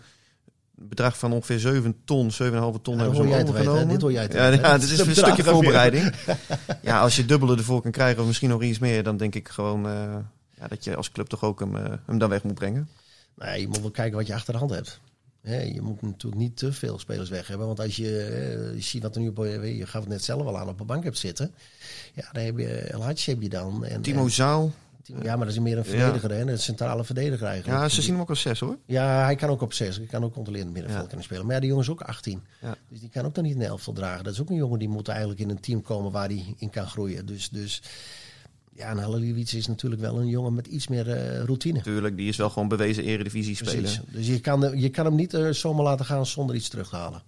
bedrag 0.76 1.18
van 1.18 1.32
ongeveer 1.32 1.60
7 1.60 1.96
ton, 2.06 2.32
7,5 2.32 2.38
ton 2.38 2.48
ja, 2.96 3.02
hebben 3.02 3.16
ze 3.16 3.22
hem 3.22 3.48
overgenomen. 3.48 3.88
Dit 3.88 4.02
hoor 4.02 4.12
jij 4.12 4.28
te 4.28 4.38
ja, 4.38 4.48
ja, 4.48 4.78
dit 4.78 4.90
is 4.90 5.00
een 5.08 5.16
stukje 5.16 5.44
voorbereiding. 5.44 6.14
ja, 6.82 7.00
als 7.00 7.16
je 7.16 7.26
dubbele 7.26 7.58
ervoor 7.58 7.82
kan 7.82 7.92
krijgen, 7.92 8.22
of 8.22 8.28
misschien 8.28 8.50
nog 8.50 8.64
iets 8.64 8.80
meer, 8.80 9.04
dan 9.04 9.18
denk 9.18 9.36
ik 9.36 9.50
gewoon 9.50 9.88
uh, 9.88 10.16
ja, 10.60 10.68
dat 10.68 10.84
je 10.84 10.96
als 10.96 11.12
club 11.12 11.28
toch 11.28 11.44
ook 11.44 11.60
hem, 11.60 11.76
uh, 11.76 11.84
hem 12.06 12.18
dan 12.18 12.30
weg 12.30 12.44
moet 12.44 12.54
brengen. 12.54 12.90
Nee, 13.36 13.62
je 13.62 13.68
moet 13.68 13.82
wel 13.82 13.92
kijken 13.92 14.18
wat 14.18 14.28
je 14.28 14.34
achter 14.34 14.54
de 14.54 14.60
hand 14.60 14.72
hebt. 14.72 15.00
He, 15.46 15.62
je 15.62 15.82
moet 15.82 16.02
natuurlijk 16.02 16.42
niet 16.42 16.58
te 16.58 16.74
veel 16.74 17.00
spelers 17.00 17.30
weg 17.30 17.48
hebben. 17.48 17.68
Want 17.68 17.80
als 17.80 17.96
je, 17.96 18.72
je 18.76 18.82
ziet 18.82 19.02
wat 19.02 19.16
er 19.16 19.22
nu 19.22 19.28
op 19.28 19.38
je 19.38 19.86
gaf 19.86 20.02
het 20.02 20.10
net 20.10 20.24
zelf 20.24 20.46
al 20.46 20.58
aan 20.58 20.68
op 20.68 20.78
de 20.78 20.84
bank 20.84 21.04
hebt 21.04 21.18
zitten. 21.18 21.52
Ja, 22.14 22.30
dan 22.32 22.44
heb 22.44 22.58
je 22.58 22.68
El 22.68 23.04
Hadj 23.04 23.30
heb 23.30 23.42
je 23.42 23.50
dan. 23.50 23.86
En, 23.86 24.02
Timo 24.02 24.28
Zaal. 24.28 24.72
Ja, 25.04 25.36
maar 25.36 25.46
dat 25.46 25.56
is 25.56 25.60
meer 25.60 25.78
een 25.78 25.86
verdediger, 25.86 26.30
ja. 26.30 26.36
hè? 26.36 26.52
Een 26.52 26.60
centrale 26.60 27.04
verdediger 27.04 27.48
eigenlijk. 27.48 27.82
Ja, 27.82 27.90
ze 27.90 28.02
zien 28.02 28.12
hem 28.12 28.22
ook 28.22 28.30
als 28.30 28.42
zes 28.42 28.60
hoor. 28.60 28.78
Ja, 28.86 29.24
hij 29.24 29.36
kan 29.36 29.50
ook 29.50 29.62
op 29.62 29.74
zes. 29.74 29.98
Hij 29.98 30.06
kan 30.06 30.24
ook 30.24 30.34
controlerend 30.34 30.72
middenveld 30.72 31.02
ja. 31.02 31.08
kunnen 31.08 31.26
spelen. 31.26 31.46
Maar 31.46 31.54
ja, 31.54 31.60
die 31.60 31.70
jongen 31.70 31.84
is 31.84 31.92
ook 31.92 32.02
18. 32.02 32.44
Ja. 32.62 32.76
Dus 32.90 33.00
die 33.00 33.10
kan 33.10 33.26
ook 33.26 33.36
dan 33.36 33.44
niet 33.44 33.56
een 33.56 33.62
elftal 33.62 33.94
dragen. 33.94 34.24
Dat 34.24 34.34
is 34.34 34.42
ook 34.42 34.50
een 34.50 34.56
jongen 34.56 34.80
die 34.80 34.90
moet 34.90 35.08
eigenlijk 35.08 35.40
in 35.40 35.50
een 35.50 35.60
team 35.60 35.82
komen 35.82 36.12
waar 36.12 36.28
hij 36.28 36.56
in 36.58 36.70
kan 36.70 36.88
groeien. 36.88 37.26
Dus, 37.26 37.50
dus 37.50 37.82
ja, 38.76 38.90
en 38.90 38.98
Haliliewicz 38.98 39.54
is 39.54 39.68
natuurlijk 39.68 40.02
wel 40.02 40.20
een 40.20 40.28
jongen 40.28 40.54
met 40.54 40.68
iets 40.68 40.88
meer 40.88 41.08
uh, 41.08 41.44
routine. 41.44 41.82
Tuurlijk, 41.82 42.18
die 42.18 42.28
is 42.28 42.38
wel 42.38 42.50
gewoon 42.50 42.68
bewezen 42.68 43.04
eredivisie 43.04 43.56
speler. 43.56 43.82
Precies. 43.82 44.00
Dus 44.08 44.28
je 44.28 44.40
kan, 44.40 44.80
je 44.80 44.90
kan 44.90 45.06
hem 45.06 45.16
niet 45.16 45.34
uh, 45.34 45.50
zomaar 45.50 45.84
laten 45.84 46.06
gaan 46.06 46.26
zonder 46.26 46.56
iets 46.56 46.70
terug 46.70 46.90
te 46.90 46.96
halen. 46.96 47.22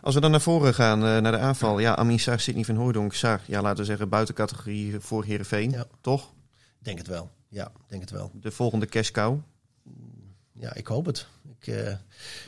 Als 0.00 0.14
we 0.14 0.20
dan 0.20 0.30
naar 0.30 0.40
voren 0.40 0.74
gaan, 0.74 0.98
uh, 0.98 1.18
naar 1.18 1.32
de 1.32 1.38
aanval. 1.38 1.78
Ja, 1.78 1.94
Amin 1.96 2.18
Sar, 2.18 2.40
Sidney 2.40 2.64
van 2.64 2.76
Hooydonk, 2.76 3.12
Sar. 3.12 3.40
Ja, 3.46 3.62
laten 3.62 3.78
we 3.78 3.84
zeggen 3.84 4.08
buiten 4.08 4.34
categorie 4.34 5.00
voor 5.00 5.24
Heerenveen. 5.24 5.70
Ja. 5.70 5.86
Toch? 6.00 6.32
Denk 6.78 6.98
het 6.98 7.06
wel. 7.06 7.30
Ja, 7.48 7.72
denk 7.88 8.00
het 8.00 8.10
wel. 8.10 8.30
De 8.34 8.50
volgende 8.50 8.86
cash 8.86 9.10
cow? 9.10 9.38
Ja, 10.52 10.74
ik 10.74 10.86
hoop 10.86 11.06
het. 11.06 11.26
Ik, 11.60 11.66
uh, 11.66 11.92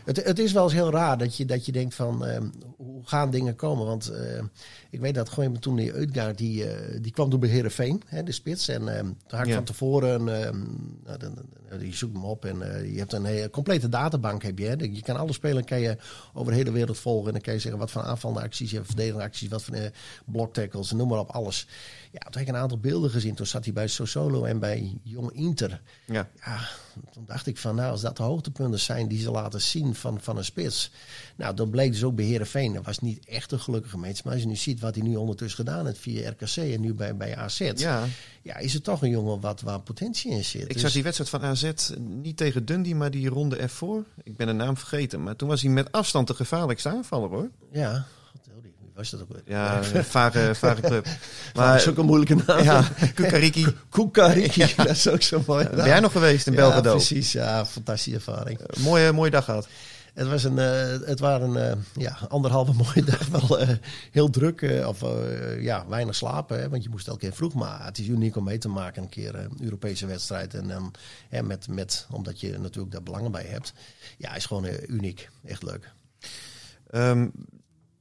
het, 0.05 0.25
het 0.25 0.39
is 0.39 0.53
wel 0.53 0.65
eens 0.65 0.73
heel 0.73 0.91
raar 0.91 1.19
dat 1.19 1.37
je, 1.37 1.45
dat 1.45 1.67
je 1.67 1.73
denkt 1.73 1.95
van 1.95 2.27
uh, 2.27 2.39
hoe 2.77 3.03
gaan 3.05 3.31
dingen 3.31 3.57
komen? 3.57 3.87
Want 3.87 4.11
uh, 4.11 4.43
ik 4.91 5.01
weet 5.01 5.15
dat 5.15 5.29
gewoon 5.29 5.59
toen 5.59 5.77
die 5.77 5.93
Uitgaard, 5.93 6.39
die, 6.39 6.65
die 7.01 7.13
kwam 7.13 7.31
toen 7.31 7.41
bij 7.41 7.49
Heerenveen, 7.49 8.03
hè, 8.07 8.23
de 8.23 8.33
spits. 8.33 8.69
En 8.69 8.85
toen 9.27 9.39
had 9.39 9.41
ik 9.41 9.47
ja. 9.47 9.55
van 9.55 9.65
tevoren, 9.65 10.25
nou, 10.25 11.79
die 11.79 11.95
zoekt 11.95 12.15
hem 12.15 12.25
op 12.25 12.45
en 12.45 12.59
je 12.93 12.99
hebt 12.99 13.13
een 13.13 13.25
hele, 13.25 13.51
complete 13.51 13.89
databank. 13.89 14.43
Heb 14.43 14.59
je, 14.59 14.67
hè. 14.67 14.75
Je 14.79 15.03
kan 15.03 15.17
alle 15.17 15.33
spelers 15.33 15.65
kan 15.65 15.81
je 15.81 15.97
over 16.33 16.53
de 16.53 16.59
hele 16.59 16.73
wereld 16.73 16.99
volgen. 16.99 17.27
En 17.27 17.33
dan 17.33 17.43
kan 17.43 17.53
je 17.53 17.61
zeggen 17.61 17.81
wat 17.81 17.91
voor 17.91 18.03
aanvallende 18.03 18.43
acties 18.43 18.71
je 18.71 18.77
hebt, 18.77 18.89
verdedigende 18.89 19.25
acties, 19.25 19.49
wat 19.49 19.63
voor 19.63 19.91
bloktackles, 20.25 20.93
noem 20.93 21.09
maar 21.09 21.19
op, 21.19 21.31
alles. 21.31 21.67
Ja, 22.13 22.19
toen 22.19 22.33
heb 22.33 22.43
ik 22.43 22.49
een 22.49 22.61
aantal 22.61 22.79
beelden 22.79 23.11
gezien. 23.11 23.35
Toen 23.35 23.47
zat 23.47 23.65
hij 23.65 23.73
bij 23.73 23.87
Sosolo 23.87 24.45
en 24.45 24.59
bij 24.59 24.99
Jong 25.03 25.33
Inter. 25.33 25.81
Ja. 26.05 26.29
ja, 26.45 26.69
toen 27.13 27.25
dacht 27.27 27.47
ik 27.47 27.59
van 27.59 27.75
nou, 27.75 27.91
als 27.91 28.01
dat 28.01 28.17
de 28.17 28.23
hoogtepunten 28.23 28.81
zijn 28.89 29.09
die 29.09 29.21
ze 29.21 29.31
laten 29.31 29.61
zien 29.61 29.95
van, 29.95 30.21
van 30.21 30.37
een 30.37 30.45
spits. 30.45 30.91
Nou, 31.37 31.55
dan 31.55 31.71
bleek 31.71 31.93
dus 31.93 32.05
ook 32.05 32.15
bij. 32.15 32.39
Dat 32.73 32.85
was 32.85 32.99
niet 32.99 33.27
echt 33.27 33.53
een 33.53 33.61
gelukkige 33.61 33.99
match. 33.99 34.25
Maar 34.25 34.33
als 34.33 34.43
je 34.43 34.49
nu 34.49 34.57
ziet 34.57 34.81
wat 34.81 34.95
hij 34.95 35.05
nu 35.05 35.17
ondertussen 35.17 35.65
gedaan 35.65 35.87
heeft 35.87 35.99
via 35.99 36.31
RKC 36.31 36.57
en 36.57 36.81
nu 36.81 36.95
bij, 36.95 37.17
bij 37.17 37.37
AZ. 37.37 37.71
Ja. 37.75 38.05
ja, 38.43 38.57
is 38.57 38.73
het 38.73 38.85
toch 38.85 39.03
een 39.03 39.11
jongen 39.11 39.41
wat, 39.41 39.61
waar 39.61 39.81
potentie 39.81 40.31
in 40.31 40.45
zit. 40.45 40.63
Ik 40.63 40.73
dus... 40.73 40.83
zag 40.83 40.93
die 40.93 41.03
wedstrijd 41.03 41.31
van 41.31 41.43
AZ 41.43 41.71
niet 41.99 42.37
tegen 42.37 42.65
Dundee, 42.65 42.95
maar 42.95 43.11
die 43.11 43.29
ronde 43.29 43.57
ervoor. 43.57 44.05
Ik 44.23 44.37
ben 44.37 44.47
de 44.47 44.53
naam 44.53 44.77
vergeten. 44.77 45.23
Maar 45.23 45.37
toen 45.37 45.49
was 45.49 45.63
hij 45.63 45.71
met 45.71 45.93
afstand 45.93 46.27
de 46.27 46.35
gevaarlijkste 46.35 46.89
aanvaller 46.89 47.29
hoor. 47.29 47.51
Ja, 47.73 48.07
was 48.99 49.11
dat 49.11 49.23
ook 49.23 49.29
weer? 49.29 49.43
Ja, 49.45 49.81
een 49.95 50.05
vage, 50.05 50.55
vage 50.55 50.81
club. 50.81 51.07
Maar 51.55 51.73
dat 51.73 51.81
is 51.81 51.89
ook 51.89 51.99
een 51.99 52.05
moeilijke 52.05 52.37
naam. 52.47 52.63
Ja, 52.63 52.89
Kukariki. 53.15 53.67
Kukariki, 53.91 54.61
ja. 54.61 54.85
dat 54.85 54.89
is 54.89 55.09
ook 55.09 55.23
zo 55.23 55.43
mooi. 55.47 55.69
Ben 55.69 55.87
jij 55.87 56.01
nog 56.01 56.13
geweest 56.13 56.47
in 56.47 56.55
Belgrado? 56.55 56.89
Ja, 56.89 56.95
precies. 56.95 57.33
Ja, 57.33 57.67
fantastische 57.67 58.19
ervaring. 58.19 58.61
Uh, 58.61 58.85
mooie, 58.85 59.13
mooie 59.13 59.31
dag 59.31 59.45
gehad. 59.45 59.69
Het, 60.15 60.29
was 60.29 60.45
een, 60.45 60.57
uh, 60.57 61.07
het 61.07 61.21
waren 61.21 61.53
uh, 61.57 62.03
ja, 62.03 62.19
anderhalve 62.29 62.73
mooie 62.83 63.05
dag. 63.05 63.29
Wel 63.29 63.61
uh, 63.61 63.69
heel 64.11 64.31
druk. 64.31 64.83
of 64.87 65.05
ja, 65.61 65.85
weinig 65.89 66.15
slapen. 66.15 66.61
Hè, 66.61 66.69
want 66.69 66.83
je 66.83 66.89
moest 66.89 67.09
elke 67.09 67.21
keer 67.21 67.33
vroeg. 67.33 67.55
Maar 67.55 67.85
het 67.85 67.99
is 67.99 68.07
uniek 68.07 68.37
om 68.37 68.45
mee 68.45 68.59
te 68.59 68.69
maken. 68.69 69.03
Een 69.03 69.09
keer 69.09 69.35
een 69.35 69.59
Europese 69.61 70.07
wedstrijd. 70.07 70.55
En 70.55 70.69
dan 70.69 70.93
met, 71.45 71.69
met, 71.69 72.07
omdat 72.11 72.41
je 72.41 72.59
natuurlijk 72.59 72.93
daar 72.93 73.03
belangen 73.03 73.33
bij 73.33 73.45
hebt. 73.45 73.73
Ja, 74.17 74.35
is 74.35 74.47
gewoon 74.47 74.67
uniek. 74.87 75.29
Echt 75.45 75.63
leuk. 75.63 75.91
Um, 76.95 77.33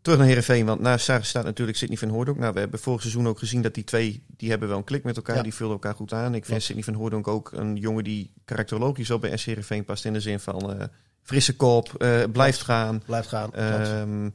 Terug 0.08 0.22
naar 0.22 0.32
Heerenveen, 0.32 0.66
want 0.66 0.82
naast 0.82 1.06
Sarre 1.06 1.24
staat 1.24 1.44
natuurlijk 1.44 1.78
Sidney 1.78 1.98
van 1.98 2.10
Hoordonk. 2.10 2.38
Nou, 2.38 2.54
we 2.54 2.60
hebben 2.60 2.80
vorig 2.80 3.02
seizoen 3.02 3.28
ook 3.28 3.40
gezien 3.40 3.62
dat 3.62 3.74
die 3.74 3.84
twee, 3.84 4.24
die 4.38 4.50
hebben 4.50 4.68
wel 4.68 4.78
een 4.78 4.84
klik 4.84 5.04
met 5.04 5.16
elkaar. 5.16 5.36
Ja. 5.36 5.42
Die 5.42 5.54
vullen 5.54 5.72
elkaar 5.72 5.96
goed 5.96 6.14
aan. 6.14 6.36
Ik 6.36 6.46
vind 6.46 6.60
ja. 6.60 6.66
Sidney 6.66 6.84
van 6.84 6.94
Hoordonk 6.94 7.28
ook 7.28 7.52
een 7.52 7.76
jongen 7.76 8.04
die 8.04 8.32
karakterologisch 8.46 9.08
wel 9.08 9.20
bij 9.20 9.38
SC 9.38 9.46
Heerenveen 9.46 9.86
past. 9.86 10.06
In 10.06 10.14
de 10.14 10.22
zin 10.22 10.40
van 10.40 10.76
uh, 10.76 10.84
frisse 11.24 11.56
kop, 11.56 11.94
uh, 11.98 12.24
blijft 12.32 12.62
gaan. 12.62 13.02
Blijft 13.06 13.28
gaan, 13.28 13.60
um, 13.60 14.34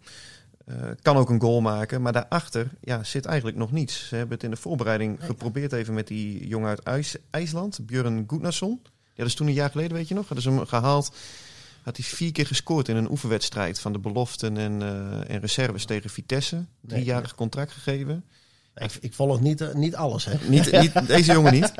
Eh, 0.65 0.77
kan 1.03 1.17
ook 1.17 1.31
een 1.31 1.41
goal 1.41 1.61
maken, 1.61 2.03
maar 2.03 2.13
daarachter 2.13 2.69
ja, 2.81 3.05
zit 3.05 3.25
eigenlijk 3.25 3.57
nog 3.57 3.73
niets. 3.73 4.09
Ze 4.09 4.17
hebben 4.17 4.35
het 4.35 4.45
in 4.45 4.51
de 4.51 4.57
voorbereiding 4.57 5.25
geprobeerd 5.25 5.73
even 5.73 5.95
met 5.95 6.07
die 6.07 6.47
jongen 6.47 6.69
uit 6.69 6.83
IJs 6.83 7.17
IJsland, 7.31 7.87
Björn 7.87 8.25
Gudnason. 8.27 8.81
Ja, 8.83 8.91
dat 9.15 9.27
is 9.27 9.35
toen 9.35 9.47
een 9.47 9.53
jaar 9.53 9.71
geleden, 9.71 9.97
weet 9.97 10.09
je 10.09 10.15
nog. 10.15 10.27
Hadden 10.27 10.43
ze 10.43 10.51
hem 10.51 10.67
gehaald. 10.67 11.13
Had 11.83 11.97
hij 11.97 12.07
vier 12.07 12.33
keer 12.33 12.47
gescoord 12.47 12.89
in 12.89 12.97
een 12.97 13.11
oefenwedstrijd 13.11 13.81
van 13.81 13.93
de 13.93 13.99
beloften 13.99 14.57
en, 14.57 14.83
eh, 14.83 15.31
en 15.35 15.41
reserves 15.41 15.85
tegen 15.85 16.11
Vitesse. 16.11 16.65
Driejarig 16.81 17.35
contract 17.35 17.73
gegeven. 17.73 18.25
Ik, 18.75 18.99
ik 19.01 19.15
volg 19.15 19.41
niet, 19.41 19.61
eh, 19.61 19.75
niet 19.75 19.95
alles, 19.97 20.25
hè? 20.25 20.35
Niet, 20.49 20.73
niet, 20.81 21.07
deze 21.07 21.33
jongen 21.33 21.53
niet. 21.53 21.73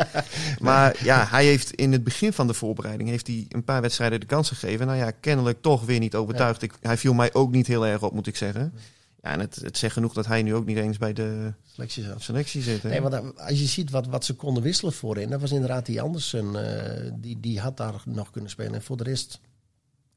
Maar 0.61 1.05
ja, 1.05 1.27
hij 1.27 1.45
heeft 1.45 1.71
in 1.73 1.93
het 1.93 2.05
begin 2.05 2.33
van 2.33 2.47
de 2.47 2.55
voorbereiding 2.55 3.09
heeft 3.09 3.27
hij 3.27 3.47
een 3.49 3.65
paar 3.65 3.81
wedstrijden 3.81 4.21
de 4.21 4.27
kans 4.27 4.49
gegeven. 4.49 4.87
Nou 4.87 4.99
ja, 4.99 5.11
kennelijk 5.11 5.63
toch 5.63 5.85
weer 5.85 5.99
niet 5.99 6.15
overtuigd. 6.15 6.63
Ik, 6.63 6.73
hij 6.81 6.97
viel 6.99 7.15
mij 7.15 7.35
ook 7.35 7.51
niet 7.53 7.67
heel 7.67 7.87
erg 7.87 8.03
op, 8.03 8.13
moet 8.13 8.27
ik 8.27 8.37
zeggen. 8.37 8.73
Ja, 9.23 9.31
en 9.31 9.41
het, 9.41 9.57
het 9.57 9.79
zegt 9.79 9.93
genoeg 9.93 10.13
dat 10.13 10.27
hij 10.27 10.43
nu 10.43 10.55
ook 10.55 10.67
niet 10.67 10.77
eens 10.77 10.99
bij 10.99 11.13
de 11.13 11.53
Selectie 11.75 12.05
selectie 12.19 12.63
zit. 12.63 12.83
hè? 12.83 12.89
Nee, 12.89 13.01
want 13.01 13.13
dan- 13.13 13.39
als 13.39 13.59
je 13.59 13.67
ziet 13.67 13.91
wat, 13.91 14.07
wat 14.07 14.25
ze 14.25 14.35
konden 14.35 14.63
wisselen 14.63 14.93
voorin, 14.93 15.31
dat 15.31 15.41
was 15.41 15.51
inderdaad 15.53 15.87
die 15.87 16.01
Andersen. 16.03 16.77
eh, 17.05 17.11
die, 17.15 17.41
die 17.41 17.61
had 17.61 17.77
daar 17.77 18.03
nog 18.05 18.31
kunnen 18.31 18.51
spelen. 18.51 18.75
En 18.75 18.83
voor 18.83 18.97
de 18.97 19.05
rest 19.05 19.41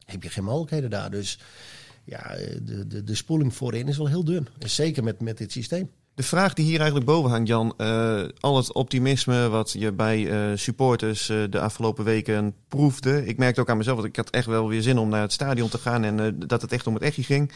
heb 0.05 0.23
je 0.23 0.29
geen 0.29 0.43
mogelijkheden 0.43 0.89
daar. 0.89 1.11
Dus 1.11 1.39
ja, 2.03 2.35
de, 2.61 2.87
de, 2.87 3.03
de 3.03 3.15
spoeling 3.15 3.55
voorin 3.55 3.87
is 3.87 3.97
wel 3.97 4.07
heel 4.07 4.23
dun. 4.23 4.47
Zeker 4.59 5.03
met, 5.03 5.21
met 5.21 5.37
dit 5.37 5.51
systeem. 5.51 5.89
De 6.15 6.23
vraag 6.23 6.53
die 6.53 6.65
hier 6.65 6.77
eigenlijk 6.77 7.05
boven 7.05 7.29
hangt, 7.29 7.47
Jan. 7.47 7.73
eh, 7.77 8.23
al 8.39 8.57
het 8.57 8.73
optimisme 8.73 9.49
wat 9.49 9.71
je 9.71 9.91
bij 9.91 10.29
eh, 10.29 10.57
supporters 10.57 11.29
eh, 11.29 11.43
de 11.49 11.59
afgelopen 11.59 12.03
weken 12.03 12.55
proefde. 12.67 13.25
Ik 13.25 13.37
merkte 13.37 13.61
ook 13.61 13.69
aan 13.69 13.77
mezelf 13.77 13.97
dat 13.97 14.05
ik 14.05 14.15
had 14.15 14.29
echt 14.29 14.45
wel 14.45 14.67
weer 14.67 14.81
zin 14.81 14.97
om 14.97 15.09
naar 15.09 15.21
het 15.21 15.33
stadion 15.33 15.69
te 15.69 15.77
gaan. 15.77 16.03
En 16.03 16.39
dat 16.39 16.61
het 16.61 16.71
echt 16.71 16.87
om 16.87 16.93
het 16.93 17.03
echtje 17.03 17.23
ging. 17.23 17.51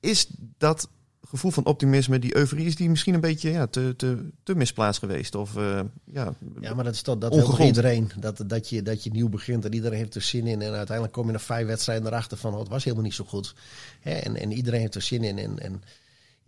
Is 0.00 0.26
dat 0.58 0.88
gevoel 1.28 1.50
van 1.50 1.64
optimisme, 1.64 2.18
die 2.18 2.36
euforie, 2.36 2.66
is 2.66 2.76
die 2.76 2.88
misschien 2.88 3.14
een 3.14 3.20
beetje 3.20 3.50
ja, 3.50 3.66
te, 3.66 3.94
te, 3.96 4.28
te 4.42 4.54
misplaatst 4.54 4.98
geweest? 5.00 5.34
Of 5.34 5.56
eh, 5.56 5.80
ja, 6.04 6.34
Ja, 6.60 6.74
maar 6.74 6.84
dat 6.84 6.94
is 6.94 7.02
toch 7.02 7.18
dat 7.18 7.34
wil 7.34 7.42
Ongegrond. 7.44 7.68
iedereen. 7.68 8.10
Dat, 8.18 8.42
dat, 8.46 8.68
je, 8.68 8.82
dat 8.82 9.04
je 9.04 9.10
nieuw 9.10 9.28
begint 9.28 9.64
en 9.64 9.74
iedereen 9.74 9.98
heeft 9.98 10.14
er 10.14 10.22
zin 10.22 10.46
in. 10.46 10.62
En 10.62 10.72
uiteindelijk 10.72 11.16
kom 11.16 11.26
je 11.26 11.32
na 11.32 11.38
vijf 11.38 11.66
wedstrijden 11.66 12.06
erachter 12.06 12.36
van, 12.36 12.52
oh, 12.52 12.58
het 12.58 12.68
was 12.68 12.84
helemaal 12.84 13.04
niet 13.04 13.14
zo 13.14 13.24
goed. 13.24 13.54
Hè? 14.00 14.12
En, 14.12 14.36
en 14.36 14.52
iedereen 14.52 14.80
heeft 14.80 14.94
er 14.94 15.02
zin 15.02 15.24
in. 15.24 15.38
En, 15.38 15.58
en 15.58 15.82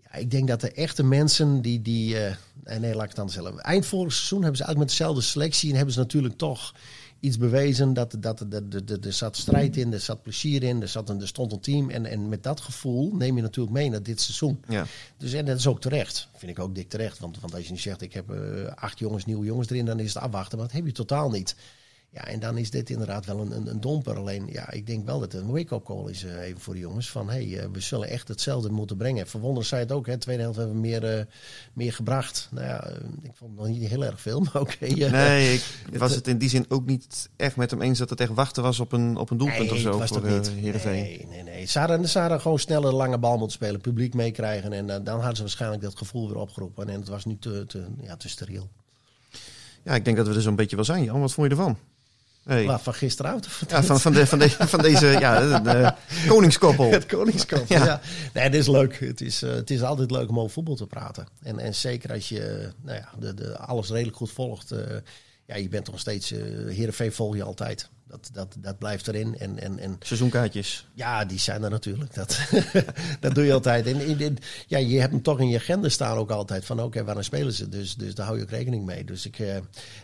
ja, 0.03 0.15
ik 0.15 0.31
denk 0.31 0.49
dat 0.49 0.61
de 0.61 0.73
echte 0.73 1.03
mensen 1.03 1.63
die... 1.63 1.83
die 1.83 2.17
nee, 2.65 2.79
nee, 2.79 2.95
laat 2.95 3.05
ik 3.05 3.11
het 3.11 3.19
anders 3.19 3.37
zeggen. 3.37 3.61
Eind 3.61 3.87
vorig 3.87 4.13
seizoen 4.13 4.43
hebben 4.43 4.59
ze 4.59 4.65
eigenlijk 4.65 4.91
met 4.91 4.99
dezelfde 4.99 5.31
selectie... 5.31 5.71
en 5.71 5.77
hebben 5.77 5.95
ze 5.95 6.01
natuurlijk 6.01 6.37
toch 6.37 6.75
iets 7.21 7.39
bewezen. 7.39 7.95
Dat, 7.95 8.17
dat, 8.19 8.45
dat, 8.49 8.71
dat, 8.71 8.89
dat- 8.89 9.05
er 9.05 9.13
zat 9.13 9.37
strijd 9.37 9.77
in, 9.77 9.93
er 9.93 10.01
zat 10.01 10.23
plezier 10.23 10.63
in, 10.63 10.83
er, 10.83 10.89
zat 10.89 11.09
een, 11.09 11.21
er 11.21 11.27
stond 11.29 11.53
een 11.53 11.61
team. 11.61 11.91
En, 11.91 12.07
en 12.07 12.29
met 12.29 12.43
dat 12.43 12.61
gevoel 12.61 13.15
neem 13.15 13.37
je 13.37 13.43
natuurlijk 13.43 13.75
mee 13.77 13.91
naar 13.91 14.03
dit 14.03 14.21
seizoen. 14.21 14.61
ja. 14.69 14.87
Dus 15.17 15.33
en 15.33 15.45
dat 15.45 15.59
is 15.59 15.67
ook 15.67 15.81
terecht. 15.81 16.29
Vind 16.37 16.53
ik 16.53 16.59
ook 16.65 16.75
dik 16.75 16.89
terecht. 16.89 17.19
Want, 17.19 17.41
want 17.41 17.55
als 17.55 17.65
je 17.67 17.73
nu 17.73 17.79
zegt, 17.79 18.01
ik 18.03 18.13
heb 18.13 18.31
eh, 18.31 18.65
acht 18.75 18.99
jongens, 18.99 19.25
nieuwe 19.25 19.45
jongens 19.47 19.71
erin, 19.71 19.85
dan 19.85 20.01
is 20.01 20.15
het 20.15 20.23
afwachten. 20.23 20.59
Maar 20.59 20.67
dat 20.67 20.77
heb 20.77 20.87
je 20.87 20.93
totaal 20.93 21.31
niet. 21.31 21.57
Ja, 22.11 22.25
en 22.25 22.41
dan 22.41 22.59
is 22.59 22.71
dit 22.71 22.91
inderdaad 22.91 23.27
wel 23.27 23.41
een, 23.41 23.57
een, 23.57 23.67
een 23.67 23.81
domper. 23.81 24.17
Alleen, 24.17 24.47
ja, 24.53 24.71
ik 24.71 24.87
denk 24.87 25.07
wel 25.07 25.21
dat 25.21 25.33
het 25.33 25.43
een 25.43 25.51
wake-up 25.51 25.85
call 25.85 26.11
is 26.11 26.25
eh, 26.25 26.41
even 26.41 26.61
voor 26.61 26.75
de 26.75 26.81
jongens. 26.81 27.11
Van, 27.11 27.31
hé, 27.31 27.49
hey, 27.49 27.59
eh, 27.59 27.69
we 27.73 27.81
zullen 27.81 28.09
echt 28.09 28.29
hetzelfde 28.29 28.71
moeten 28.71 28.97
brengen. 28.97 29.27
Verwonderd 29.27 29.67
zei 29.67 29.81
het 29.81 29.93
ook, 29.93 30.07
hè. 30.07 30.19
Tweede 30.19 30.43
helft 30.43 30.59
hebben 30.59 30.75
we 30.75 30.81
meer, 30.81 31.19
eh, 31.19 31.25
meer 31.73 31.93
gebracht. 31.93 32.49
Nou 32.51 32.67
ja, 32.67 32.89
ik 33.23 33.31
vond 33.35 33.51
het 33.51 33.61
nog 33.61 33.69
niet 33.69 33.89
heel 33.89 34.05
erg 34.05 34.21
veel, 34.21 34.41
maar 34.53 34.61
oké. 34.61 34.87
Nee, 34.87 35.55
ik 35.55 35.63
was 35.99 36.15
het 36.15 36.29
in 36.29 36.39
die 36.39 36.49
zin 36.49 36.65
ook 36.69 36.87
niet 36.87 37.29
echt 37.37 37.57
met 37.57 37.71
hem 37.71 37.83
eens 37.83 37.99
dat 37.99 38.11
het 38.11 38.21
echt 38.21 38.35
wachten 38.35 38.63
was 38.63 38.81
op 38.81 38.93
een, 38.93 39.17
op 39.17 39.31
een 39.31 39.39
doelpunt 39.39 39.59
Nee, 39.59 39.73
of 39.73 39.79
zo 39.79 39.99
was 39.99 40.09
voor 40.09 40.21
dat 40.21 40.31
niet. 40.31 40.49
Heerenveen. 40.49 41.03
Nee, 41.03 41.27
nee, 41.29 41.43
nee. 41.43 41.67
Ze 41.67 41.79
hadden, 41.79 42.09
ze 42.09 42.19
hadden 42.19 42.41
gewoon 42.41 42.59
sneller 42.59 42.91
de 42.91 42.97
lange 42.97 43.19
bal 43.19 43.37
moeten 43.37 43.57
spelen, 43.57 43.81
publiek 43.81 44.15
meekrijgen. 44.15 44.73
En 44.73 44.87
dan 44.87 45.17
hadden 45.17 45.37
ze 45.37 45.43
waarschijnlijk 45.43 45.83
dat 45.83 45.97
gevoel 45.97 46.29
weer 46.29 46.39
opgeroepen. 46.39 46.89
En 46.89 47.01
het 47.01 47.09
was 47.09 47.25
nu 47.25 47.37
te, 47.39 47.65
te, 47.67 47.87
ja, 48.01 48.17
te 48.17 48.29
steriel. 48.29 48.69
Ja, 49.83 49.95
ik 49.95 50.05
denk 50.05 50.17
dat 50.17 50.29
we 50.29 50.35
er 50.35 50.43
zo'n 50.43 50.57
beetje 50.57 50.77
wel 50.77 50.85
zijn, 50.85 51.05
Jan. 51.05 51.21
Wat 51.21 51.33
vond 51.33 51.51
je 51.51 51.57
ervan? 51.57 51.77
Maar 52.49 52.81
van 52.81 52.95
gisteravond 52.95 53.49
Ja, 53.69 53.83
van, 53.83 54.01
van, 54.01 54.13
de, 54.13 54.27
van, 54.27 54.39
de, 54.39 54.51
van 54.51 54.83
deze 54.83 55.07
ja, 55.07 55.59
de, 55.59 55.93
koningskoppel. 56.29 56.91
Het 56.99 57.07
Koningskamp. 57.07 57.69
Ja. 57.69 57.85
Ja. 57.85 58.01
Nee, 58.35 58.45
het 58.45 58.55
is 58.55 58.67
leuk. 58.67 59.01
Het 59.01 59.21
is, 59.21 59.43
eh, 59.43 59.51
het 59.51 59.71
is 59.71 59.83
altijd 59.83 60.11
leuk 60.11 60.29
om 60.29 60.39
over 60.39 60.51
voetbal 60.53 60.75
te 60.75 60.87
praten. 60.87 61.27
En, 61.43 61.59
en 61.59 61.75
zeker 61.75 62.13
als 62.13 62.29
je 62.29 62.71
nou 62.83 62.97
ja, 62.99 63.09
de, 63.19 63.35
de, 63.35 63.59
alles 63.59 63.91
redelijk 63.91 64.17
goed 64.17 64.31
volgt. 64.31 64.71
eh, 64.71 64.81
ja, 65.47 65.57
je 65.57 65.69
bent 65.69 65.85
toch 65.85 65.93
nog 65.95 66.03
steeds... 66.03 66.33
eh 66.33 66.41
Heerenveen 66.67 67.13
volg 67.13 67.37
je 67.37 67.43
altijd. 67.43 67.89
Dat, 68.09 68.29
dat, 68.33 68.57
dat 68.59 68.79
blijft 68.79 69.09
erin. 69.09 69.39
En, 69.39 69.59
en, 69.59 69.79
en 69.79 69.97
Seizoenkaartjes. 70.01 70.87
ja, 70.95 71.25
die 71.25 71.39
zijn 71.39 71.63
er 71.63 71.71
natuurlijk. 71.71 72.15
Dat, 72.15 72.39
dat 73.21 73.35
doe 73.35 73.45
je 73.45 73.53
altijd. 73.53 73.87
En 73.87 74.01
in, 74.01 74.21
in- 74.21 74.39
ja, 74.67 74.79
je 74.79 75.01
hebt 75.01 75.13
hem 75.13 75.23
toch 75.23 75.41
in 75.41 75.49
je 75.49 75.57
agenda 75.59 75.89
staan 75.89 76.17
ook 76.17 76.31
altijd. 76.31 76.65
Van 76.65 76.83
oké, 76.83 77.05
waarom 77.05 77.23
spelen 77.23 77.53
ze? 77.53 77.69
Dus, 77.69 77.95
dus 77.95 78.15
daar 78.15 78.27
hou 78.27 78.39
je 78.39 78.45
ook 78.45 78.51
rekening 78.51 78.85
mee. 78.85 79.05
Dus 79.05 79.27
ik, 79.27 79.39
eh, 79.39 79.57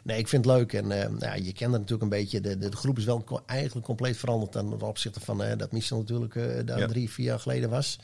nee, 0.02 0.18
ik 0.18 0.28
vind 0.28 0.44
het 0.44 0.54
leuk. 0.54 0.72
En 0.72 0.86
nou, 0.86 1.16
ja, 1.18 1.34
je 1.34 1.52
kent 1.52 1.72
het 1.72 1.80
natuurlijk 1.80 2.02
een 2.02 2.08
beetje. 2.18 2.40
De, 2.40 2.58
de, 2.58 2.68
de 2.68 2.76
groep 2.76 2.98
is 2.98 3.04
wel 3.04 3.24
co- 3.24 3.42
eigenlijk 3.46 3.86
compleet 3.86 4.16
veranderd 4.16 4.52
ten 4.52 4.80
opzichte 4.82 5.20
van 5.20 5.42
eh, 5.42 5.58
dat 5.58 5.72
Michel 5.72 5.98
natuurlijk 5.98 6.34
daar 6.66 6.78
Ja. 6.78 6.86
drie, 6.86 7.10
vier 7.10 7.26
jaar 7.26 7.40
geleden 7.40 7.70
was. 7.70 7.98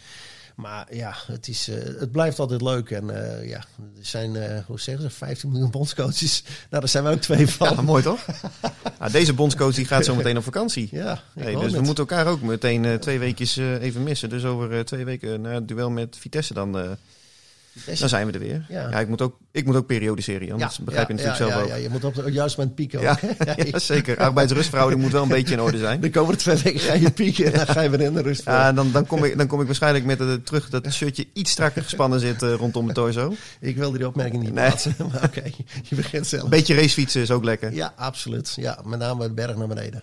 Maar 0.61 0.95
ja, 0.95 1.15
het, 1.27 1.49
is, 1.49 1.69
eh, 1.69 1.77
het 1.99 2.13
blijft 2.13 2.39
altijd 2.39 2.63
leuk. 2.63 2.91
En 2.91 3.11
eh, 3.11 3.49
ja, 3.49 3.59
er 3.59 4.07
zijn, 4.07 4.37
eh, 4.37 4.59
hoe 4.67 4.81
zeggen 4.81 5.05
ze, 5.05 5.11
15 5.11 5.51
miljoen 5.51 5.71
bondscoaches. 5.71 6.43
Nou, 6.71 6.83
daar 6.83 6.89
zijn 6.89 7.05
we 7.05 7.11
ook 7.11 7.21
twee 7.21 7.47
van. 7.47 7.75
Ja, 7.75 7.83
mooi 7.83 8.03
toch? 8.03 8.27
Nou, 8.99 9.13
deze 9.13 9.33
bondscoach 9.33 9.75
die 9.75 9.85
gaat 9.85 10.05
zo 10.05 10.15
meteen 10.15 10.37
op 10.37 10.43
vakantie. 10.45 10.89
Ja, 10.91 11.23
Hey, 11.35 11.55
dus 11.55 11.73
we 11.73 11.81
moeten 11.81 12.07
elkaar 12.07 12.27
ook 12.27 12.43
meteen 12.43 12.99
twee 12.99 13.19
weekjes 13.19 13.57
even 13.57 14.03
missen. 14.03 14.29
Dus 14.29 14.45
over 14.45 14.85
twee 14.85 15.05
weken 15.05 15.41
naar 15.41 15.55
het 15.55 15.69
duel 15.69 15.91
met 15.91 16.17
Vitesse 16.19 16.55
dan, 16.55 16.99
dan 17.99 18.09
zijn 18.09 18.27
we 18.27 18.33
er 18.33 18.39
weer. 18.39 18.67
Ja. 18.69 18.89
Ja. 18.91 18.99
ik, 18.99 19.09
moet 19.09 19.23
ook, 19.23 19.37
ik 19.51 19.65
moet 19.65 19.77
ook 19.77 19.87
periodiseren, 19.87 20.59
dat 20.59 20.79
begrijp 20.83 21.09
je 21.09 21.15
natuurlijk 21.15 21.41
zelf 21.41 21.63
ook. 21.63 21.69
Ja, 21.69 21.75
je 21.75 21.89
moet 21.89 22.05
op 22.05 22.15
het 22.15 22.35
juiste 22.35 22.59
moment 22.59 22.77
pieken 22.77 23.01
Ja, 23.01 23.11
ook. 23.11 23.57
ja, 23.73 23.79
zeker. 23.79 24.17
Arbeidsrustverhouding 24.19 25.03
moet 25.03 25.13
wel 25.13 25.23
een 25.23 25.29
beetje 25.29 25.55
in 25.55 25.61
orde 25.61 25.79
zijn. 25.79 26.01
De 26.11 26.11
komende 26.11 26.39
twee 26.39 26.57
weken 26.57 26.81
ga 26.81 26.93
je 26.93 27.11
pieken 27.11 27.45
en 27.45 27.53
dan 27.53 27.67
ga 27.67 27.81
je 27.81 27.91
weer 27.91 28.01
in 28.01 28.13
de 28.13 28.23
rust. 28.23 28.45
Ja, 28.45 28.73
dan, 28.73 28.93
dan, 28.93 29.07
kom 29.07 29.25
ik, 29.25 29.39
dan 29.39 29.47
kom 29.47 29.61
ik 29.61 29.67
waarschijnlijk 29.67 30.05
met 30.05 30.47
terug 30.47 30.69
dat 30.71 30.85
het 30.85 30.95
shirtje 30.95 31.27
iets 31.33 31.51
strakker 31.51 31.83
gespannen 31.83 32.21
zit 32.21 32.43
eh, 32.43 32.55
rondom 32.55 32.87
het 32.87 32.95
torso. 32.95 33.35
Ik 33.61 33.77
wil 33.77 33.91
die 33.91 34.07
opmerking 34.07 34.43
niet 34.43 34.53
Nee. 34.53 34.65
plaatsen, 34.65 34.95
maar 35.13 35.25
oké, 35.25 35.43
je 35.83 35.97
begint 35.97 36.27
zelf. 36.27 36.43
Een 36.43 36.49
beetje 36.49 36.75
racefietsen 36.75 37.21
is 37.21 37.31
ook 37.31 37.45
lekker. 37.45 37.75
Ja, 37.75 37.93
absoluut. 37.97 38.53
Ja, 38.57 38.79
met 38.85 38.99
name 38.99 39.27
de 39.27 39.33
berg 39.35 39.57
naar 39.57 39.69
beneden. 39.69 40.01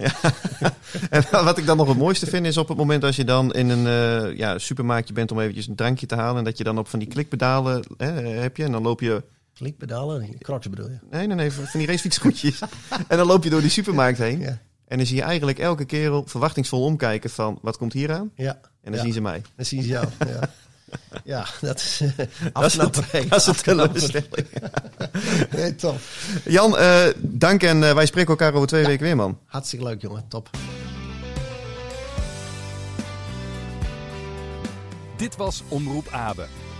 En 1.09 1.23
wat 1.31 1.57
ik 1.57 1.65
dan 1.65 1.77
nog 1.77 1.87
het 1.87 1.97
mooiste 1.97 2.25
vind 2.25 2.45
is 2.45 2.57
op 2.57 2.67
het 2.67 2.77
moment 2.77 3.03
als 3.03 3.15
je 3.15 3.23
dan 3.23 3.53
in 3.53 3.69
een 3.69 3.87
eh, 3.87 4.37
ja, 4.37 4.57
supermarktje 4.57 5.13
bent 5.13 5.31
om 5.31 5.39
eventjes 5.39 5.67
een 5.67 5.75
drankje 5.75 6.05
te 6.05 6.15
halen. 6.15 6.37
En 6.37 6.43
dat 6.43 6.57
je 6.57 6.63
dan 6.63 6.77
op 6.77 6.87
van 6.87 6.99
die 6.99 7.07
klikpedalen 7.07 7.56
hè, 7.97 8.07
heb 8.21 8.57
je. 8.57 8.63
En 8.63 8.71
dan 8.71 8.83
loop 8.83 9.01
je... 9.01 9.23
Klikpedalen, 9.53 10.37
crocs 10.39 10.69
bedoel 10.69 10.89
je? 10.89 10.97
Nee, 11.11 11.27
nee, 11.27 11.35
nee, 11.35 11.51
van 11.51 11.79
die 11.79 11.87
racefietsgoedjes. 11.87 12.61
en 13.07 13.17
dan 13.17 13.27
loop 13.27 13.43
je 13.43 13.49
door 13.49 13.61
die 13.61 13.69
supermarkt 13.69 14.17
heen. 14.17 14.39
Ja. 14.39 14.57
En 14.87 14.97
dan 14.97 15.05
zie 15.05 15.15
je 15.15 15.21
eigenlijk 15.21 15.59
elke 15.59 15.85
kerel 15.85 16.23
verwachtingsvol 16.25 16.83
omkijken 16.83 17.29
van 17.29 17.59
wat 17.61 17.77
komt 17.77 17.93
hier 17.93 18.13
aan? 18.13 18.31
Ja. 18.35 18.59
En 18.81 18.91
dan 18.91 18.93
ja. 18.93 19.01
zien 19.01 19.13
ze 19.13 19.21
mij. 19.21 19.41
Dan 19.55 19.65
zien 19.65 19.81
ze 19.81 19.87
jou. 19.87 20.07
Ja, 20.27 20.49
ja 21.33 21.45
dat 21.61 21.77
is 21.77 22.01
uh, 22.01 22.09
Dat 22.53 22.65
is 22.65 22.73
het- 22.73 22.93
dat 23.29 23.35
is 23.39 23.45
het 23.45 23.63
teleurstelling. 23.63 24.47
Nee, 25.55 25.75
top. 25.75 25.99
Jan, 26.45 26.77
eh, 26.77 27.05
dank 27.17 27.63
en 27.63 27.83
eh, 27.83 27.93
wij 27.93 28.05
spreken 28.05 28.29
elkaar 28.29 28.53
over 28.53 28.67
twee 28.67 28.85
weken 28.85 29.05
weer, 29.05 29.15
man. 29.15 29.39
Hartstikke 29.45 29.85
leuk, 29.85 30.01
jongen. 30.01 30.27
Top. 30.27 30.49
Dit 35.17 35.35
was 35.35 35.63
Omroep 35.67 36.07
Abe, 36.11 36.45